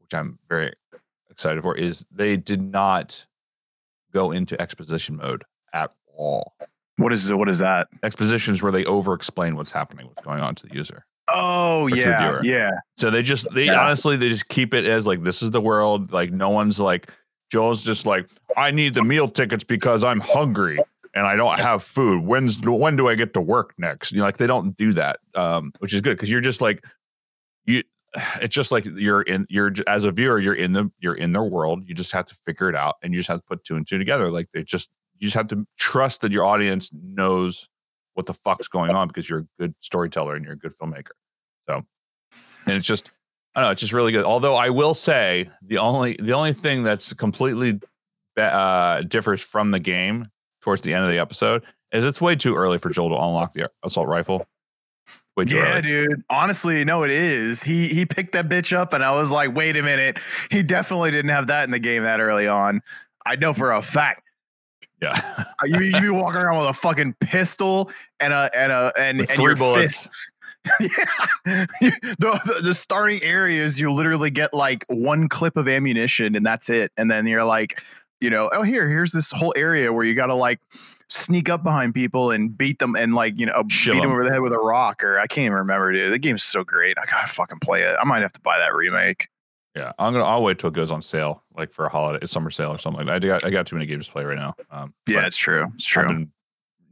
which 0.00 0.14
I'm 0.14 0.38
very 0.48 0.72
excited 1.30 1.62
for, 1.62 1.76
is 1.76 2.04
they 2.10 2.36
did 2.36 2.62
not 2.62 3.26
go 4.16 4.32
into 4.32 4.60
exposition 4.60 5.16
mode 5.16 5.44
at 5.72 5.92
all. 6.16 6.54
What 6.96 7.12
is 7.12 7.30
what 7.32 7.48
is 7.48 7.58
that? 7.58 7.88
Exposition 8.02 8.54
is 8.54 8.62
where 8.62 8.72
they 8.72 8.84
over 8.86 9.12
explain 9.12 9.56
what's 9.56 9.72
happening, 9.72 10.06
what's 10.06 10.22
going 10.22 10.40
on 10.40 10.54
to 10.54 10.66
the 10.66 10.74
user. 10.74 11.04
Oh 11.28 11.84
Or 11.86 11.90
to 11.90 11.96
the 11.96 12.00
yeah, 12.00 12.40
yeah. 12.42 12.70
So 12.96 13.10
they 13.10 13.22
just 13.22 13.46
they 13.52 13.64
Yeah. 13.66 13.84
honestly 13.84 14.16
they 14.16 14.28
just 14.28 14.48
keep 14.48 14.72
it 14.72 14.86
as 14.86 15.06
like 15.06 15.22
this 15.22 15.42
is 15.42 15.50
the 15.50 15.60
world. 15.60 16.12
Like 16.12 16.32
no 16.32 16.48
one's 16.50 16.80
like 16.80 17.12
Joel's 17.52 17.82
just 17.82 18.06
like 18.06 18.30
I 18.56 18.70
need 18.70 18.94
the 18.94 19.02
meal 19.02 19.28
tickets 19.28 19.64
because 19.64 20.02
I'm 20.02 20.20
hungry 20.20 20.78
and 21.14 21.26
I 21.26 21.36
don't 21.36 21.58
have 21.58 21.82
food. 21.82 22.24
When's 22.24 22.60
when 22.62 22.96
do 22.96 23.08
I 23.08 23.14
get 23.14 23.34
to 23.34 23.40
work 23.40 23.74
next? 23.76 24.12
You 24.12 24.18
know, 24.18 24.24
like 24.24 24.38
they 24.38 24.46
don't 24.46 24.74
do 24.76 24.94
that, 24.94 25.18
um, 25.34 25.72
which 25.80 25.92
is 25.92 26.00
good 26.00 26.16
because 26.16 26.30
you're 26.30 26.40
just 26.40 26.60
like 26.62 26.84
you. 27.66 27.82
It's 28.40 28.54
just 28.54 28.72
like 28.72 28.84
you're 28.84 29.22
in 29.22 29.46
you're 29.48 29.72
as 29.86 30.04
a 30.04 30.10
viewer 30.10 30.38
you're 30.38 30.54
in 30.54 30.72
the 30.72 30.90
you're 30.98 31.14
in 31.14 31.32
their 31.32 31.44
world. 31.44 31.84
You 31.86 31.94
just 31.94 32.12
have 32.12 32.24
to 32.26 32.34
figure 32.34 32.68
it 32.68 32.74
out 32.74 32.96
and 33.02 33.12
you 33.12 33.20
just 33.20 33.28
have 33.28 33.40
to 33.40 33.46
put 33.46 33.64
two 33.64 33.76
and 33.76 33.86
two 33.86 33.98
together. 33.98 34.30
Like 34.30 34.50
they 34.50 34.62
just 34.62 34.90
you 35.18 35.26
just 35.26 35.36
have 35.36 35.48
to 35.48 35.66
trust 35.78 36.20
that 36.22 36.32
your 36.32 36.44
audience 36.44 36.90
knows 36.92 37.68
what 38.14 38.26
the 38.26 38.34
fuck's 38.34 38.68
going 38.68 38.90
on 38.90 39.08
because 39.08 39.28
you're 39.28 39.40
a 39.40 39.46
good 39.58 39.74
storyteller 39.80 40.34
and 40.34 40.44
you're 40.44 40.54
a 40.54 40.58
good 40.58 40.72
filmmaker. 40.72 41.10
So, 41.68 41.84
and 42.66 42.76
it's 42.76 42.86
just, 42.86 43.10
I 43.54 43.60
don't 43.60 43.68
know, 43.68 43.72
it's 43.72 43.80
just 43.80 43.92
really 43.92 44.12
good. 44.12 44.24
Although 44.24 44.56
I 44.56 44.70
will 44.70 44.94
say 44.94 45.48
the 45.62 45.78
only 45.78 46.16
the 46.20 46.32
only 46.32 46.52
thing 46.52 46.82
that's 46.82 47.12
completely 47.12 47.80
uh, 48.36 49.02
differs 49.02 49.42
from 49.42 49.70
the 49.70 49.80
game 49.80 50.26
towards 50.62 50.82
the 50.82 50.94
end 50.94 51.04
of 51.04 51.10
the 51.10 51.18
episode 51.18 51.64
is 51.92 52.04
it's 52.04 52.20
way 52.20 52.34
too 52.36 52.54
early 52.54 52.78
for 52.78 52.90
Joel 52.90 53.10
to 53.10 53.14
unlock 53.14 53.52
the 53.52 53.70
assault 53.82 54.08
rifle. 54.08 54.46
Way 55.36 55.44
too 55.44 55.56
Yeah, 55.56 55.72
early. 55.74 55.82
dude. 55.82 56.22
Honestly, 56.30 56.84
no, 56.84 57.02
it 57.02 57.10
is. 57.10 57.62
He 57.62 57.88
he 57.88 58.06
picked 58.06 58.32
that 58.32 58.48
bitch 58.48 58.74
up, 58.76 58.92
and 58.92 59.04
I 59.04 59.12
was 59.12 59.30
like, 59.30 59.54
wait 59.54 59.76
a 59.76 59.82
minute. 59.82 60.18
He 60.50 60.62
definitely 60.62 61.10
didn't 61.10 61.30
have 61.30 61.48
that 61.48 61.64
in 61.64 61.70
the 61.70 61.78
game 61.78 62.02
that 62.04 62.20
early 62.20 62.46
on. 62.48 62.80
I 63.24 63.36
know 63.36 63.52
for 63.52 63.72
a 63.72 63.82
fact. 63.82 64.22
Yeah. 65.02 65.12
Uh, 65.38 65.66
you 65.66 65.80
you 65.80 66.00
be 66.00 66.08
walking 66.08 66.40
around 66.40 66.58
with 66.60 66.70
a 66.70 66.72
fucking 66.72 67.16
pistol 67.20 67.90
and 68.18 68.32
a 68.32 68.50
and 68.56 68.72
a 68.72 68.92
and, 68.98 69.18
With 69.18 69.28
and 69.30 69.36
three 69.36 69.44
your 69.48 69.56
bullets. 69.56 70.04
fists. 70.04 70.32
yeah. 70.80 70.88
the, 71.44 72.16
the, 72.18 72.60
the 72.64 72.74
starting 72.74 73.22
areas, 73.22 73.78
you 73.78 73.92
literally 73.92 74.30
get 74.30 74.52
like 74.52 74.84
one 74.88 75.28
clip 75.28 75.56
of 75.56 75.68
ammunition 75.68 76.34
and 76.34 76.44
that's 76.44 76.68
it. 76.70 76.90
And 76.96 77.08
then 77.10 77.26
you're 77.28 77.44
like, 77.44 77.80
you 78.20 78.30
know, 78.30 78.50
oh 78.52 78.62
here, 78.62 78.88
here's 78.88 79.12
this 79.12 79.30
whole 79.30 79.52
area 79.56 79.92
where 79.92 80.04
you 80.04 80.14
got 80.14 80.26
to 80.26 80.34
like 80.34 80.60
sneak 81.08 81.48
up 81.48 81.62
behind 81.62 81.94
people 81.94 82.30
and 82.30 82.56
beat 82.56 82.78
them 82.80 82.96
and 82.96 83.14
like 83.14 83.38
you 83.38 83.46
know 83.46 83.62
beat 83.62 83.84
them 83.84 84.10
over 84.10 84.24
the 84.24 84.32
head 84.32 84.40
with 84.40 84.52
a 84.52 84.58
rock 84.58 85.04
or 85.04 85.18
I 85.18 85.26
can't 85.26 85.46
even 85.46 85.58
remember, 85.58 85.92
dude. 85.92 86.12
The 86.12 86.18
game's 86.18 86.42
so 86.42 86.64
great. 86.64 86.96
I 87.00 87.04
gotta 87.10 87.28
fucking 87.28 87.58
play 87.60 87.82
it. 87.82 87.96
I 88.00 88.04
might 88.04 88.22
have 88.22 88.32
to 88.32 88.40
buy 88.40 88.58
that 88.58 88.74
remake. 88.74 89.28
Yeah. 89.76 89.92
I'm 89.98 90.12
gonna 90.12 90.24
I'll 90.24 90.42
wait 90.42 90.58
till 90.58 90.68
it 90.68 90.74
goes 90.74 90.90
on 90.90 91.02
sale, 91.02 91.44
like 91.56 91.70
for 91.70 91.84
a 91.86 91.88
holiday 91.88 92.26
summer 92.26 92.50
sale 92.50 92.70
or 92.70 92.78
something 92.78 93.06
like 93.06 93.20
that. 93.20 93.24
I 93.24 93.28
got 93.28 93.46
I 93.46 93.50
got 93.50 93.66
too 93.66 93.76
many 93.76 93.86
games 93.86 94.06
to 94.06 94.12
play 94.12 94.24
right 94.24 94.38
now. 94.38 94.54
Um 94.70 94.94
Yeah, 95.06 95.26
it's 95.26 95.36
true. 95.36 95.66
It's 95.74 95.86
I've 95.96 96.06
true. 96.06 96.08
been 96.08 96.32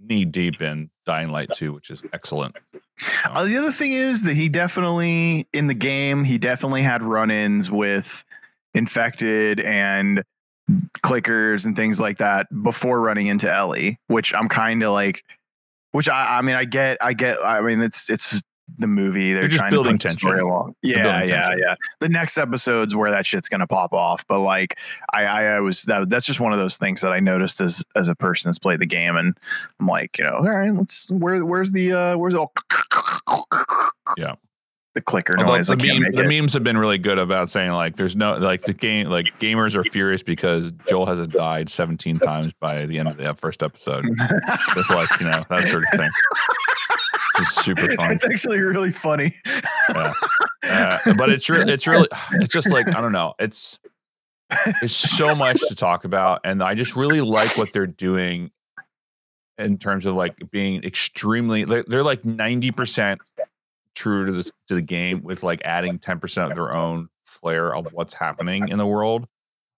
knee 0.00 0.24
deep 0.26 0.60
in 0.60 0.90
Dying 1.06 1.30
Light 1.30 1.50
2, 1.54 1.72
which 1.72 1.90
is 1.90 2.02
excellent. 2.12 2.56
Uh, 3.24 3.44
the 3.44 3.56
other 3.56 3.72
thing 3.72 3.92
is 3.92 4.22
that 4.24 4.34
he 4.34 4.48
definitely 4.48 5.48
in 5.52 5.66
the 5.66 5.74
game 5.74 6.24
he 6.24 6.38
definitely 6.38 6.82
had 6.82 7.02
run-ins 7.02 7.70
with 7.70 8.24
infected 8.74 9.60
and 9.60 10.22
clickers 11.02 11.64
and 11.66 11.76
things 11.76 12.00
like 12.00 12.18
that 12.18 12.46
before 12.62 13.00
running 13.00 13.26
into 13.26 13.52
Ellie, 13.52 13.98
which 14.06 14.34
I'm 14.34 14.48
kind 14.48 14.82
of 14.82 14.92
like, 14.92 15.24
which 15.92 16.08
I 16.08 16.38
I 16.38 16.42
mean 16.42 16.56
I 16.56 16.64
get 16.64 16.98
I 17.00 17.12
get 17.12 17.38
I 17.44 17.60
mean 17.60 17.80
it's 17.80 18.08
it's 18.10 18.42
the 18.78 18.86
movie 18.86 19.32
they're, 19.34 19.42
They're 19.42 19.48
just 19.48 19.58
trying 19.60 19.70
building 19.70 19.98
to 19.98 20.08
push 20.08 20.14
the 20.14 20.18
story 20.20 20.36
tension. 20.36 20.50
along. 20.50 20.74
Yeah, 20.82 21.22
yeah, 21.22 21.42
tension. 21.42 21.58
yeah. 21.58 21.74
The 22.00 22.08
next 22.08 22.38
episode's 22.38 22.96
where 22.96 23.10
that 23.10 23.26
shit's 23.26 23.46
gonna 23.48 23.66
pop 23.66 23.92
off, 23.92 24.26
but 24.26 24.40
like 24.40 24.78
I 25.12 25.24
I, 25.26 25.42
I 25.56 25.60
was 25.60 25.82
that 25.82 26.08
that's 26.08 26.24
just 26.24 26.40
one 26.40 26.54
of 26.54 26.58
those 26.58 26.78
things 26.78 27.02
that 27.02 27.12
I 27.12 27.20
noticed 27.20 27.60
as 27.60 27.84
as 27.94 28.08
a 28.08 28.14
person 28.16 28.48
that's 28.48 28.58
played 28.58 28.80
the 28.80 28.86
game, 28.86 29.16
and 29.18 29.36
I'm 29.78 29.86
like 29.86 30.16
you 30.16 30.24
know 30.24 30.36
all 30.38 30.48
right 30.48 30.72
let's 30.72 31.10
where 31.10 31.44
where's 31.44 31.72
the 31.72 31.92
uh 31.92 32.16
where's 32.16 32.34
all 32.34 32.52
Yeah. 34.16 34.34
The 34.94 35.02
clicker 35.02 35.34
Although 35.38 35.56
noise. 35.56 35.66
the, 35.66 35.76
meme, 35.76 36.12
the 36.12 36.24
memes 36.24 36.54
have 36.54 36.62
been 36.62 36.78
really 36.78 36.98
good 36.98 37.18
about 37.18 37.50
saying 37.50 37.72
like 37.72 37.96
there's 37.96 38.14
no 38.14 38.36
like 38.36 38.62
the 38.62 38.72
game 38.72 39.08
like 39.08 39.38
gamers 39.40 39.74
are 39.74 39.82
furious 39.84 40.22
because 40.22 40.70
Joel 40.88 41.06
hasn't 41.06 41.32
died 41.32 41.68
17 41.68 42.18
times 42.18 42.54
by 42.54 42.86
the 42.86 42.98
end 43.00 43.08
of 43.08 43.16
the 43.16 43.34
first 43.34 43.62
episode. 43.62 44.04
It's 44.76 44.90
like 44.90 45.08
you 45.20 45.28
know 45.28 45.44
that 45.50 45.64
sort 45.64 45.82
of 45.82 45.98
thing. 45.98 46.10
It's 47.38 47.64
super 47.64 47.92
fun. 47.94 48.12
It's 48.12 48.24
actually 48.24 48.60
really 48.60 48.92
funny. 48.92 49.32
Uh, 49.88 50.12
but 51.18 51.30
it's 51.30 51.50
really 51.50 51.72
it's 51.72 51.86
really 51.86 52.08
it's 52.34 52.52
just 52.52 52.70
like 52.70 52.88
I 52.88 53.00
don't 53.00 53.12
know. 53.12 53.34
It's 53.38 53.80
it's 54.82 54.94
so 54.94 55.34
much 55.34 55.60
to 55.68 55.74
talk 55.74 56.04
about, 56.04 56.40
and 56.44 56.62
I 56.62 56.74
just 56.74 56.94
really 56.94 57.20
like 57.20 57.56
what 57.56 57.72
they're 57.72 57.86
doing 57.86 58.50
in 59.58 59.78
terms 59.78 60.06
of 60.06 60.14
like 60.14 60.50
being 60.50 60.84
extremely. 60.84 61.64
They're, 61.64 61.84
they're 61.86 62.02
like 62.02 62.24
ninety 62.24 62.70
percent 62.70 63.20
true 63.94 64.26
to 64.26 64.32
the 64.32 64.44
to 64.68 64.74
the 64.74 64.82
game 64.82 65.22
with 65.22 65.42
like 65.42 65.62
adding 65.64 65.98
ten 65.98 66.18
percent 66.18 66.50
of 66.50 66.56
their 66.56 66.72
own 66.72 67.08
flair 67.22 67.74
of 67.74 67.92
what's 67.92 68.14
happening 68.14 68.68
in 68.68 68.78
the 68.78 68.86
world. 68.86 69.26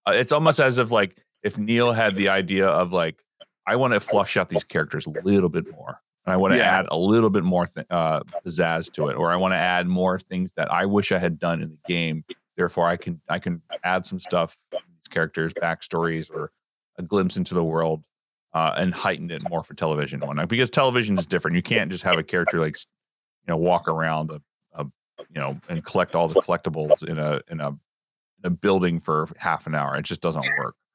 Uh, 0.07 0.11
it's 0.15 0.31
almost 0.31 0.59
as 0.59 0.77
if 0.77 0.91
like 0.91 1.17
if 1.43 1.57
Neil 1.57 1.91
had 1.93 2.15
the 2.15 2.29
idea 2.29 2.67
of 2.67 2.91
like 2.93 3.21
I 3.65 3.75
want 3.75 3.93
to 3.93 3.99
flush 3.99 4.37
out 4.37 4.49
these 4.49 4.63
characters 4.63 5.05
a 5.07 5.11
little 5.23 5.49
bit 5.49 5.69
more. 5.71 6.01
And 6.25 6.33
I 6.33 6.37
want 6.37 6.53
to 6.53 6.57
Yeah. 6.57 6.79
add 6.79 6.87
a 6.91 6.97
little 6.97 7.29
bit 7.29 7.43
more 7.43 7.65
th- 7.65 7.85
uh, 7.89 8.21
pizzazz 8.45 8.91
to 8.93 9.07
it, 9.07 9.15
or 9.15 9.31
I 9.31 9.37
want 9.37 9.53
to 9.53 9.57
add 9.57 9.87
more 9.87 10.19
things 10.19 10.53
that 10.53 10.71
I 10.71 10.85
wish 10.85 11.11
I 11.13 11.19
had 11.19 11.39
done 11.39 11.61
in 11.61 11.69
the 11.69 11.77
game. 11.87 12.25
Therefore, 12.57 12.85
I 12.87 12.97
can 12.97 13.21
I 13.29 13.39
can 13.39 13.61
add 13.83 14.05
some 14.05 14.19
stuff, 14.19 14.57
these 14.71 15.07
characters, 15.09 15.53
backstories, 15.53 16.29
or 16.29 16.51
a 16.97 17.03
glimpse 17.03 17.37
into 17.37 17.53
the 17.53 17.63
world, 17.63 18.03
uh, 18.53 18.73
and 18.77 18.93
heighten 18.93 19.29
it 19.31 19.47
more 19.49 19.63
for 19.63 19.73
television. 19.73 20.19
One 20.19 20.45
because 20.47 20.69
television 20.69 21.17
is 21.17 21.25
different. 21.25 21.55
You 21.55 21.61
can't 21.63 21.91
just 21.91 22.03
have 22.03 22.17
a 22.17 22.23
character 22.23 22.59
like 22.59 22.77
you 23.47 23.53
know 23.53 23.57
walk 23.57 23.87
around 23.87 24.31
a, 24.31 24.41
a 24.73 24.85
you 25.33 25.41
know 25.41 25.57
and 25.69 25.83
collect 25.85 26.15
all 26.15 26.27
the 26.27 26.39
collectibles 26.41 27.03
in 27.03 27.17
a 27.17 27.41
in 27.49 27.59
a 27.59 27.69
in 27.69 27.79
a 28.43 28.49
building 28.49 28.99
for 28.99 29.27
half 29.37 29.65
an 29.67 29.75
hour. 29.75 29.95
It 29.95 30.03
just 30.03 30.21
doesn't 30.21 30.45
work. 30.59 30.75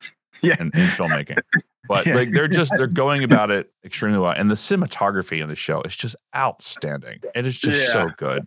Yeah. 0.43 0.57
in, 0.59 0.67
in 0.69 0.89
filmmaking. 0.89 1.39
But 1.87 2.05
Yeah. 2.07 2.15
like 2.17 2.31
they're 2.31 2.49
just 2.49 2.73
they're 2.77 2.89
going 2.89 3.23
about 3.31 3.53
it 3.53 3.71
extremely 3.85 4.19
well, 4.19 4.33
and 4.37 4.51
the 4.51 4.57
cinematography 4.57 5.41
in 5.41 5.49
the 5.49 5.55
show 5.55 5.83
is 5.83 5.95
just 5.95 6.17
outstanding. 6.35 7.21
It 7.35 7.47
is 7.47 7.61
just 7.61 7.93
so 7.93 8.07
Yeah. 8.07 8.15
good. 8.17 8.47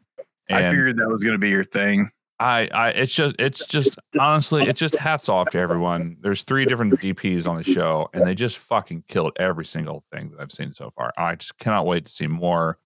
I 0.52 0.70
figured 0.70 0.98
that 0.98 1.08
was 1.08 1.24
going 1.24 1.36
to 1.36 1.40
be 1.40 1.50
your 1.50 1.64
thing. 1.64 2.10
I, 2.38 2.68
I, 2.74 2.90
it's 2.90 3.14
just, 3.16 3.36
it's 3.40 3.66
just, 3.66 3.98
honestly, 4.20 4.64
it's 4.64 4.80
just 4.80 4.96
hats 4.98 5.30
off 5.30 5.52
to 5.52 5.58
everyone. 5.60 6.18
There's 6.20 6.42
three 6.42 6.66
different 6.66 7.00
DPs 7.00 7.48
on 7.48 7.56
the 7.56 7.64
show, 7.64 8.10
and 8.14 8.28
they 8.28 8.36
just 8.36 8.58
fucking 8.58 9.06
killed 9.08 9.32
every 9.40 9.64
single 9.64 10.04
thing 10.12 10.32
that 10.32 10.42
I've 10.42 10.52
seen 10.52 10.74
so 10.74 10.90
far. 10.90 11.14
I 11.18 11.36
just 11.36 11.58
cannot 11.60 11.86
wait 11.86 12.06
to 12.08 12.12
see 12.12 12.28
more. 12.28 12.78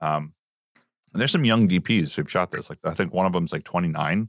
Um, 0.00 0.32
and 1.12 1.20
there's 1.20 1.32
some 1.32 1.44
young 1.44 1.68
DPs 1.68 2.14
who've 2.14 2.30
shot 2.30 2.50
this. 2.50 2.68
Like, 2.70 2.78
I 2.84 2.94
think 2.94 3.12
one 3.12 3.26
of 3.26 3.32
them's 3.32 3.52
like 3.52 3.64
29. 3.64 4.28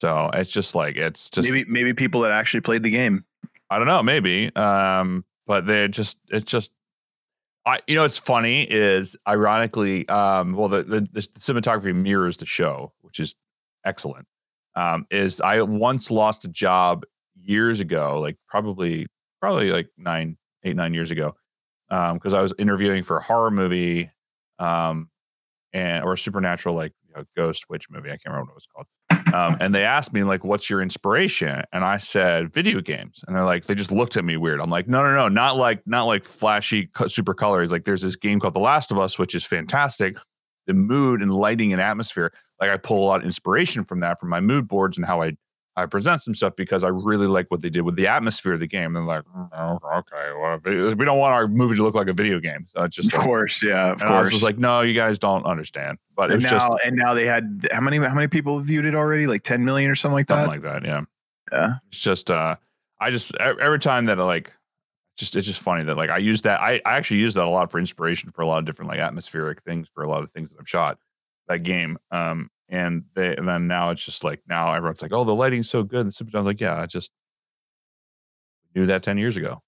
So 0.00 0.30
it's 0.34 0.50
just 0.50 0.74
like, 0.74 0.96
it's 0.96 1.30
just, 1.30 1.50
maybe 1.50 1.68
maybe 1.68 1.94
people 1.94 2.20
that 2.22 2.32
actually 2.32 2.60
played 2.60 2.82
the 2.82 2.90
game. 2.90 3.24
I 3.70 3.78
don't 3.78 3.86
know, 3.86 4.02
maybe. 4.02 4.54
Um, 4.54 5.24
but 5.46 5.66
they're 5.66 5.88
just 5.88 6.18
it's 6.28 6.50
just 6.50 6.72
I 7.64 7.80
you 7.86 7.94
know 7.94 8.02
what's 8.02 8.18
funny 8.18 8.62
is 8.62 9.16
ironically, 9.26 10.08
um, 10.08 10.54
well 10.54 10.68
the, 10.68 10.82
the 10.82 11.00
the 11.00 11.20
cinematography 11.20 11.94
mirrors 11.94 12.36
the 12.36 12.46
show, 12.46 12.92
which 13.00 13.20
is 13.20 13.34
excellent. 13.84 14.26
Um, 14.74 15.06
is 15.10 15.40
I 15.40 15.62
once 15.62 16.10
lost 16.10 16.44
a 16.44 16.48
job 16.48 17.04
years 17.40 17.80
ago, 17.80 18.20
like 18.20 18.36
probably 18.48 19.06
probably 19.40 19.72
like 19.72 19.88
nine, 19.96 20.36
eight, 20.64 20.76
nine 20.76 20.94
years 20.94 21.10
ago. 21.10 21.36
Um, 21.88 22.14
because 22.14 22.34
I 22.34 22.42
was 22.42 22.52
interviewing 22.58 23.04
for 23.04 23.16
a 23.16 23.22
horror 23.22 23.50
movie, 23.50 24.10
um, 24.58 25.08
and 25.76 26.04
or 26.04 26.14
a 26.14 26.18
supernatural 26.18 26.74
like 26.74 26.92
you 27.06 27.14
know, 27.14 27.24
ghost 27.36 27.66
witch 27.68 27.88
movie. 27.90 28.08
I 28.08 28.12
can't 28.12 28.34
remember 28.34 28.52
what 28.52 28.52
it 28.52 28.54
was 28.54 28.66
called. 28.74 28.86
Um, 29.34 29.58
and 29.60 29.74
they 29.74 29.84
asked 29.84 30.12
me 30.12 30.24
like, 30.24 30.42
"What's 30.42 30.70
your 30.70 30.80
inspiration?" 30.80 31.62
And 31.70 31.84
I 31.84 31.98
said, 31.98 32.52
"Video 32.54 32.80
games." 32.80 33.22
And 33.26 33.36
they're 33.36 33.44
like, 33.44 33.66
they 33.66 33.74
just 33.74 33.92
looked 33.92 34.16
at 34.16 34.24
me 34.24 34.38
weird. 34.38 34.60
I'm 34.60 34.70
like, 34.70 34.88
"No, 34.88 35.02
no, 35.02 35.14
no, 35.14 35.28
not 35.28 35.58
like 35.58 35.86
not 35.86 36.04
like 36.04 36.24
flashy 36.24 36.88
super 37.08 37.34
colors. 37.34 37.70
Like 37.70 37.84
there's 37.84 38.00
this 38.00 38.16
game 38.16 38.40
called 38.40 38.54
The 38.54 38.60
Last 38.60 38.90
of 38.90 38.98
Us, 38.98 39.18
which 39.18 39.34
is 39.34 39.44
fantastic. 39.44 40.16
The 40.66 40.74
mood 40.74 41.20
and 41.20 41.30
lighting 41.30 41.72
and 41.72 41.82
atmosphere. 41.82 42.32
Like 42.58 42.70
I 42.70 42.78
pull 42.78 43.04
a 43.04 43.06
lot 43.06 43.20
of 43.20 43.26
inspiration 43.26 43.84
from 43.84 44.00
that 44.00 44.18
from 44.18 44.30
my 44.30 44.40
mood 44.40 44.66
boards 44.66 44.96
and 44.96 45.04
how 45.06 45.20
I 45.22 45.32
I 45.78 45.84
present 45.86 46.22
some 46.22 46.34
stuff 46.34 46.56
because 46.56 46.82
I 46.84 46.88
really 46.88 47.26
like 47.26 47.50
what 47.50 47.60
they 47.60 47.68
did 47.68 47.82
with 47.82 47.96
the 47.96 48.06
atmosphere 48.06 48.54
of 48.54 48.60
the 48.60 48.66
game. 48.66 48.94
They're 48.94 49.02
like, 49.02 49.24
"Mm, 49.24 49.50
oh, 49.52 49.98
okay, 49.98 50.32
well, 50.40 50.94
we 50.94 51.04
don't 51.04 51.18
want 51.18 51.34
our 51.34 51.46
movie 51.48 51.76
to 51.76 51.82
look 51.82 51.94
like 51.94 52.08
a 52.08 52.14
video 52.14 52.40
game. 52.40 52.64
So 52.66 52.82
it's 52.84 52.96
just 52.96 53.12
Of 53.12 53.18
like, 53.18 53.26
course, 53.26 53.62
yeah, 53.62 53.92
of 53.92 54.00
and 54.00 54.10
I 54.10 54.18
was 54.18 54.28
course. 54.28 54.32
just 54.32 54.42
like, 54.42 54.58
no, 54.58 54.80
you 54.80 54.94
guys 54.94 55.18
don't 55.18 55.44
understand. 55.44 55.98
But 56.16 56.30
and 56.32 56.42
now 56.42 56.48
just 56.50 56.68
and 56.86 56.96
now 56.96 57.12
they 57.12 57.26
had 57.26 57.68
how 57.72 57.80
many 57.82 57.98
how 57.98 58.14
many 58.14 58.28
people 58.28 58.58
viewed 58.60 58.86
it 58.86 58.94
already? 58.94 59.26
Like 59.26 59.42
ten 59.42 59.64
million 59.66 59.90
or 59.90 59.94
something 59.94 60.14
like 60.14 60.28
that. 60.28 60.44
something 60.46 60.62
like 60.62 60.82
that. 60.82 60.88
Yeah. 60.88 61.02
Yeah. 61.52 61.74
It's 61.88 62.00
just, 62.00 62.30
uh, 62.30 62.56
I 62.98 63.10
just, 63.10 63.34
every 63.36 63.78
time 63.78 64.06
that 64.06 64.18
I 64.18 64.24
like, 64.24 64.52
just, 65.16 65.36
it's 65.36 65.46
just 65.46 65.62
funny 65.62 65.84
that 65.84 65.96
like 65.96 66.10
I 66.10 66.18
use 66.18 66.42
that. 66.42 66.60
I, 66.60 66.80
I 66.86 66.96
actually 66.96 67.20
use 67.20 67.34
that 67.34 67.44
a 67.44 67.48
lot 67.48 67.70
for 67.70 67.78
inspiration 67.78 68.30
for 68.30 68.42
a 68.42 68.46
lot 68.46 68.58
of 68.58 68.64
different 68.64 68.90
like 68.90 68.98
atmospheric 68.98 69.60
things 69.62 69.88
for 69.94 70.02
a 70.02 70.08
lot 70.08 70.22
of 70.22 70.30
things 70.30 70.50
that 70.50 70.58
I've 70.58 70.68
shot 70.68 70.98
that 71.48 71.62
game. 71.62 71.98
Um, 72.10 72.50
and 72.68 73.04
they, 73.14 73.36
and 73.36 73.48
then 73.48 73.66
now 73.66 73.90
it's 73.90 74.04
just 74.04 74.24
like, 74.24 74.40
now 74.48 74.72
everyone's 74.72 75.02
like, 75.02 75.12
oh, 75.12 75.24
the 75.24 75.34
lighting's 75.34 75.70
so 75.70 75.82
good. 75.82 76.00
And 76.06 76.14
I 76.34 76.38
was 76.38 76.46
like, 76.46 76.60
yeah, 76.60 76.80
I 76.80 76.86
just 76.86 77.10
knew 78.74 78.86
that 78.86 79.02
10 79.02 79.18
years 79.18 79.36
ago. 79.36 79.62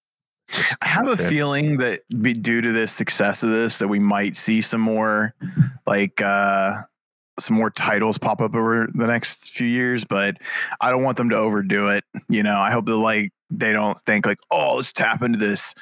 Just- 0.51 0.77
I 0.81 0.89
have 0.89 1.07
a 1.09 1.17
feeling 1.17 1.77
that 1.79 2.01
be, 2.23 2.33
due 2.33 2.61
to 2.61 2.73
the 2.73 2.87
success 2.87 3.43
of 3.43 3.51
this, 3.51 3.79
that 3.79 3.89
we 3.89 3.99
might 3.99 4.35
see 4.35 4.61
some 4.61 4.81
more, 4.81 5.35
like 5.87 6.21
uh 6.21 6.83
some 7.39 7.57
more 7.57 7.71
titles 7.71 8.19
pop 8.19 8.41
up 8.41 8.55
over 8.57 8.89
the 8.93 9.07
next 9.07 9.53
few 9.53 9.67
years. 9.67 10.05
But 10.05 10.39
I 10.81 10.91
don't 10.91 11.05
want 11.05 11.19
them 11.19 11.29
to 11.31 11.37
overdo 11.37 11.89
it. 11.89 12.05
You 12.29 12.43
know, 12.43 12.59
I 12.59 12.71
hope 12.71 12.87
that 12.87 12.97
like 12.97 13.31
they 13.51 13.73
don't 13.73 13.99
think 14.01 14.27
like, 14.27 14.39
oh, 14.51 14.77
let's 14.77 14.93
tap 14.93 15.23
into 15.23 15.39
this 15.39 15.75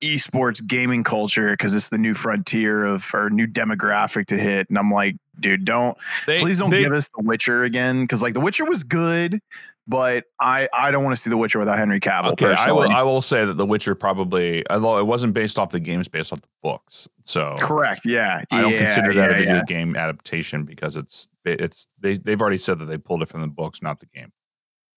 esports 0.00 0.64
gaming 0.64 1.02
culture 1.02 1.50
because 1.50 1.74
it's 1.74 1.88
the 1.88 1.98
new 1.98 2.14
frontier 2.14 2.84
of 2.84 3.04
or 3.12 3.28
new 3.30 3.46
demographic 3.46 4.26
to 4.26 4.38
hit. 4.38 4.68
And 4.68 4.78
I'm 4.78 4.90
like, 4.90 5.16
dude, 5.40 5.64
don't 5.64 5.98
They, 6.26 6.38
please 6.38 6.58
don't 6.58 6.70
they- 6.70 6.82
give 6.84 6.92
us 6.92 7.08
The 7.16 7.22
Witcher 7.24 7.64
again 7.64 8.02
because 8.02 8.22
like 8.22 8.34
The 8.34 8.40
Witcher 8.40 8.64
was 8.64 8.84
good, 8.84 9.40
but 9.88 10.24
I 10.40 10.68
I 10.72 10.92
don't 10.92 11.02
want 11.02 11.16
to 11.16 11.20
see 11.22 11.28
The 11.30 11.36
Witcher 11.36 11.58
without 11.58 11.76
Henry 11.76 11.98
Cavill. 11.98 12.32
Okay, 12.32 12.46
I 12.46 12.70
will. 12.70 12.82
personally. 12.82 12.94
I 12.94 13.02
will 13.02 13.22
say 13.22 13.44
that 13.44 13.54
The 13.54 13.66
Witcher 13.66 13.96
probably, 13.96 14.64
although 14.70 14.98
it 14.98 15.06
wasn't 15.06 15.34
based 15.34 15.58
off 15.58 15.70
the 15.72 15.80
games, 15.80 16.06
based 16.06 16.32
off 16.32 16.40
the 16.40 16.48
books. 16.62 17.08
So 17.24 17.56
Correct. 17.58 18.02
Yeah. 18.04 18.42
I 18.52 18.62
don't 18.62 18.72
Yeah, 18.72 18.84
consider 18.84 19.12
that 19.14 19.30
a 19.32 19.34
video 19.34 19.54
yeah. 19.56 19.64
game 19.66 19.96
adaptation 19.96 20.62
because 20.64 20.96
it's 20.96 21.26
it's 21.44 21.88
they 21.98 22.14
they've 22.14 22.40
already 22.40 22.58
said 22.58 22.78
that 22.78 22.84
they 22.84 22.98
pulled 22.98 23.22
it 23.22 23.28
from 23.28 23.40
the 23.40 23.48
books, 23.48 23.82
not 23.82 23.98
the 23.98 24.06
game. 24.06 24.30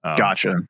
Um, 0.04 0.18
Gotcha. 0.18 0.62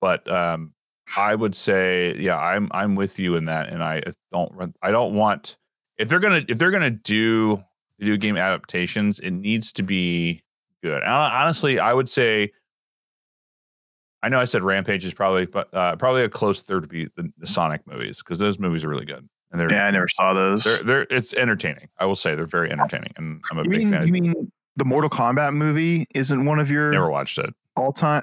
But 0.00 0.28
um, 0.32 0.72
I 1.16 1.34
would 1.34 1.54
say, 1.54 2.16
yeah, 2.18 2.38
I'm 2.38 2.68
I'm 2.72 2.94
with 2.94 3.18
you 3.18 3.36
in 3.36 3.46
that, 3.46 3.68
and 3.68 3.82
I 3.82 4.02
don't 4.32 4.74
I 4.82 4.90
don't 4.90 5.14
want 5.14 5.56
if 5.98 6.08
they're 6.08 6.20
gonna 6.20 6.42
if 6.48 6.58
they're 6.58 6.70
gonna 6.70 6.90
do 6.90 7.62
video 7.98 8.16
game 8.16 8.36
adaptations, 8.36 9.18
it 9.20 9.30
needs 9.32 9.72
to 9.74 9.82
be 9.82 10.42
good. 10.82 11.02
And 11.02 11.10
honestly, 11.12 11.78
I 11.78 11.92
would 11.92 12.08
say 12.08 12.52
I 14.22 14.28
know 14.28 14.40
I 14.40 14.44
said 14.44 14.62
Rampage 14.62 15.04
is 15.04 15.14
probably, 15.14 15.46
but 15.46 15.72
uh, 15.74 15.96
probably 15.96 16.22
a 16.24 16.28
close 16.28 16.60
third 16.62 16.82
to 16.82 16.88
be 16.88 17.06
the, 17.16 17.32
the 17.38 17.46
Sonic 17.46 17.86
movies 17.86 18.18
because 18.18 18.38
those 18.38 18.58
movies 18.58 18.84
are 18.84 18.88
really 18.88 19.06
good 19.06 19.26
and 19.50 19.58
they're 19.60 19.72
Yeah, 19.72 19.86
I 19.86 19.90
never 19.90 20.08
saw 20.08 20.34
those. 20.34 20.64
they're 20.64 20.82
they're 20.82 21.06
it's 21.10 21.32
entertaining. 21.34 21.88
I 21.98 22.04
will 22.06 22.16
say 22.16 22.34
they're 22.34 22.44
very 22.46 22.70
entertaining, 22.70 23.12
and 23.16 23.42
I'm 23.50 23.58
a 23.58 23.62
You 23.64 23.70
big 23.70 23.78
mean, 23.80 23.90
fan. 23.92 24.06
you 24.06 24.12
mean 24.12 24.52
the 24.76 24.84
Mortal 24.84 25.10
Kombat 25.10 25.54
movie 25.54 26.06
isn't 26.14 26.44
one 26.44 26.58
of 26.58 26.70
your 26.70 26.90
Never 26.92 27.10
watched 27.10 27.38
it. 27.38 27.54
all 27.76 27.92
time? 27.92 28.22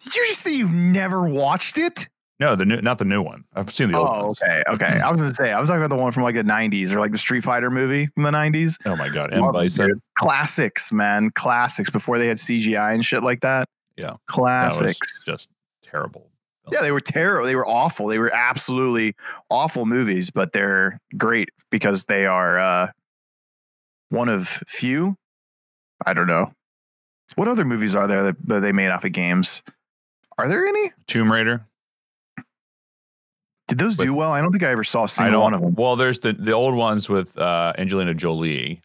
Did 0.00 0.14
you 0.14 0.26
just 0.28 0.42
say 0.42 0.54
you've 0.54 0.72
never 0.72 1.28
watched 1.28 1.76
it? 1.78 2.08
No, 2.40 2.54
the 2.54 2.64
new, 2.64 2.80
not 2.80 2.98
the 2.98 3.04
new 3.04 3.20
one. 3.20 3.44
I've 3.54 3.70
seen 3.70 3.90
the 3.90 3.98
old 3.98 4.08
one. 4.08 4.18
Oh, 4.20 4.26
ones. 4.26 4.42
okay, 4.42 4.62
okay. 4.68 5.00
I 5.00 5.10
was 5.10 5.20
gonna 5.20 5.34
say 5.34 5.52
I 5.52 5.58
was 5.58 5.68
talking 5.68 5.82
about 5.82 5.94
the 5.94 6.00
one 6.00 6.12
from 6.12 6.22
like 6.22 6.36
the 6.36 6.44
'90s 6.44 6.92
or 6.92 7.00
like 7.00 7.10
the 7.10 7.18
Street 7.18 7.42
Fighter 7.42 7.70
movie 7.70 8.06
from 8.14 8.22
the 8.22 8.30
'90s. 8.30 8.76
Oh 8.86 8.96
my 8.96 9.08
god, 9.08 9.34
M 9.34 9.40
Love 9.40 9.54
Bison. 9.54 9.88
dude. 9.88 10.00
Classics, 10.16 10.92
man, 10.92 11.30
classics 11.34 11.90
before 11.90 12.18
they 12.18 12.28
had 12.28 12.36
CGI 12.36 12.94
and 12.94 13.04
shit 13.04 13.24
like 13.24 13.40
that. 13.40 13.68
Yeah. 13.96 14.14
Classics. 14.26 15.24
just 15.24 15.48
terrible. 15.82 16.30
Yeah, 16.70 16.82
they 16.82 16.92
were 16.92 17.00
terrible. 17.00 17.46
They 17.46 17.56
were 17.56 17.66
awful. 17.66 18.06
They 18.06 18.18
were 18.18 18.32
absolutely 18.32 19.14
awful 19.50 19.86
movies, 19.86 20.30
but 20.30 20.52
they're 20.52 21.00
great 21.16 21.48
because 21.70 22.04
they 22.04 22.26
are 22.26 22.58
uh, 22.58 22.88
one 24.10 24.28
of 24.28 24.48
few. 24.66 25.16
I 26.04 26.14
don't 26.14 26.26
know. 26.26 26.52
What 27.36 27.48
other 27.48 27.64
movies 27.64 27.94
are 27.94 28.06
there 28.06 28.22
that, 28.24 28.36
that 28.46 28.60
they 28.60 28.72
made 28.72 28.90
off 28.90 29.04
of 29.04 29.12
games? 29.12 29.62
Are 30.36 30.46
there 30.46 30.66
any? 30.66 30.92
Tomb 31.06 31.32
Raider. 31.32 31.66
Did 33.68 33.78
those 33.78 33.96
do 33.96 34.12
well? 34.14 34.32
I 34.32 34.40
don't 34.40 34.50
think 34.50 34.64
I 34.64 34.70
ever 34.70 34.82
saw 34.84 35.04
a 35.04 35.08
single 35.08 35.42
one 35.42 35.54
of 35.54 35.60
them. 35.60 35.74
Well, 35.74 35.94
there's 35.96 36.18
the 36.20 36.32
the 36.32 36.52
old 36.52 36.74
ones 36.74 37.08
with 37.08 37.36
uh, 37.38 37.72
Angelina 37.78 38.14
Jolie. 38.14 38.80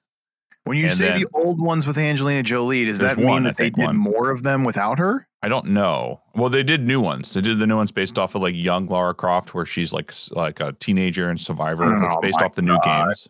When 0.65 0.77
you 0.77 0.87
and 0.87 0.97
say 0.97 1.05
then- 1.09 1.19
the 1.21 1.27
old 1.33 1.59
ones 1.59 1.85
with 1.87 1.97
Angelina 1.97 2.43
Jolie, 2.43 2.85
does 2.85 2.99
that 2.99 3.17
mean 3.17 3.27
one, 3.27 3.43
that 3.43 3.57
they 3.57 3.69
did 3.69 3.85
one. 3.85 3.97
more 3.97 4.29
of 4.29 4.43
them 4.43 4.63
without 4.63 4.97
her? 4.99 5.27
I 5.41 5.49
don't 5.49 5.67
know. 5.67 6.21
Well, 6.35 6.49
they 6.49 6.63
did 6.63 6.85
new 6.87 7.01
ones. 7.01 7.33
They 7.33 7.41
did 7.41 7.59
the 7.59 7.67
new 7.67 7.75
ones 7.75 7.91
based 7.91 8.17
off 8.17 8.33
of 8.35 8.41
like 8.41 8.55
young 8.55 8.87
Lara 8.87 9.13
Croft, 9.13 9.53
where 9.53 9.65
she's 9.65 9.91
like 9.93 10.13
like 10.31 10.59
a 10.61 10.71
teenager 10.73 11.29
and 11.29 11.39
Survivor. 11.39 11.93
it's 12.05 12.15
Oh 12.17 12.21
based 12.21 12.41
off 12.41 12.55
the 12.55 12.61
new 12.61 12.77
games. 12.83 13.27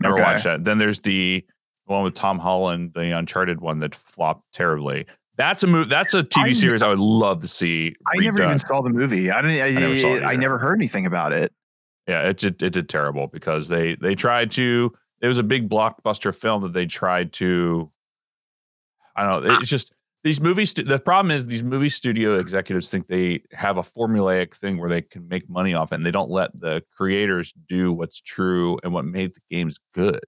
Never 0.00 0.14
Okay. 0.14 0.22
watched 0.22 0.44
that. 0.44 0.64
Then 0.64 0.78
there's 0.78 1.00
the 1.00 1.44
one 1.86 2.02
with 2.04 2.14
Tom 2.14 2.38
Holland, 2.40 2.92
the 2.94 3.10
Uncharted 3.16 3.60
one 3.60 3.78
that 3.80 3.94
flopped 3.94 4.44
terribly. 4.52 5.06
That's 5.36 5.62
a 5.62 5.66
movie. 5.66 5.88
That's 5.90 6.14
a 6.14 6.22
TV 6.22 6.44
I 6.44 6.52
series 6.52 6.82
I 6.82 6.88
would 6.88 7.00
love 7.00 7.42
to 7.42 7.48
see. 7.48 7.96
I 8.06 8.18
never 8.20 8.42
even 8.42 8.58
saw 8.58 8.82
the 8.82 8.90
movie. 8.90 9.30
I 9.30 9.42
didn't. 9.42 9.60
I, 9.60 9.80
never 9.80 9.96
saw 9.96 10.14
it 10.14 10.24
I 10.24 10.36
never 10.36 10.58
heard 10.58 10.78
anything 10.78 11.06
about 11.06 11.32
it. 11.32 11.52
Yeah, 12.06 12.28
it 12.28 12.38
did, 12.38 12.62
it 12.62 12.70
did 12.70 12.88
terrible 12.88 13.26
because 13.26 13.68
they 13.68 13.96
they 13.96 14.14
tried 14.14 14.52
to. 14.52 14.92
It 15.20 15.28
was 15.28 15.38
a 15.38 15.42
big 15.42 15.68
blockbuster 15.68 16.34
film 16.34 16.62
that 16.62 16.72
they 16.72 16.86
tried 16.86 17.32
to. 17.34 17.90
I 19.16 19.24
don't 19.24 19.44
know. 19.44 19.58
It's 19.58 19.70
just 19.70 19.92
these 20.22 20.40
movies. 20.40 20.74
The 20.74 20.98
problem 20.98 21.30
is 21.30 21.46
these 21.46 21.64
movie 21.64 21.88
studio 21.88 22.38
executives 22.38 22.90
think 22.90 23.06
they 23.06 23.42
have 23.52 23.76
a 23.78 23.82
formulaic 23.82 24.54
thing 24.54 24.78
where 24.78 24.88
they 24.88 25.02
can 25.02 25.26
make 25.28 25.48
money 25.48 25.74
off 25.74 25.92
it, 25.92 25.96
and 25.96 26.06
they 26.06 26.10
don't 26.10 26.30
let 26.30 26.54
the 26.60 26.84
creators 26.94 27.52
do 27.68 27.92
what's 27.92 28.20
true 28.20 28.78
and 28.84 28.92
what 28.92 29.04
made 29.04 29.34
the 29.34 29.40
games 29.50 29.78
good. 29.94 30.20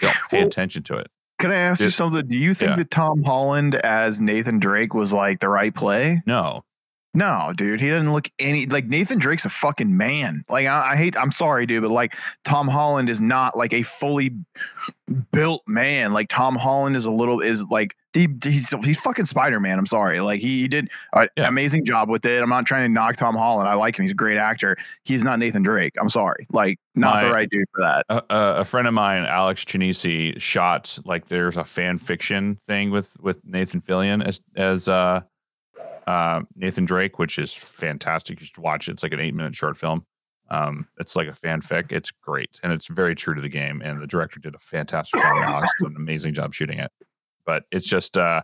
They 0.00 0.08
don't 0.08 0.16
pay 0.30 0.38
Well, 0.38 0.46
attention 0.46 0.82
to 0.84 0.96
it. 0.96 1.08
Can 1.44 1.52
I 1.52 1.56
ask 1.56 1.78
you 1.82 1.90
something? 1.90 2.26
Do 2.26 2.38
you 2.38 2.54
think 2.54 2.70
yeah. 2.70 2.76
that 2.76 2.90
Tom 2.90 3.22
Holland 3.22 3.74
as 3.74 4.18
Nathan 4.18 4.58
Drake 4.58 4.94
was 4.94 5.12
like 5.12 5.40
the 5.40 5.50
right 5.50 5.74
play? 5.74 6.22
No, 6.24 6.64
No, 7.12 7.52
dude, 7.54 7.82
he 7.82 7.90
doesn't 7.90 8.10
look 8.10 8.30
any 8.38 8.64
like 8.64 8.86
Nathan 8.86 9.18
Drake's 9.18 9.44
a 9.44 9.50
fucking 9.50 9.94
man. 9.94 10.46
Like 10.48 10.66
I, 10.66 10.92
I 10.92 10.96
hate, 10.96 11.18
I'm 11.18 11.30
sorry, 11.30 11.66
dude, 11.66 11.82
but 11.82 11.90
like 11.90 12.16
Tom 12.46 12.66
Holland 12.66 13.10
is 13.10 13.20
not 13.20 13.58
like 13.58 13.74
a 13.74 13.82
fully 13.82 14.34
built 15.32 15.60
man. 15.66 16.14
Like 16.14 16.30
Tom 16.30 16.56
Holland 16.56 16.96
is 16.96 17.04
a 17.04 17.10
little 17.10 17.40
is 17.40 17.62
like 17.64 17.94
he, 18.14 18.28
he's 18.42 18.68
he's 18.84 18.98
fucking 19.00 19.24
Spider 19.26 19.60
Man. 19.60 19.78
I'm 19.78 19.86
sorry, 19.86 20.20
like 20.20 20.40
he, 20.40 20.60
he 20.60 20.68
did 20.68 20.88
an 21.12 21.28
Yeah. 21.36 21.48
amazing 21.48 21.84
job 21.84 22.08
with 22.08 22.24
it. 22.24 22.42
I'm 22.42 22.48
not 22.48 22.64
trying 22.64 22.84
to 22.84 22.88
knock 22.88 23.16
Tom 23.16 23.34
Holland. 23.34 23.68
I 23.68 23.74
like 23.74 23.98
him. 23.98 24.04
He's 24.04 24.12
a 24.12 24.14
great 24.14 24.38
actor. 24.38 24.76
He's 25.04 25.22
not 25.24 25.38
Nathan 25.38 25.62
Drake. 25.62 25.92
I'm 26.00 26.08
sorry, 26.08 26.46
like 26.52 26.78
not 26.94 27.22
the 27.22 27.30
right 27.30 27.48
dude 27.50 27.64
for 27.74 27.82
that. 27.82 28.06
a 28.30 28.64
friend 28.64 28.86
of 28.88 28.94
mine, 28.94 29.24
Alex 29.24 29.64
Chinisi, 29.64 30.40
shot 30.40 30.98
like 31.04 31.26
there's 31.26 31.56
a 31.56 31.64
fan 31.64 31.98
fiction 31.98 32.54
thing 32.56 32.90
with 32.90 33.16
with 33.20 33.44
Nathan 33.44 33.80
Fillion 33.80 34.24
as 34.24 34.40
as 34.56 34.86
uh, 34.88 35.20
uh, 36.06 36.42
Nathan 36.56 36.84
Drake, 36.84 37.18
which 37.18 37.38
is 37.38 37.52
fantastic. 37.52 38.40
You 38.40 38.46
should 38.46 38.58
watch 38.58 38.88
it. 38.88 38.92
It's 38.92 39.02
like 39.02 39.12
an 39.12 39.20
eight 39.20 39.34
minute 39.34 39.54
short 39.54 39.76
film. 39.76 40.06
Um, 40.50 40.86
it's 40.98 41.16
like 41.16 41.26
a 41.26 41.32
fanfic. 41.32 41.90
It's 41.90 42.10
great 42.10 42.60
and 42.62 42.70
it's 42.70 42.86
very 42.86 43.14
true 43.14 43.34
to 43.34 43.40
the 43.40 43.48
game. 43.48 43.80
And 43.82 44.00
the 44.00 44.06
director 44.06 44.38
did 44.38 44.54
a 44.54 44.58
fantastic 44.58 45.20
job. 45.20 45.32
Alex 45.36 45.72
did 45.80 45.88
an 45.88 45.96
amazing 45.96 46.34
job 46.34 46.52
shooting 46.52 46.78
it. 46.78 46.92
But 47.46 47.64
it's 47.70 47.86
just 47.86 48.16
uh, 48.16 48.42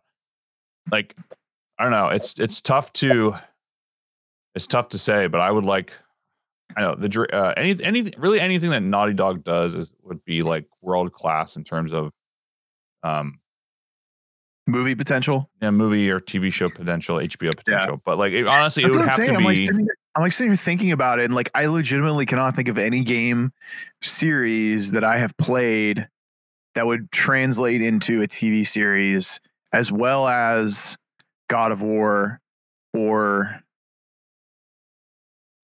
like 0.91 1.15
I 1.79 1.85
don't 1.85 1.93
know. 1.93 2.09
It's 2.09 2.39
it's 2.39 2.61
tough 2.61 2.93
to 2.95 3.35
it's 4.55 4.67
tough 4.67 4.91
to 4.91 4.99
say. 4.99 5.27
But 5.27 5.41
I 5.41 5.51
would 5.51 5.65
like 5.65 5.93
I 6.77 6.83
know 6.83 6.95
the 6.95 7.27
uh, 7.33 7.55
any 7.57 7.83
anything 7.83 8.15
really 8.19 8.41
anything 8.41 8.71
that 8.71 8.83
Naughty 8.83 9.15
Dog 9.15 9.45
does 9.45 9.75
is 9.75 9.93
would 10.03 10.25
be 10.25 10.43
like 10.43 10.67
world 10.83 11.13
class 11.13 11.57
in 11.57 11.65
terms 11.65 11.93
of 11.93 12.13
um 13.03 13.41
Movie 14.67 14.95
potential. 14.95 15.51
yeah, 15.61 15.71
movie 15.71 16.09
or 16.11 16.21
TV 16.21 16.53
show 16.53 16.69
potential, 16.69 17.17
HBO 17.17 17.57
potential. 17.57 18.01
But 18.05 18.19
like 18.19 18.33
it, 18.33 18.49
honestly, 18.49 18.85
it 18.85 18.91
would 18.91 19.01
I'm 19.01 19.09
have 19.09 19.17
saying. 19.17 19.31
to 19.31 19.37
I'm 19.37 19.45
like, 19.45 19.57
be 19.57 19.67
sitting, 19.67 19.89
I'm 20.15 20.23
like 20.23 20.33
sitting 20.33 20.51
here 20.53 20.57
thinking 20.57 20.93
about 20.93 21.19
it, 21.19 21.25
and 21.25 21.35
like 21.35 21.51
I 21.55 21.67
legitimately 21.67 22.25
cannot 22.27 22.55
think 22.55 22.69
of 22.69 22.79
any 22.79 23.03
game 23.03 23.53
series 24.01 24.93
that 24.93 25.03
I 25.03 25.19
have 25.19 25.37
played 25.39 26.09
that 26.75 26.87
would 26.87 27.11
translate 27.11 27.83
into 27.83 28.23
a 28.23 28.29
TV 28.29 28.67
series 28.67 29.41
as 29.73 29.91
well 29.93 30.29
as 30.29 30.97
God 31.49 31.73
of 31.73 31.83
War 31.83 32.41
or 32.95 33.61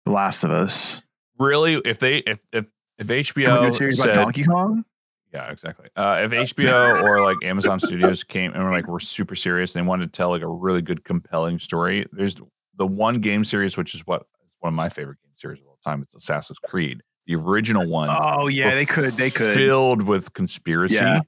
The 0.05 0.13
Last 0.13 0.45
of 0.45 0.51
Us. 0.51 1.03
really 1.39 1.75
if 1.85 1.99
they 1.99 2.19
if 2.19 2.45
if 2.53 2.67
if 2.99 3.09
Can 3.09 3.17
we 3.17 3.23
do 3.23 3.33
HBO 3.33 3.75
series 3.77 3.99
said, 3.99 4.11
about 4.11 4.23
Donkey 4.25 4.45
Kong? 4.45 4.85
yeah 5.33 5.51
exactly 5.51 5.89
uh, 5.97 6.21
if 6.23 6.31
HBO 6.31 7.03
or 7.05 7.21
like 7.23 7.39
Amazon 7.43 7.81
Studios 7.81 8.23
came 8.25 8.53
and 8.53 8.63
were 8.63 8.71
like 8.71 8.87
we're 8.87 9.01
super 9.01 9.35
serious 9.35 9.75
and 9.75 9.85
they 9.85 9.89
wanted 9.89 10.13
to 10.13 10.17
tell 10.17 10.31
like 10.31 10.43
a 10.43 10.49
really 10.49 10.83
good 10.83 11.05
compelling 11.05 11.59
story, 11.59 12.07
there's 12.13 12.37
the 12.77 12.87
one 12.87 13.21
game 13.21 13.45
series 13.45 13.77
which 13.77 13.95
is 13.95 14.03
what 14.07 14.27
one 14.61 14.73
of 14.73 14.77
my 14.77 14.89
favorite 14.89 15.19
game 15.23 15.33
series 15.35 15.61
of 15.61 15.67
all 15.67 15.79
time. 15.85 16.03
It's 16.03 16.15
Assassin's 16.15 16.59
Creed, 16.59 17.03
the 17.33 17.41
original 17.43 17.87
one. 17.89 18.09
Oh 18.11 18.49
yeah, 18.49 18.75
they 18.75 18.85
could. 18.87 19.13
They 19.15 19.31
could. 19.31 19.55
filled 19.55 20.03
with 20.03 20.33
conspiracy. 20.33 20.97
Yeah. 20.97 21.21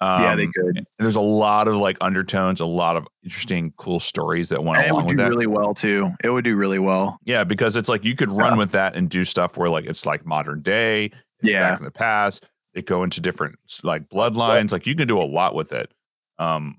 yeah, 0.00 0.34
they 0.34 0.44
Um, 0.44 0.52
could. 0.52 0.84
There's 0.98 1.16
a 1.16 1.20
lot 1.20 1.68
of 1.68 1.74
like 1.76 1.96
undertones, 2.00 2.60
a 2.60 2.66
lot 2.66 2.96
of 2.96 3.06
interesting, 3.22 3.72
cool 3.76 4.00
stories 4.00 4.48
that 4.48 4.62
went 4.64 4.78
And 4.78 4.86
it 4.86 4.90
along 4.90 5.04
would 5.04 5.10
with 5.12 5.16
do 5.18 5.22
that. 5.24 5.28
really 5.28 5.46
well 5.46 5.74
too. 5.74 6.10
It 6.24 6.30
would 6.30 6.44
do 6.44 6.56
really 6.56 6.78
well. 6.78 7.18
yeah, 7.24 7.44
because 7.44 7.76
it's 7.76 7.88
like 7.88 8.04
you 8.04 8.16
could 8.16 8.30
run 8.30 8.52
Yeah. 8.52 8.58
with 8.58 8.72
that 8.72 8.96
and 8.96 9.08
do 9.10 9.24
stuff 9.24 9.56
where 9.56 9.68
like 9.68 9.84
it's 9.86 10.06
like 10.06 10.24
modern 10.24 10.62
day, 10.62 11.10
Yeah. 11.42 11.70
back 11.70 11.78
in 11.78 11.84
the 11.84 11.90
past. 11.90 12.48
They 12.74 12.82
go 12.82 13.02
into 13.02 13.20
different 13.20 13.56
like 13.82 14.08
bloodlines. 14.08 14.70
Like 14.72 14.86
you 14.86 14.94
can 14.94 15.08
do 15.08 15.20
a 15.20 15.24
lot 15.24 15.54
with 15.54 15.72
it. 15.72 15.92
Um, 16.38 16.76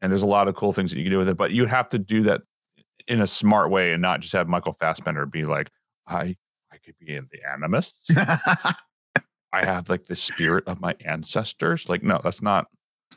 and 0.00 0.10
there's 0.12 0.22
a 0.22 0.26
lot 0.26 0.48
of 0.48 0.54
cool 0.54 0.72
things 0.72 0.90
that 0.90 0.98
you 0.98 1.04
can 1.04 1.10
do 1.10 1.18
with 1.18 1.28
it, 1.28 1.36
but 1.36 1.50
you 1.50 1.66
have 1.66 1.88
to 1.88 1.98
do 1.98 2.22
that 2.22 2.42
in 3.08 3.20
a 3.20 3.26
smart 3.26 3.70
way 3.70 3.92
and 3.92 4.00
not 4.00 4.20
just 4.20 4.32
have 4.32 4.48
Michael 4.48 4.72
Fassbender 4.72 5.26
be 5.26 5.44
like, 5.44 5.70
I 6.06 6.36
could 6.84 6.98
be 6.98 7.14
in 7.14 7.28
the 7.32 7.40
Animus. 7.50 8.04
I 8.16 9.64
have 9.64 9.88
like 9.88 10.04
the 10.04 10.16
spirit 10.16 10.66
of 10.66 10.80
my 10.80 10.96
ancestors. 11.04 11.88
Like, 11.88 12.02
no, 12.02 12.20
that's 12.22 12.42
not. 12.42 12.66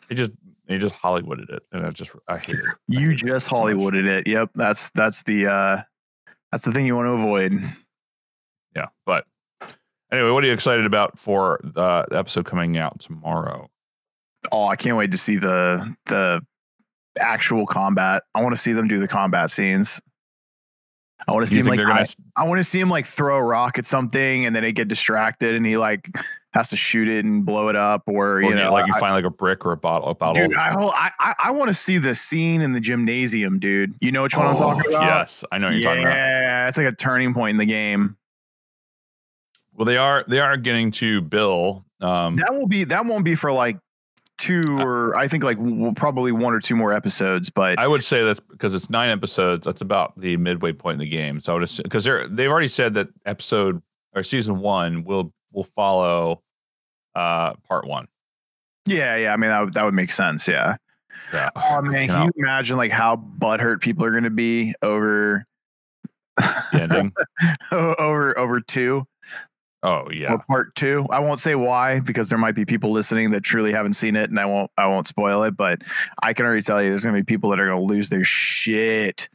They 0.07 0.15
just 0.15 0.31
they 0.67 0.77
just 0.77 0.95
Hollywooded 0.95 1.49
it, 1.49 1.63
and 1.71 1.85
I 1.85 1.89
just 1.91 2.11
I 2.27 2.37
hate 2.37 2.55
it. 2.55 2.65
I 2.67 2.73
You 2.87 3.09
hate 3.09 3.21
it 3.21 3.25
just 3.25 3.51
much. 3.51 3.59
Hollywooded 3.59 4.05
it. 4.05 4.27
Yep, 4.27 4.51
that's 4.55 4.89
that's 4.91 5.23
the 5.23 5.47
uh 5.47 5.81
that's 6.51 6.63
the 6.63 6.71
thing 6.71 6.85
you 6.85 6.95
want 6.95 7.07
to 7.07 7.11
avoid. 7.11 7.59
Yeah, 8.75 8.87
but 9.05 9.25
anyway, 10.11 10.29
what 10.29 10.43
are 10.43 10.47
you 10.47 10.53
excited 10.53 10.85
about 10.85 11.17
for 11.17 11.59
the 11.63 12.05
episode 12.11 12.45
coming 12.45 12.77
out 12.77 12.99
tomorrow? 12.99 13.69
Oh, 14.51 14.67
I 14.67 14.75
can't 14.75 14.97
wait 14.97 15.11
to 15.13 15.17
see 15.17 15.37
the 15.37 15.95
the 16.05 16.45
actual 17.19 17.65
combat. 17.65 18.23
I 18.35 18.43
want 18.43 18.55
to 18.55 18.61
see 18.61 18.73
them 18.73 18.87
do 18.87 18.99
the 18.99 19.07
combat 19.07 19.49
scenes. 19.49 19.99
I 21.27 21.31
want 21.31 21.47
to 21.47 21.53
see 21.53 21.59
him 21.59 21.65
like 21.67 21.79
gonna? 21.79 21.93
I, 21.93 22.05
I 22.35 22.47
want 22.47 22.59
to 22.59 22.63
see 22.63 22.79
him 22.79 22.89
like 22.89 23.05
throw 23.05 23.37
a 23.37 23.43
rock 23.43 23.79
at 23.79 23.85
something 23.85 24.45
and 24.45 24.55
then 24.55 24.63
they 24.63 24.71
get 24.71 24.87
distracted 24.87 25.55
and 25.55 25.65
he 25.65 25.77
like 25.77 26.09
has 26.53 26.69
to 26.69 26.75
shoot 26.75 27.07
it 27.07 27.25
and 27.25 27.45
blow 27.45 27.69
it 27.69 27.75
up 27.75 28.03
or 28.07 28.33
or 28.37 28.41
you 28.43 28.53
know 28.53 28.71
like 28.71 28.85
you 28.87 28.93
I- 28.95 28.99
find 28.99 29.13
like 29.13 29.25
a 29.25 29.29
brick 29.31 29.65
or 29.65 29.71
a 29.71 29.77
bottle, 29.77 30.09
a 30.09 30.15
bottle. 30.15 30.47
Dude, 30.47 30.55
I 30.55 30.73
I 31.19 31.33
I, 31.39 31.51
want 31.51 31.69
to 31.69 31.73
see 31.73 31.97
the 31.97 32.13
scene 32.13 32.61
in 32.61 32.73
the 32.73 32.79
gymnasium, 32.79 33.59
dude. 33.59 33.95
You 33.99 34.11
know 34.11 34.23
which 34.23 34.37
one 34.37 34.45
I'm 34.47 34.55
Oh, 34.55 34.59
talking 34.59 34.91
about? 34.91 35.03
Yes, 35.03 35.43
I 35.51 35.57
know 35.57 35.67
what 35.67 35.73
you're 35.73 35.81
yeah, 35.81 35.89
talking 35.89 36.03
about. 36.03 36.15
Yeah, 36.15 36.67
it's 36.67 36.77
like 36.77 36.87
a 36.87 36.95
turning 36.95 37.33
point 37.33 37.51
in 37.51 37.57
the 37.57 37.65
game. 37.65 38.15
Well, 39.73 39.85
they 39.85 39.97
are 39.97 40.23
they 40.27 40.39
are 40.39 40.57
getting 40.57 40.91
to 40.91 41.21
Bill. 41.21 41.85
Um, 42.01 42.35
That 42.37 42.51
will 42.53 42.67
be 42.67 42.83
that 42.85 43.05
won't 43.05 43.25
be 43.25 43.35
for 43.35 43.51
like 43.51 43.77
two 44.37 44.61
or 44.79 45.17
I 45.17 45.27
think 45.27 45.43
like 45.43 45.57
w- 45.57 45.93
probably 45.93 46.31
one 46.31 46.53
or 46.53 46.59
two 46.59 46.75
more 46.75 46.93
episodes, 46.93 47.49
but 47.49 47.79
I 47.79 47.87
would 47.87 48.03
say 48.03 48.23
that 48.23 48.47
because 48.49 48.73
it's 48.73 48.89
nine 48.89 49.09
episodes, 49.09 49.65
that's 49.65 49.81
about 49.81 50.17
the 50.17 50.37
midway 50.37 50.73
point 50.73 50.95
in 50.95 50.99
the 50.99 51.09
game. 51.09 51.39
So 51.41 51.55
I 51.55 51.59
would 51.59 51.71
because 51.83 52.03
they're 52.03 52.27
they've 52.27 52.49
already 52.49 52.67
said 52.67 52.93
that 52.95 53.09
episode 53.25 53.81
or 54.15 54.23
season 54.23 54.59
one 54.59 55.03
will 55.03 55.31
will 55.51 55.63
follow 55.63 56.43
uh 57.15 57.53
part 57.67 57.87
one. 57.87 58.07
Yeah, 58.85 59.17
yeah. 59.17 59.33
I 59.33 59.37
mean, 59.37 59.49
that 59.49 59.59
would, 59.61 59.73
that 59.73 59.83
would 59.85 59.93
make 59.93 60.11
sense. 60.11 60.47
Yeah. 60.47 60.77
Yeah. 61.33 61.49
Oh 61.55 61.81
man, 61.81 62.07
can 62.07 62.25
you 62.25 62.31
imagine 62.37 62.77
like 62.77 62.91
how 62.91 63.15
butthurt 63.15 63.81
people 63.81 64.05
are 64.05 64.11
going 64.11 64.23
to 64.23 64.29
be 64.29 64.75
over 64.81 65.45
over 67.71 68.37
over 68.37 68.61
two 68.61 69.05
Oh 69.83 70.09
yeah. 70.11 70.33
or 70.33 70.39
part 70.39 70.75
two? 70.75 71.05
I 71.11 71.19
won't 71.19 71.39
say 71.39 71.53
why 71.55 71.99
because 71.99 72.29
there 72.29 72.37
might 72.37 72.55
be 72.55 72.65
people 72.65 72.91
listening 72.91 73.31
that 73.31 73.41
truly 73.43 73.71
haven't 73.71 73.93
seen 73.93 74.15
it, 74.15 74.29
and 74.29 74.39
I 74.39 74.45
won't 74.45 74.71
I 74.77 74.87
won't 74.87 75.07
spoil 75.07 75.43
it. 75.43 75.55
But 75.55 75.81
I 76.21 76.33
can 76.33 76.45
already 76.45 76.63
tell 76.63 76.81
you, 76.81 76.89
there's 76.89 77.03
going 77.03 77.15
to 77.15 77.21
be 77.21 77.25
people 77.25 77.49
that 77.51 77.59
are 77.59 77.67
going 77.67 77.79
to 77.79 77.85
lose 77.85 78.09
their 78.09 78.23
shit 78.23 79.29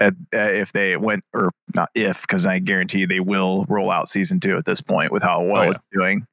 at, 0.00 0.12
uh, 0.34 0.38
if 0.38 0.72
they 0.72 0.96
went 0.96 1.24
or 1.32 1.52
not 1.74 1.88
if 1.94 2.20
because 2.22 2.44
I 2.46 2.58
guarantee 2.58 3.06
they 3.06 3.20
will 3.20 3.64
roll 3.68 3.90
out 3.90 4.08
season 4.08 4.40
two 4.40 4.56
at 4.56 4.64
this 4.64 4.80
point 4.80 5.12
with 5.12 5.22
how 5.22 5.42
well 5.42 5.62
Oh, 5.62 5.64
yeah. 5.66 5.70
it's 5.70 5.84
doing. 5.92 6.26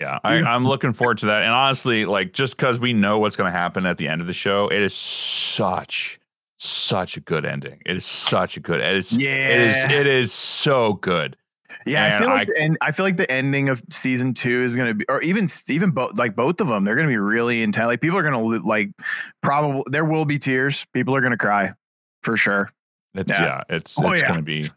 Yeah, 0.00 0.18
I, 0.22 0.34
I'm 0.42 0.66
looking 0.66 0.92
forward 0.92 1.18
to 1.18 1.26
that. 1.26 1.42
And 1.42 1.50
honestly, 1.52 2.04
like 2.04 2.34
just 2.34 2.56
because 2.58 2.78
we 2.78 2.92
know 2.92 3.18
what's 3.18 3.34
going 3.36 3.50
to 3.50 3.58
happen 3.58 3.86
at 3.86 3.96
the 3.96 4.08
end 4.08 4.20
of 4.20 4.26
the 4.26 4.34
show, 4.34 4.68
it 4.68 4.82
is 4.82 4.92
such 4.94 6.18
such 6.58 7.16
a 7.16 7.20
good 7.20 7.46
ending. 7.46 7.80
It 7.86 7.96
is 7.96 8.04
such 8.04 8.56
a 8.58 8.60
good. 8.60 8.80
It 8.80 8.94
is. 8.96 9.16
Yeah, 9.16 9.30
It 9.30 9.60
is. 9.62 9.84
It 9.84 10.06
is 10.06 10.32
so 10.32 10.92
good. 10.94 11.36
Yeah, 11.84 12.16
I 12.16 12.18
feel 12.18 12.28
like 12.28 12.40
I- 12.40 12.44
the 12.46 12.60
end, 12.60 12.78
I 12.80 12.92
feel 12.92 13.04
like 13.06 13.16
the 13.16 13.30
ending 13.30 13.68
of 13.68 13.82
season 13.90 14.34
two 14.34 14.62
is 14.62 14.74
gonna 14.76 14.94
be, 14.94 15.04
or 15.08 15.20
even 15.22 15.48
even 15.68 15.90
both 15.90 16.16
like 16.18 16.34
both 16.36 16.60
of 16.60 16.68
them, 16.68 16.84
they're 16.84 16.96
gonna 16.96 17.08
be 17.08 17.16
really 17.16 17.62
intense. 17.62 17.86
Like 17.86 18.00
people 18.00 18.18
are 18.18 18.22
gonna 18.22 18.40
like 18.40 18.90
probably 19.42 19.82
there 19.90 20.04
will 20.04 20.24
be 20.24 20.38
tears. 20.38 20.86
People 20.94 21.14
are 21.14 21.20
gonna 21.20 21.36
cry 21.36 21.72
for 22.22 22.36
sure. 22.36 22.70
It's, 23.14 23.30
Yeah. 23.30 23.42
yeah. 23.44 23.62
It's. 23.70 23.98
Oh, 23.98 24.12
it's 24.12 24.22
yeah. 24.22 24.28
going 24.28 24.44
to 24.44 24.44
be. 24.44 24.68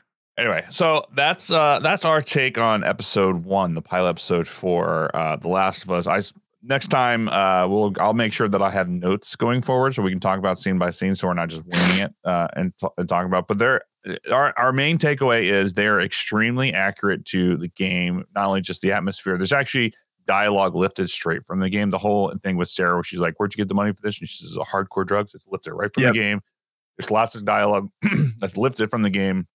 Anyway, 0.36 0.64
so 0.68 1.04
that's 1.14 1.52
uh 1.52 1.78
that's 1.78 2.04
our 2.04 2.20
take 2.20 2.58
on 2.58 2.82
episode 2.82 3.44
one, 3.44 3.74
the 3.74 3.80
pilot 3.82 4.08
episode 4.08 4.48
for 4.48 5.14
uh 5.14 5.36
The 5.36 5.46
Last 5.46 5.84
of 5.84 5.92
Us. 5.92 6.08
I 6.08 6.18
next 6.64 6.88
time 6.88 7.28
uh 7.28 7.66
we'll 7.68 7.92
I'll 8.00 8.14
make 8.14 8.32
sure 8.32 8.48
that 8.48 8.62
I 8.62 8.70
have 8.70 8.88
notes 8.88 9.36
going 9.36 9.60
forward 9.60 9.94
so 9.94 10.02
we 10.02 10.10
can 10.10 10.20
talk 10.20 10.38
about 10.38 10.58
scene 10.58 10.78
by 10.78 10.90
scene, 10.90 11.14
so 11.14 11.28
we're 11.28 11.34
not 11.34 11.48
just 11.50 11.64
winging 11.66 11.98
it 11.98 12.14
uh 12.24 12.48
and, 12.54 12.72
t- 12.78 12.86
and 12.98 13.08
talking 13.08 13.26
about. 13.28 13.46
But 13.48 13.58
they're 13.58 13.82
our 14.32 14.52
our 14.58 14.72
main 14.72 14.98
takeaway 14.98 15.44
is 15.44 15.72
they're 15.74 16.00
extremely 16.00 16.72
accurate 16.72 17.24
to 17.26 17.56
the 17.56 17.68
game, 17.68 18.24
not 18.34 18.46
only 18.46 18.60
just 18.60 18.82
the 18.82 18.92
atmosphere. 18.92 19.36
There's 19.38 19.52
actually 19.52 19.94
dialogue 20.26 20.74
lifted 20.74 21.08
straight 21.10 21.44
from 21.44 21.60
the 21.60 21.68
game. 21.68 21.90
The 21.90 21.98
whole 21.98 22.32
thing 22.42 22.56
with 22.56 22.68
Sarah, 22.68 22.94
where 22.96 23.02
she's 23.02 23.20
like, 23.20 23.34
"Where'd 23.38 23.54
you 23.54 23.58
get 23.58 23.68
the 23.68 23.74
money 23.74 23.92
for 23.92 24.02
this?" 24.02 24.18
And 24.20 24.28
she 24.28 24.44
says, 24.44 24.56
a 24.56 24.60
"Hardcore 24.60 25.06
drugs." 25.06 25.34
It's 25.34 25.46
lifted 25.48 25.72
right 25.74 25.90
from 25.92 26.02
Yep. 26.04 26.12
the 26.14 26.18
game. 26.18 26.40
There's 26.98 27.10
lots 27.10 27.34
of 27.34 27.44
dialogue 27.44 27.88
that's 28.38 28.56
lifted 28.56 28.88
from 28.90 29.02
the 29.02 29.10
game 29.10 29.46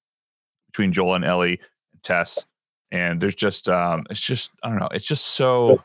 between 0.72 0.94
Joel 0.94 1.16
and 1.16 1.26
Ellie 1.26 1.60
and 1.94 2.04
Tess. 2.04 2.46
And 2.92 3.22
there's 3.22 3.36
just 3.36 3.70
um 3.70 4.06
it's 4.10 4.20
just 4.26 4.52
I 4.64 4.70
don't 4.70 4.80
know, 4.80 4.90
it's 4.92 5.08
just 5.08 5.26
so 5.26 5.84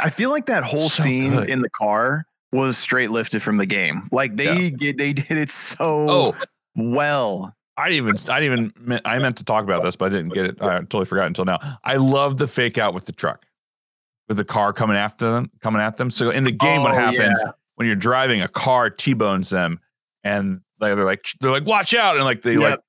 I 0.00 0.10
feel 0.10 0.30
like 0.30 0.46
that 0.46 0.64
whole 0.64 0.88
So 0.88 1.02
scene 1.04 1.30
good. 1.30 1.48
in 1.50 1.60
the 1.62 1.70
car 1.70 2.26
was 2.52 2.76
straight 2.78 3.10
lifted 3.10 3.42
from 3.42 3.56
the 3.56 3.66
game. 3.66 4.08
Like 4.12 4.36
they 4.36 4.70
get 4.70 4.96
they 4.98 5.12
did 5.12 5.30
it 5.38 5.50
so 5.50 6.06
oh 6.08 6.34
well. 6.74 7.54
I 7.78 7.90
didn't 7.90 8.08
even 8.08 8.30
I 8.32 8.40
didn't 8.40 8.72
even 8.82 9.00
I 9.04 9.18
meant 9.18 9.36
to 9.38 9.44
talk 9.44 9.64
about 9.64 9.82
this, 9.82 9.96
but 9.96 10.06
I 10.06 10.08
didn't 10.16 10.32
get 10.32 10.46
it. 10.46 10.62
I 10.62 10.78
totally 10.78 11.04
forgot 11.04 11.26
until 11.26 11.44
now. 11.44 11.58
I 11.84 11.96
love 11.96 12.38
the 12.38 12.48
fake 12.48 12.78
out 12.78 12.94
with 12.94 13.04
the 13.06 13.12
truck. 13.12 13.46
With 14.28 14.38
the 14.38 14.44
car 14.44 14.72
coming 14.72 14.96
after 14.96 15.30
them, 15.30 15.50
coming 15.60 15.80
at 15.80 15.98
them. 15.98 16.10
So 16.10 16.30
in 16.30 16.42
the 16.44 16.50
game, 16.52 16.82
what 16.82 16.92
Oh, 16.92 16.98
happens 16.98 17.40
when 17.76 17.86
you're 17.86 17.94
driving 17.96 18.40
a 18.40 18.48
car 18.48 18.90
T-bones 18.90 19.50
them 19.50 19.78
and 20.24 20.60
they're 20.80 20.96
like 21.04 21.24
they're 21.40 21.50
like 21.52 21.66
watch 21.66 21.94
out 21.94 22.16
and 22.16 22.24
like 22.24 22.42
they 22.42 22.56
like 22.56 22.80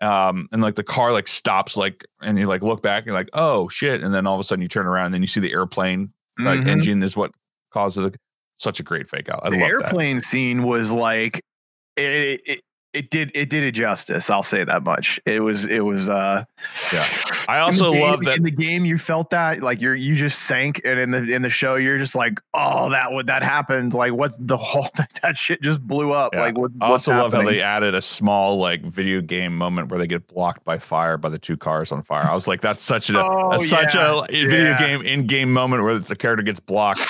um 0.00 0.48
and 0.52 0.60
like 0.60 0.74
the 0.74 0.82
car 0.84 1.12
like 1.12 1.28
stops 1.28 1.76
like 1.76 2.04
and 2.20 2.38
you 2.38 2.46
like 2.46 2.62
look 2.62 2.82
back 2.82 3.02
and 3.02 3.06
you're 3.06 3.14
like 3.14 3.30
oh 3.32 3.68
shit 3.68 4.02
and 4.02 4.12
then 4.12 4.26
all 4.26 4.34
of 4.34 4.40
a 4.40 4.44
sudden 4.44 4.60
you 4.60 4.68
turn 4.68 4.86
around 4.86 5.06
and 5.06 5.14
then 5.14 5.22
you 5.22 5.26
see 5.28 5.40
the 5.40 5.52
airplane 5.52 6.12
like 6.44 6.60
Mhm. 6.60 6.68
engine 6.68 7.02
is 7.02 7.16
what 7.16 7.32
caused 7.70 7.96
the 7.98 8.14
such 8.58 8.78
a 8.80 8.82
great 8.82 9.08
fake 9.08 9.28
out. 9.28 9.40
I 9.42 9.50
the 9.50 9.58
airplane 9.58 10.20
scene 10.20 10.62
was 10.62 10.90
like 10.92 11.40
it, 11.96 12.40
it, 12.46 12.60
it 12.94 13.10
did 13.10 13.30
it 13.34 13.48
did 13.48 13.62
it 13.62 13.72
justice. 13.72 14.28
I'll 14.28 14.42
say 14.42 14.64
that 14.64 14.82
much. 14.84 15.18
It 15.24 15.40
was 15.40 15.64
it 15.64 15.80
was 15.80 16.08
uh 16.10 16.44
Yeah. 16.92 17.06
I 17.48 17.58
also 17.60 17.90
game- 17.92 18.02
love 18.02 18.24
that 18.24 18.36
in 18.36 18.42
the 18.44 18.50
game 18.50 18.84
you 18.84 18.98
felt 18.98 19.30
that 19.30 19.62
like 19.62 19.80
you're 19.80 19.94
you 19.94 20.14
just 20.14 20.42
sank 20.42 20.80
and 20.84 20.98
in 21.00 21.10
the 21.10 21.18
in 21.34 21.42
the 21.42 21.48
show 21.50 21.76
you're 21.76 21.96
just 21.98 22.14
like 22.14 22.40
oh 22.52 22.90
that 22.90 23.10
would 23.12 23.28
that 23.28 23.42
happened 23.42 23.94
like 23.94 24.12
what's 24.12 24.36
the 24.38 24.56
whole 24.56 24.88
that 25.22 25.36
shit 25.36 25.62
just 25.62 25.80
blew 25.80 26.12
up 26.12 26.34
Yeah. 26.34 26.40
like 26.42 26.58
what, 26.58 26.70
I 26.80 26.90
what's 26.90 27.08
also 27.08 27.22
love 27.22 27.32
how 27.32 27.42
they 27.42 27.60
added 27.62 27.94
a 27.94 28.02
small 28.02 28.58
like 28.58 28.82
video 28.82 29.20
game 29.22 29.56
moment 29.56 29.88
where 29.90 29.98
they 29.98 30.06
get 30.06 30.26
blocked 30.26 30.64
by 30.64 30.76
fire 30.78 31.16
by 31.16 31.30
the 31.30 31.38
two 31.38 31.56
cars 31.56 31.92
on 31.92 32.02
fire. 32.02 32.28
I 32.28 32.34
was 32.34 32.46
like, 32.46 32.60
that's 32.60 32.82
such 32.82 33.08
a 33.10 33.14
Oh, 33.18 33.50
that's 33.52 33.70
such 33.70 33.94
yeah. 33.94 34.20
a 34.28 34.32
video 34.32 34.64
Yeah. 34.70 34.78
game 34.78 35.00
in 35.06 35.26
game 35.26 35.52
moment 35.52 35.82
where 35.82 35.98
the 35.98 36.14
character 36.16 36.42
gets 36.42 36.60
blocked. 36.60 37.00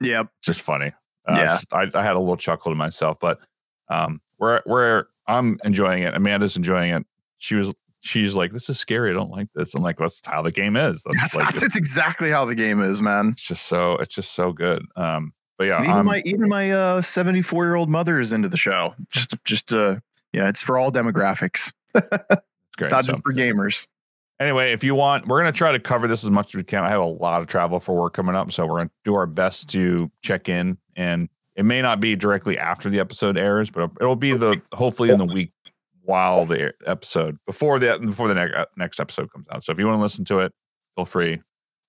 yep 0.00 0.28
It's 0.38 0.46
just 0.46 0.62
funny. 0.62 0.92
Uh, 1.28 1.34
Yeah. 1.36 1.58
I, 1.72 1.90
I 1.94 2.02
had 2.04 2.14
a 2.14 2.20
little 2.20 2.36
chuckle 2.36 2.70
to 2.70 2.76
myself, 2.76 3.18
but 3.20 3.40
um, 3.88 4.20
we're 4.38 4.62
we're 4.66 5.06
I'm 5.28 5.58
enjoying 5.64 6.02
it. 6.02 6.14
Amanda's 6.14 6.56
enjoying 6.56 6.92
it. 6.92 7.06
She 7.38 7.54
was 7.54 7.72
she's 8.00 8.34
like, 8.34 8.52
this 8.52 8.68
is 8.68 8.78
scary. 8.78 9.10
I 9.10 9.14
don't 9.14 9.30
like 9.30 9.48
this. 9.54 9.74
I'm 9.74 9.82
like, 9.82 9.96
that's 9.96 10.22
how 10.24 10.40
the 10.42 10.52
game 10.52 10.76
is. 10.76 11.02
That's 11.04 11.16
that's, 11.20 11.34
like 11.34 11.54
that's 11.60 11.76
exactly 11.76 12.30
how 12.30 12.44
the 12.44 12.54
game 12.54 12.80
is 12.80 13.02
man 13.02 13.30
it's 13.30 13.42
just 13.46 13.66
so 13.66 13.94
it's 13.94 14.14
just 14.14 14.32
so 14.32 14.52
good. 14.52 14.82
Um, 14.96 15.32
but 15.58 15.64
yeah, 15.64 15.76
And 15.76 15.84
even 15.86 15.96
I'm- 15.96 16.06
my 16.06 16.22
even 16.24 16.48
my 16.48 16.70
uh 16.70 17.02
74 17.02 17.64
year 17.64 17.74
old 17.74 17.88
mother 17.88 18.20
is 18.20 18.32
into 18.32 18.48
the 18.48 18.56
show 18.58 18.94
just 19.10 19.34
just 19.44 19.72
uh 19.72 19.96
yeah 20.32 20.48
it's 20.48 20.62
for 20.62 20.78
all 20.78 20.92
demographics 20.92 21.72
it's 21.94 22.42
great. 22.76 22.90
not 22.90 23.04
So- 23.04 23.12
just 23.12 23.22
for 23.24 23.32
gamers 23.32 23.86
Anyway, 24.38 24.72
if 24.72 24.84
you 24.84 24.94
want, 24.94 25.26
we're 25.26 25.40
going 25.40 25.50
to 25.50 25.56
try 25.56 25.72
to 25.72 25.78
cover 25.80 26.06
this 26.06 26.22
as 26.22 26.28
much 26.28 26.48
as 26.48 26.56
we 26.56 26.62
can. 26.62 26.84
I 26.84 26.90
have 26.90 27.00
a 27.00 27.04
lot 27.06 27.40
of 27.40 27.48
travel 27.48 27.80
for 27.80 27.94
work 27.96 28.12
coming 28.12 28.34
up, 28.36 28.52
so 28.52 28.66
we're 28.66 28.76
going 28.80 28.88
to 28.88 28.94
do 29.02 29.14
our 29.14 29.24
best 29.26 29.70
to 29.70 30.10
check 30.20 30.50
in. 30.50 30.76
And 30.94 31.30
it 31.56 31.64
may 31.64 31.82
not 31.82 32.00
be 32.00 32.14
directly 32.16 32.58
after 32.58 32.90
the 32.90 33.00
episode 33.00 33.36
airs, 33.36 33.70
but 33.70 33.90
it'll 34.00 34.14
be 34.16 34.32
the 34.34 34.60
hopefully 34.72 35.10
in 35.10 35.18
the 35.18 35.24
week 35.24 35.50
while 36.02 36.46
the 36.46 36.72
episode 36.86 37.38
before 37.46 37.78
the 37.78 37.98
before 37.98 38.28
the 38.28 38.34
next 38.34 38.54
next 38.76 39.00
episode 39.00 39.32
comes 39.32 39.46
out. 39.50 39.64
So 39.64 39.72
if 39.72 39.78
you 39.78 39.86
want 39.86 39.98
to 39.98 40.02
listen 40.02 40.24
to 40.26 40.40
it, 40.40 40.52
feel 40.94 41.04
free. 41.04 41.42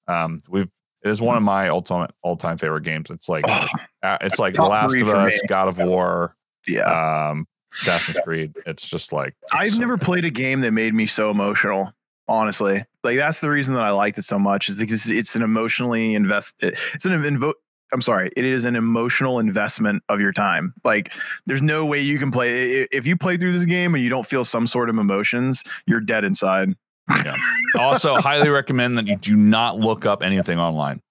Um, 0.07 0.39
we've 0.49 0.69
it 1.03 1.09
is 1.09 1.21
one 1.21 1.37
of 1.37 1.43
my 1.43 1.69
ultimate 1.69 2.11
all 2.23 2.35
time 2.37 2.57
favorite 2.57 2.83
games. 2.83 3.09
It's 3.11 3.29
like 3.29 3.45
Oh, 3.47 3.67
uh, 4.03 4.17
it's 4.21 4.39
like 4.39 4.57
Last 4.57 4.95
of 4.99 5.07
Us, 5.09 5.33
me. 5.33 5.47
God 5.47 5.67
of 5.67 5.77
War, 5.77 6.35
yeah 6.67 7.29
um, 7.29 7.45
Assassin's 7.73 8.17
Creed. 8.23 8.55
It's 8.65 8.89
just 8.89 9.13
like 9.13 9.35
it's 9.43 9.51
I've 9.53 9.71
so 9.73 9.79
never 9.79 9.97
good. 9.97 10.05
played 10.05 10.25
a 10.25 10.29
game 10.31 10.61
that 10.61 10.71
made 10.71 10.93
me 10.93 11.05
so 11.05 11.29
emotional. 11.29 11.91
Honestly, 12.29 12.83
like 13.03 13.15
that's 13.17 13.39
the 13.39 13.49
reason 13.49 13.75
that 13.75 13.83
I 13.85 13.91
liked 13.91 14.17
it 14.17 14.23
so 14.23 14.37
much. 14.39 14.67
Is 14.67 14.77
because 14.79 15.09
it's 15.09 15.35
an 15.35 15.43
emotionally 15.43 16.13
invest. 16.13 16.55
It's 16.61 17.05
an 17.05 17.11
invo. 17.23 17.53
I'm 17.93 18.01
sorry. 18.01 18.31
It 18.35 18.43
is 18.45 18.65
an 18.65 18.75
emotional 18.75 19.39
investment 19.39 20.03
of 20.09 20.19
your 20.19 20.33
time. 20.33 20.73
Like, 20.83 21.13
there's 21.45 21.61
no 21.61 21.85
way 21.85 22.01
you 22.01 22.19
can 22.19 22.31
play. 22.31 22.87
If 22.91 23.07
you 23.07 23.15
play 23.17 23.37
through 23.37 23.53
this 23.53 23.65
game 23.65 23.95
and 23.95 24.03
you 24.03 24.09
don't 24.09 24.25
feel 24.25 24.43
some 24.43 24.67
sort 24.67 24.89
of 24.89 24.97
emotions, 24.97 25.63
you're 25.85 26.01
dead 26.01 26.23
inside. 26.23 26.73
also 27.79 28.17
highly 28.17 28.49
recommend 28.49 28.97
that 28.97 29.07
you 29.07 29.15
do 29.17 29.35
not 29.35 29.77
look 29.77 30.05
up 30.05 30.21
anything 30.21 30.59
online 30.59 31.01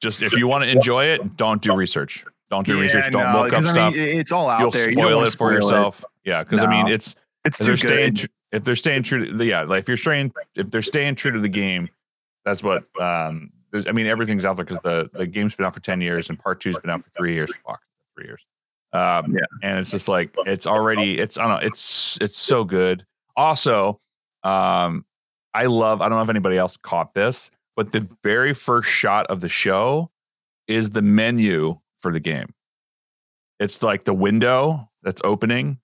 just 0.00 0.22
if 0.22 0.32
you 0.32 0.48
want 0.48 0.64
to 0.64 0.70
enjoy 0.70 1.04
it 1.04 1.36
don't 1.36 1.60
do 1.62 1.74
research 1.74 2.24
don't 2.50 2.66
do 2.66 2.76
Yeah, 2.76 2.82
research 2.82 3.12
don't 3.12 3.32
no, 3.32 3.42
look 3.42 3.52
up 3.52 3.58
I 3.58 3.62
mean, 3.62 3.74
stuff 3.74 3.94
it's 3.96 4.32
all 4.32 4.48
out 4.48 4.60
you'll 4.60 4.70
there. 4.70 4.88
You 4.90 4.96
spoil 4.96 5.16
wanna 5.16 5.26
it 5.26 5.30
for 5.30 5.36
spoil 5.36 5.52
yourself 5.52 6.04
yeah 6.24 6.42
because 6.42 6.60
i 6.62 6.66
mean 6.66 6.88
it's 6.88 7.14
It's 7.44 7.60
if 7.60 7.66
too 7.66 7.70
they're 7.72 7.76
staying 7.76 8.14
good. 8.14 8.30
if 8.52 8.64
they're 8.64 8.76
staying 8.76 9.02
true 9.02 9.26
to 9.26 9.32
the 9.36 9.44
yeah 9.44 9.62
like 9.64 9.80
if 9.80 9.88
you're 9.88 9.96
staying 9.98 10.32
if 10.56 10.70
they're 10.70 10.82
staying 10.82 11.14
true 11.16 11.32
to 11.32 11.40
the 11.40 11.48
game 11.48 11.88
that's 12.44 12.62
what 12.62 12.84
um 13.00 13.50
there's, 13.72 13.86
i 13.88 13.92
mean 13.92 14.06
everything's 14.06 14.44
out 14.44 14.56
there 14.56 14.64
because 14.64 14.78
the 14.84 15.10
the 15.12 15.26
game's 15.26 15.54
been 15.54 15.66
out 15.66 15.74
for 15.74 15.80
10 15.80 16.00
years 16.00 16.28
and 16.28 16.38
part 16.38 16.60
two's 16.60 16.78
been 16.78 16.90
out 16.90 17.02
for 17.02 17.10
three 17.10 17.34
years 17.34 17.52
fuck 17.66 17.80
three 18.16 18.26
years 18.26 18.46
um 18.92 19.32
Yeah. 19.32 19.40
and 19.62 19.78
it's 19.80 19.90
just 19.90 20.06
like 20.08 20.34
it's 20.46 20.66
already 20.66 21.18
it's 21.18 21.38
i 21.38 21.42
don't 21.42 21.60
know 21.60 21.66
it's 21.66 22.18
it's 22.20 22.36
so 22.36 22.62
good 22.64 23.04
also 23.36 24.00
um 24.44 25.04
i 25.54 25.66
love 25.66 26.02
i 26.02 26.08
don't 26.08 26.18
know 26.18 26.22
if 26.22 26.28
anybody 26.30 26.56
else 26.58 26.76
caught 26.76 27.14
this 27.14 27.50
but 27.76 27.92
the 27.92 28.06
very 28.22 28.52
first 28.54 28.88
shot 28.90 29.26
of 29.28 29.40
the 29.40 29.48
show 29.48 30.10
is 30.68 30.90
the 30.90 31.02
menu 31.02 31.78
for 32.00 32.12
the 32.12 32.20
game 32.20 32.52
it's 33.58 33.82
like 33.82 34.04
the 34.04 34.12
window 34.14 34.90
that's 35.02 35.22
opening 35.24 35.78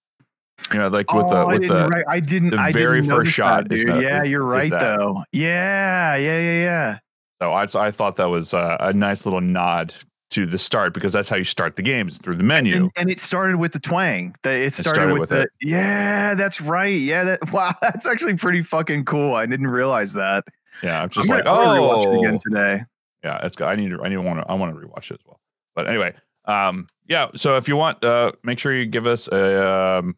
you 0.72 0.78
know 0.78 0.88
like 0.88 1.12
with 1.14 1.28
the 1.28 1.36
Oh, 1.36 1.46
I 1.46 1.52
with 1.54 1.62
didn't, 1.62 1.76
the 1.76 1.88
right, 1.88 2.04
I 2.08 2.20
didn't. 2.20 2.50
the 2.50 2.58
I 2.60 2.72
very 2.72 3.00
didn't 3.00 3.14
first 3.16 3.30
shot 3.30 3.68
That, 3.68 3.74
is 3.74 3.84
dude. 3.84 4.02
yeah, 4.02 4.22
is- 4.24 4.28
you're 4.28 4.42
right 4.42 4.70
though. 4.70 5.22
Yeah, 5.32 6.16
yeah, 6.16 6.40
yeah, 6.40 6.62
yeah. 6.62 6.98
So 7.40 7.52
I, 7.52 7.66
I 7.74 7.90
thought 7.90 8.16
that 8.16 8.30
was 8.30 8.52
uh, 8.54 8.76
a 8.80 8.92
nice 8.92 9.24
little 9.24 9.40
nod 9.40 9.94
to 10.30 10.44
the 10.44 10.58
start 10.58 10.92
because 10.92 11.12
that's 11.12 11.28
how 11.28 11.36
you 11.36 11.44
start 11.44 11.76
the 11.76 11.82
games 11.82 12.18
through 12.18 12.36
the 12.36 12.44
menu. 12.44 12.76
And, 12.76 12.90
and 12.96 13.10
it 13.10 13.20
started 13.20 13.56
with 13.56 13.72
the 13.72 13.78
twang. 13.78 14.34
It 14.44 14.72
started, 14.72 14.88
started 14.88 15.12
with, 15.12 15.20
with 15.20 15.28
the 15.30 15.40
it. 15.42 15.50
yeah. 15.62 16.34
That's 16.34 16.60
right. 16.60 16.98
Yeah. 17.00 17.24
That 17.24 17.38
wow. 17.52 17.72
That's 17.80 18.06
actually 18.06 18.36
pretty 18.36 18.62
fucking 18.62 19.04
cool. 19.04 19.34
I 19.34 19.46
didn't 19.46 19.68
realize 19.68 20.12
that. 20.14 20.44
yeah, 20.82 21.02
I'm 21.02 21.08
just 21.08 21.28
I'm 21.30 21.36
like, 21.36 21.44
gonna, 21.44 21.64
gonna 21.64 21.80
rewatch 21.80 22.02
it 22.02 22.08
oh, 22.08 22.20
again 22.20 22.38
today. 22.38 22.84
yeah, 23.24 23.44
it's 23.44 23.56
good. 23.56 23.68
I 23.68 23.76
need 23.76 23.90
to, 23.90 24.02
I 24.02 24.08
need 24.08 24.16
to 24.16 24.22
want 24.22 24.40
to, 24.40 24.50
I 24.50 24.54
want 24.54 24.74
to 24.74 24.86
rewatch 24.86 25.10
it 25.10 25.14
as 25.14 25.26
well. 25.26 25.40
But 25.74 25.88
anyway, 25.88 26.14
um, 26.44 26.88
yeah. 27.08 27.28
So 27.36 27.56
if 27.56 27.68
you 27.68 27.76
want, 27.76 28.04
uh, 28.04 28.32
make 28.42 28.58
sure 28.58 28.74
you 28.74 28.84
give 28.84 29.06
us 29.06 29.28
a, 29.28 29.98
um, 29.98 30.16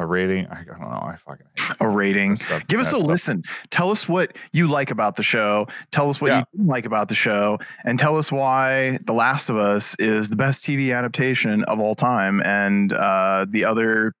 a 0.00 0.06
rating. 0.06 0.46
I 0.48 0.64
don't 0.64 0.80
know. 0.80 0.86
I 1.02 1.16
fucking 1.16 1.46
hate 1.56 1.76
A 1.80 1.88
rating. 1.88 2.36
stuff. 2.36 2.66
Give 2.66 2.80
us 2.80 2.88
a 2.88 2.96
stuff. 2.96 3.02
listen. 3.04 3.42
Tell 3.70 3.90
us 3.90 4.08
what 4.08 4.36
you 4.52 4.66
like 4.66 4.90
about 4.90 5.16
the 5.16 5.22
show. 5.22 5.66
Tell 5.92 6.10
us 6.10 6.20
what 6.20 6.28
Yeah. 6.28 6.38
you 6.40 6.44
didn't 6.56 6.66
like 6.68 6.86
about 6.86 7.08
the 7.08 7.14
show, 7.14 7.58
and 7.84 7.98
tell 7.98 8.16
us 8.18 8.30
why 8.32 8.98
The 9.04 9.12
Last 9.12 9.48
of 9.48 9.56
Us 9.56 9.94
is 9.98 10.28
the 10.28 10.36
best 10.36 10.64
TV 10.64 10.94
adaptation 10.96 11.64
of 11.64 11.80
all 11.80 11.94
time, 11.94 12.42
and 12.42 12.92
uh, 12.92 13.46
the 13.48 13.64
other 13.64 14.12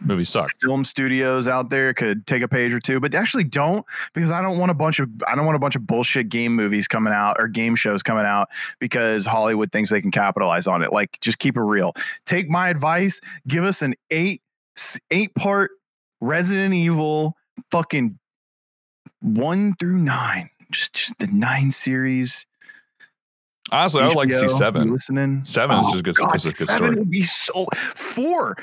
Movie 0.00 0.22
sucks. 0.22 0.52
film 0.62 0.84
studios 0.84 1.48
out 1.48 1.70
there 1.70 1.92
could 1.92 2.24
take 2.24 2.40
a 2.40 2.46
page 2.46 2.72
or 2.72 2.78
two, 2.78 3.00
but 3.00 3.12
actually 3.16 3.42
don't 3.42 3.84
because 4.14 4.30
I 4.30 4.40
don't 4.40 4.56
want 4.56 4.70
a 4.70 4.74
bunch 4.74 5.00
of 5.00 5.08
I 5.26 5.34
don't 5.34 5.44
want 5.44 5.56
a 5.56 5.58
bunch 5.58 5.74
of 5.74 5.88
bullshit 5.88 6.28
game 6.28 6.54
movies 6.54 6.86
coming 6.86 7.12
out 7.12 7.34
or 7.40 7.48
game 7.48 7.74
shows 7.74 8.00
coming 8.04 8.24
out 8.24 8.46
because 8.78 9.26
Hollywood 9.26 9.72
thinks 9.72 9.90
they 9.90 10.00
can 10.00 10.12
capitalize 10.12 10.68
on 10.68 10.82
it. 10.84 10.92
Like, 10.92 11.18
just 11.20 11.40
keep 11.40 11.56
it 11.56 11.62
real. 11.62 11.94
Take 12.26 12.48
my 12.48 12.68
advice. 12.68 13.20
Give 13.48 13.64
us 13.64 13.82
an 13.82 13.94
eight 14.12 14.40
eight 15.10 15.34
part 15.34 15.70
Resident 16.20 16.74
Evil 16.74 17.34
fucking 17.70 18.18
one 19.20 19.74
through 19.78 19.96
nine. 19.98 20.50
Just 20.70 20.92
just 20.94 21.18
the 21.18 21.26
nine 21.28 21.70
series. 21.70 22.44
Honestly, 23.70 24.02
I 24.02 24.06
would 24.08 24.16
like 24.16 24.28
to 24.30 24.38
see 24.38 24.48
seven. 24.48 24.92
Listening. 24.92 25.44
Seven 25.44 25.78
is 25.78 25.86
Oh, 25.88 25.92
just 25.92 26.04
good. 26.04 26.14
God, 26.16 26.36
is 26.36 26.46
a 26.46 26.52
good 26.52 26.66
seven 26.68 26.76
story. 26.76 26.94
would 26.96 27.10
be 27.10 27.22
so 27.22 27.66
four. 27.94 28.56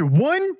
One, 0.00 0.52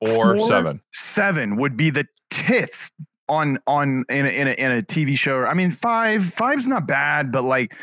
Or 0.00 0.36
four, 0.36 0.48
seven. 0.48 0.80
seven 0.92 1.56
would 1.56 1.76
be 1.76 1.90
the 1.90 2.06
tits 2.30 2.90
on 3.28 3.58
on 3.66 4.04
in 4.08 4.26
a, 4.26 4.28
in 4.28 4.48
a, 4.48 4.50
in 4.52 4.72
a 4.72 4.82
TV 4.82 5.16
show. 5.18 5.44
I 5.44 5.54
mean, 5.54 5.70
five 5.72 6.24
five's 6.24 6.66
not 6.66 6.86
bad, 6.86 7.32
but 7.32 7.42
like 7.44 7.74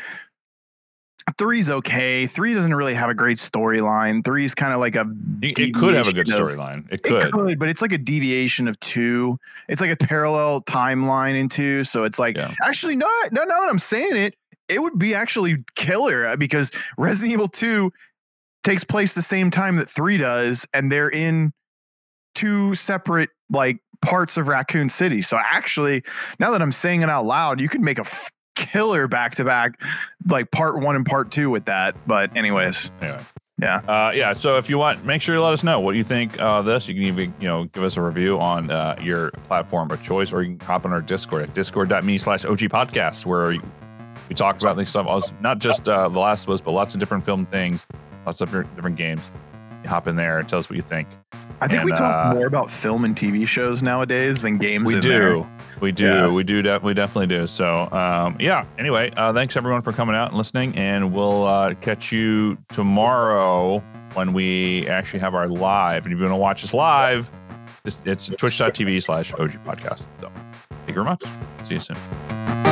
three's 1.38 1.70
okay. 1.70 2.26
Three 2.26 2.54
doesn't 2.54 2.74
really 2.74 2.94
have 2.94 3.10
a 3.10 3.14
great 3.14 3.38
storyline. 3.38 4.24
Three's 4.24 4.54
kind 4.54 4.72
of 4.72 4.80
like 4.80 4.94
a 4.94 5.06
It, 5.42 5.74
could 5.74 5.94
have 5.94 6.06
a 6.08 6.12
good 6.12 6.26
storyline. 6.26 6.86
It 6.88 6.94
It 6.94 7.02
could. 7.02 7.32
could, 7.32 7.58
but 7.58 7.68
it's 7.68 7.82
like 7.82 7.92
a 7.92 7.98
deviation 7.98 8.68
of 8.68 8.78
two. 8.80 9.38
It's 9.68 9.80
like 9.80 9.90
a 9.90 9.96
parallel 9.96 10.62
timeline 10.62 11.38
in 11.38 11.48
two. 11.48 11.84
So 11.84 12.04
it's 12.04 12.18
like 12.18 12.36
Yeah. 12.36 12.52
actually 12.62 12.96
no, 12.96 13.08
no, 13.32 13.44
no. 13.44 13.60
That 13.62 13.68
I'm 13.70 13.78
saying 13.78 14.16
it. 14.16 14.34
It 14.68 14.80
would 14.80 14.98
be 14.98 15.14
actually 15.14 15.64
killer 15.74 16.26
uh, 16.26 16.36
because 16.36 16.70
Resident 16.96 17.32
Evil 17.32 17.48
Two 17.48 17.92
takes 18.62 18.82
place 18.84 19.14
the 19.14 19.22
same 19.22 19.50
time 19.50 19.76
that 19.76 19.90
three 19.90 20.16
does, 20.16 20.66
and 20.72 20.90
they're 20.90 21.10
in 21.10 21.52
two 22.34 22.74
separate 22.74 23.30
like 23.50 23.78
parts 24.02 24.36
of 24.36 24.48
Raccoon 24.48 24.88
City. 24.88 25.20
So 25.22 25.38
actually, 25.38 26.02
now 26.38 26.50
that 26.52 26.62
I'm 26.62 26.72
saying 26.72 27.02
it 27.02 27.10
out 27.10 27.26
loud, 27.26 27.60
you 27.60 27.68
could 27.68 27.80
make 27.82 27.98
a 27.98 28.02
f- 28.02 28.30
killer 28.54 29.08
back 29.08 29.34
to 29.36 29.44
back, 29.44 29.80
like 30.28 30.50
part 30.50 30.78
one 30.80 30.96
and 30.96 31.06
part 31.06 31.30
two 31.30 31.50
with 31.50 31.66
that. 31.66 31.96
But 32.06 32.36
anyways, 32.36 32.90
Anyway. 33.00 33.18
Yeah. 33.56 33.76
Uh, 33.86 34.10
yeah. 34.12 34.32
So 34.32 34.56
if 34.56 34.68
you 34.68 34.78
want, 34.78 35.04
make 35.04 35.22
sure 35.22 35.34
you 35.34 35.40
let 35.42 35.52
us 35.52 35.62
know 35.62 35.78
what 35.78 35.94
you 35.94 36.02
think 36.02 36.40
of 36.40 36.64
this. 36.64 36.88
You 36.88 36.94
can 36.94 37.04
even, 37.04 37.34
you 37.38 37.46
know, 37.46 37.64
give 37.66 37.84
us 37.84 37.96
a 37.96 38.02
review 38.02 38.40
on 38.40 38.68
uh, 38.70 38.96
your 39.00 39.30
platform 39.30 39.90
of 39.92 40.02
choice, 40.02 40.32
or 40.32 40.42
you 40.42 40.56
can 40.56 40.66
hop 40.66 40.84
on 40.84 40.92
our 40.92 41.00
Discord 41.00 41.44
at 41.44 41.54
discord.me 41.54 42.18
slash 42.18 42.44
OG 42.44 42.58
podcast, 42.58 43.24
where 43.26 43.50
we 44.28 44.34
talk 44.34 44.60
about 44.60 44.76
these 44.76 44.88
stuff, 44.88 45.06
also- 45.06 45.34
not 45.40 45.60
just 45.60 45.88
uh, 45.88 46.08
The 46.08 46.18
Last 46.18 46.44
of 46.44 46.50
Us, 46.50 46.60
but 46.60 46.72
lots 46.72 46.94
of 46.94 47.00
different 47.00 47.24
film 47.24 47.44
things, 47.44 47.86
lots 48.26 48.40
of 48.40 48.50
different 48.50 48.96
games. 48.96 49.30
Hop 49.86 50.08
in 50.08 50.16
there 50.16 50.38
and 50.38 50.48
tell 50.48 50.58
us 50.58 50.68
what 50.68 50.76
you 50.76 50.82
think. 50.82 51.08
I 51.60 51.68
think 51.68 51.84
we 51.84 51.92
talk 51.92 52.26
uh, 52.26 52.34
more 52.34 52.46
about 52.46 52.70
film 52.70 53.04
and 53.04 53.14
TV 53.16 53.46
shows 53.46 53.82
nowadays 53.82 54.42
than 54.42 54.58
games. 54.58 54.92
We 54.92 55.00
do. 55.00 55.08
there. 55.08 55.50
We 55.80 55.92
do. 55.92 56.04
Yeah. 56.04 56.28
We 56.32 56.42
do. 56.44 56.62
De- 56.62 56.78
we 56.80 56.94
definitely 56.94 57.28
do. 57.28 57.46
So, 57.46 57.88
um, 57.92 58.36
yeah. 58.40 58.66
Anyway, 58.78 59.12
uh, 59.16 59.32
thanks 59.32 59.56
everyone 59.56 59.82
for 59.82 59.92
coming 59.92 60.14
out 60.16 60.28
and 60.28 60.36
listening, 60.36 60.76
and 60.76 61.12
we'll 61.12 61.44
uh, 61.44 61.74
catch 61.74 62.12
you 62.12 62.58
tomorrow 62.68 63.78
when 64.14 64.32
we 64.32 64.86
actually 64.88 65.20
have 65.20 65.34
our 65.34 65.48
live. 65.48 66.04
And 66.04 66.12
if 66.12 66.18
you 66.18 66.24
want 66.24 66.34
to 66.34 66.40
watch 66.40 66.64
us 66.64 66.74
live, 66.74 67.30
it's, 67.84 68.02
it's 68.04 68.26
twitch.tv 68.28 69.02
slash 69.02 69.32
OG 69.34 69.50
podcast. 69.64 70.06
So, 70.20 70.30
thank 70.70 70.88
you 70.88 70.94
very 70.94 71.04
much. 71.04 71.22
See 71.64 71.74
you 71.74 71.80
soon. 71.80 72.63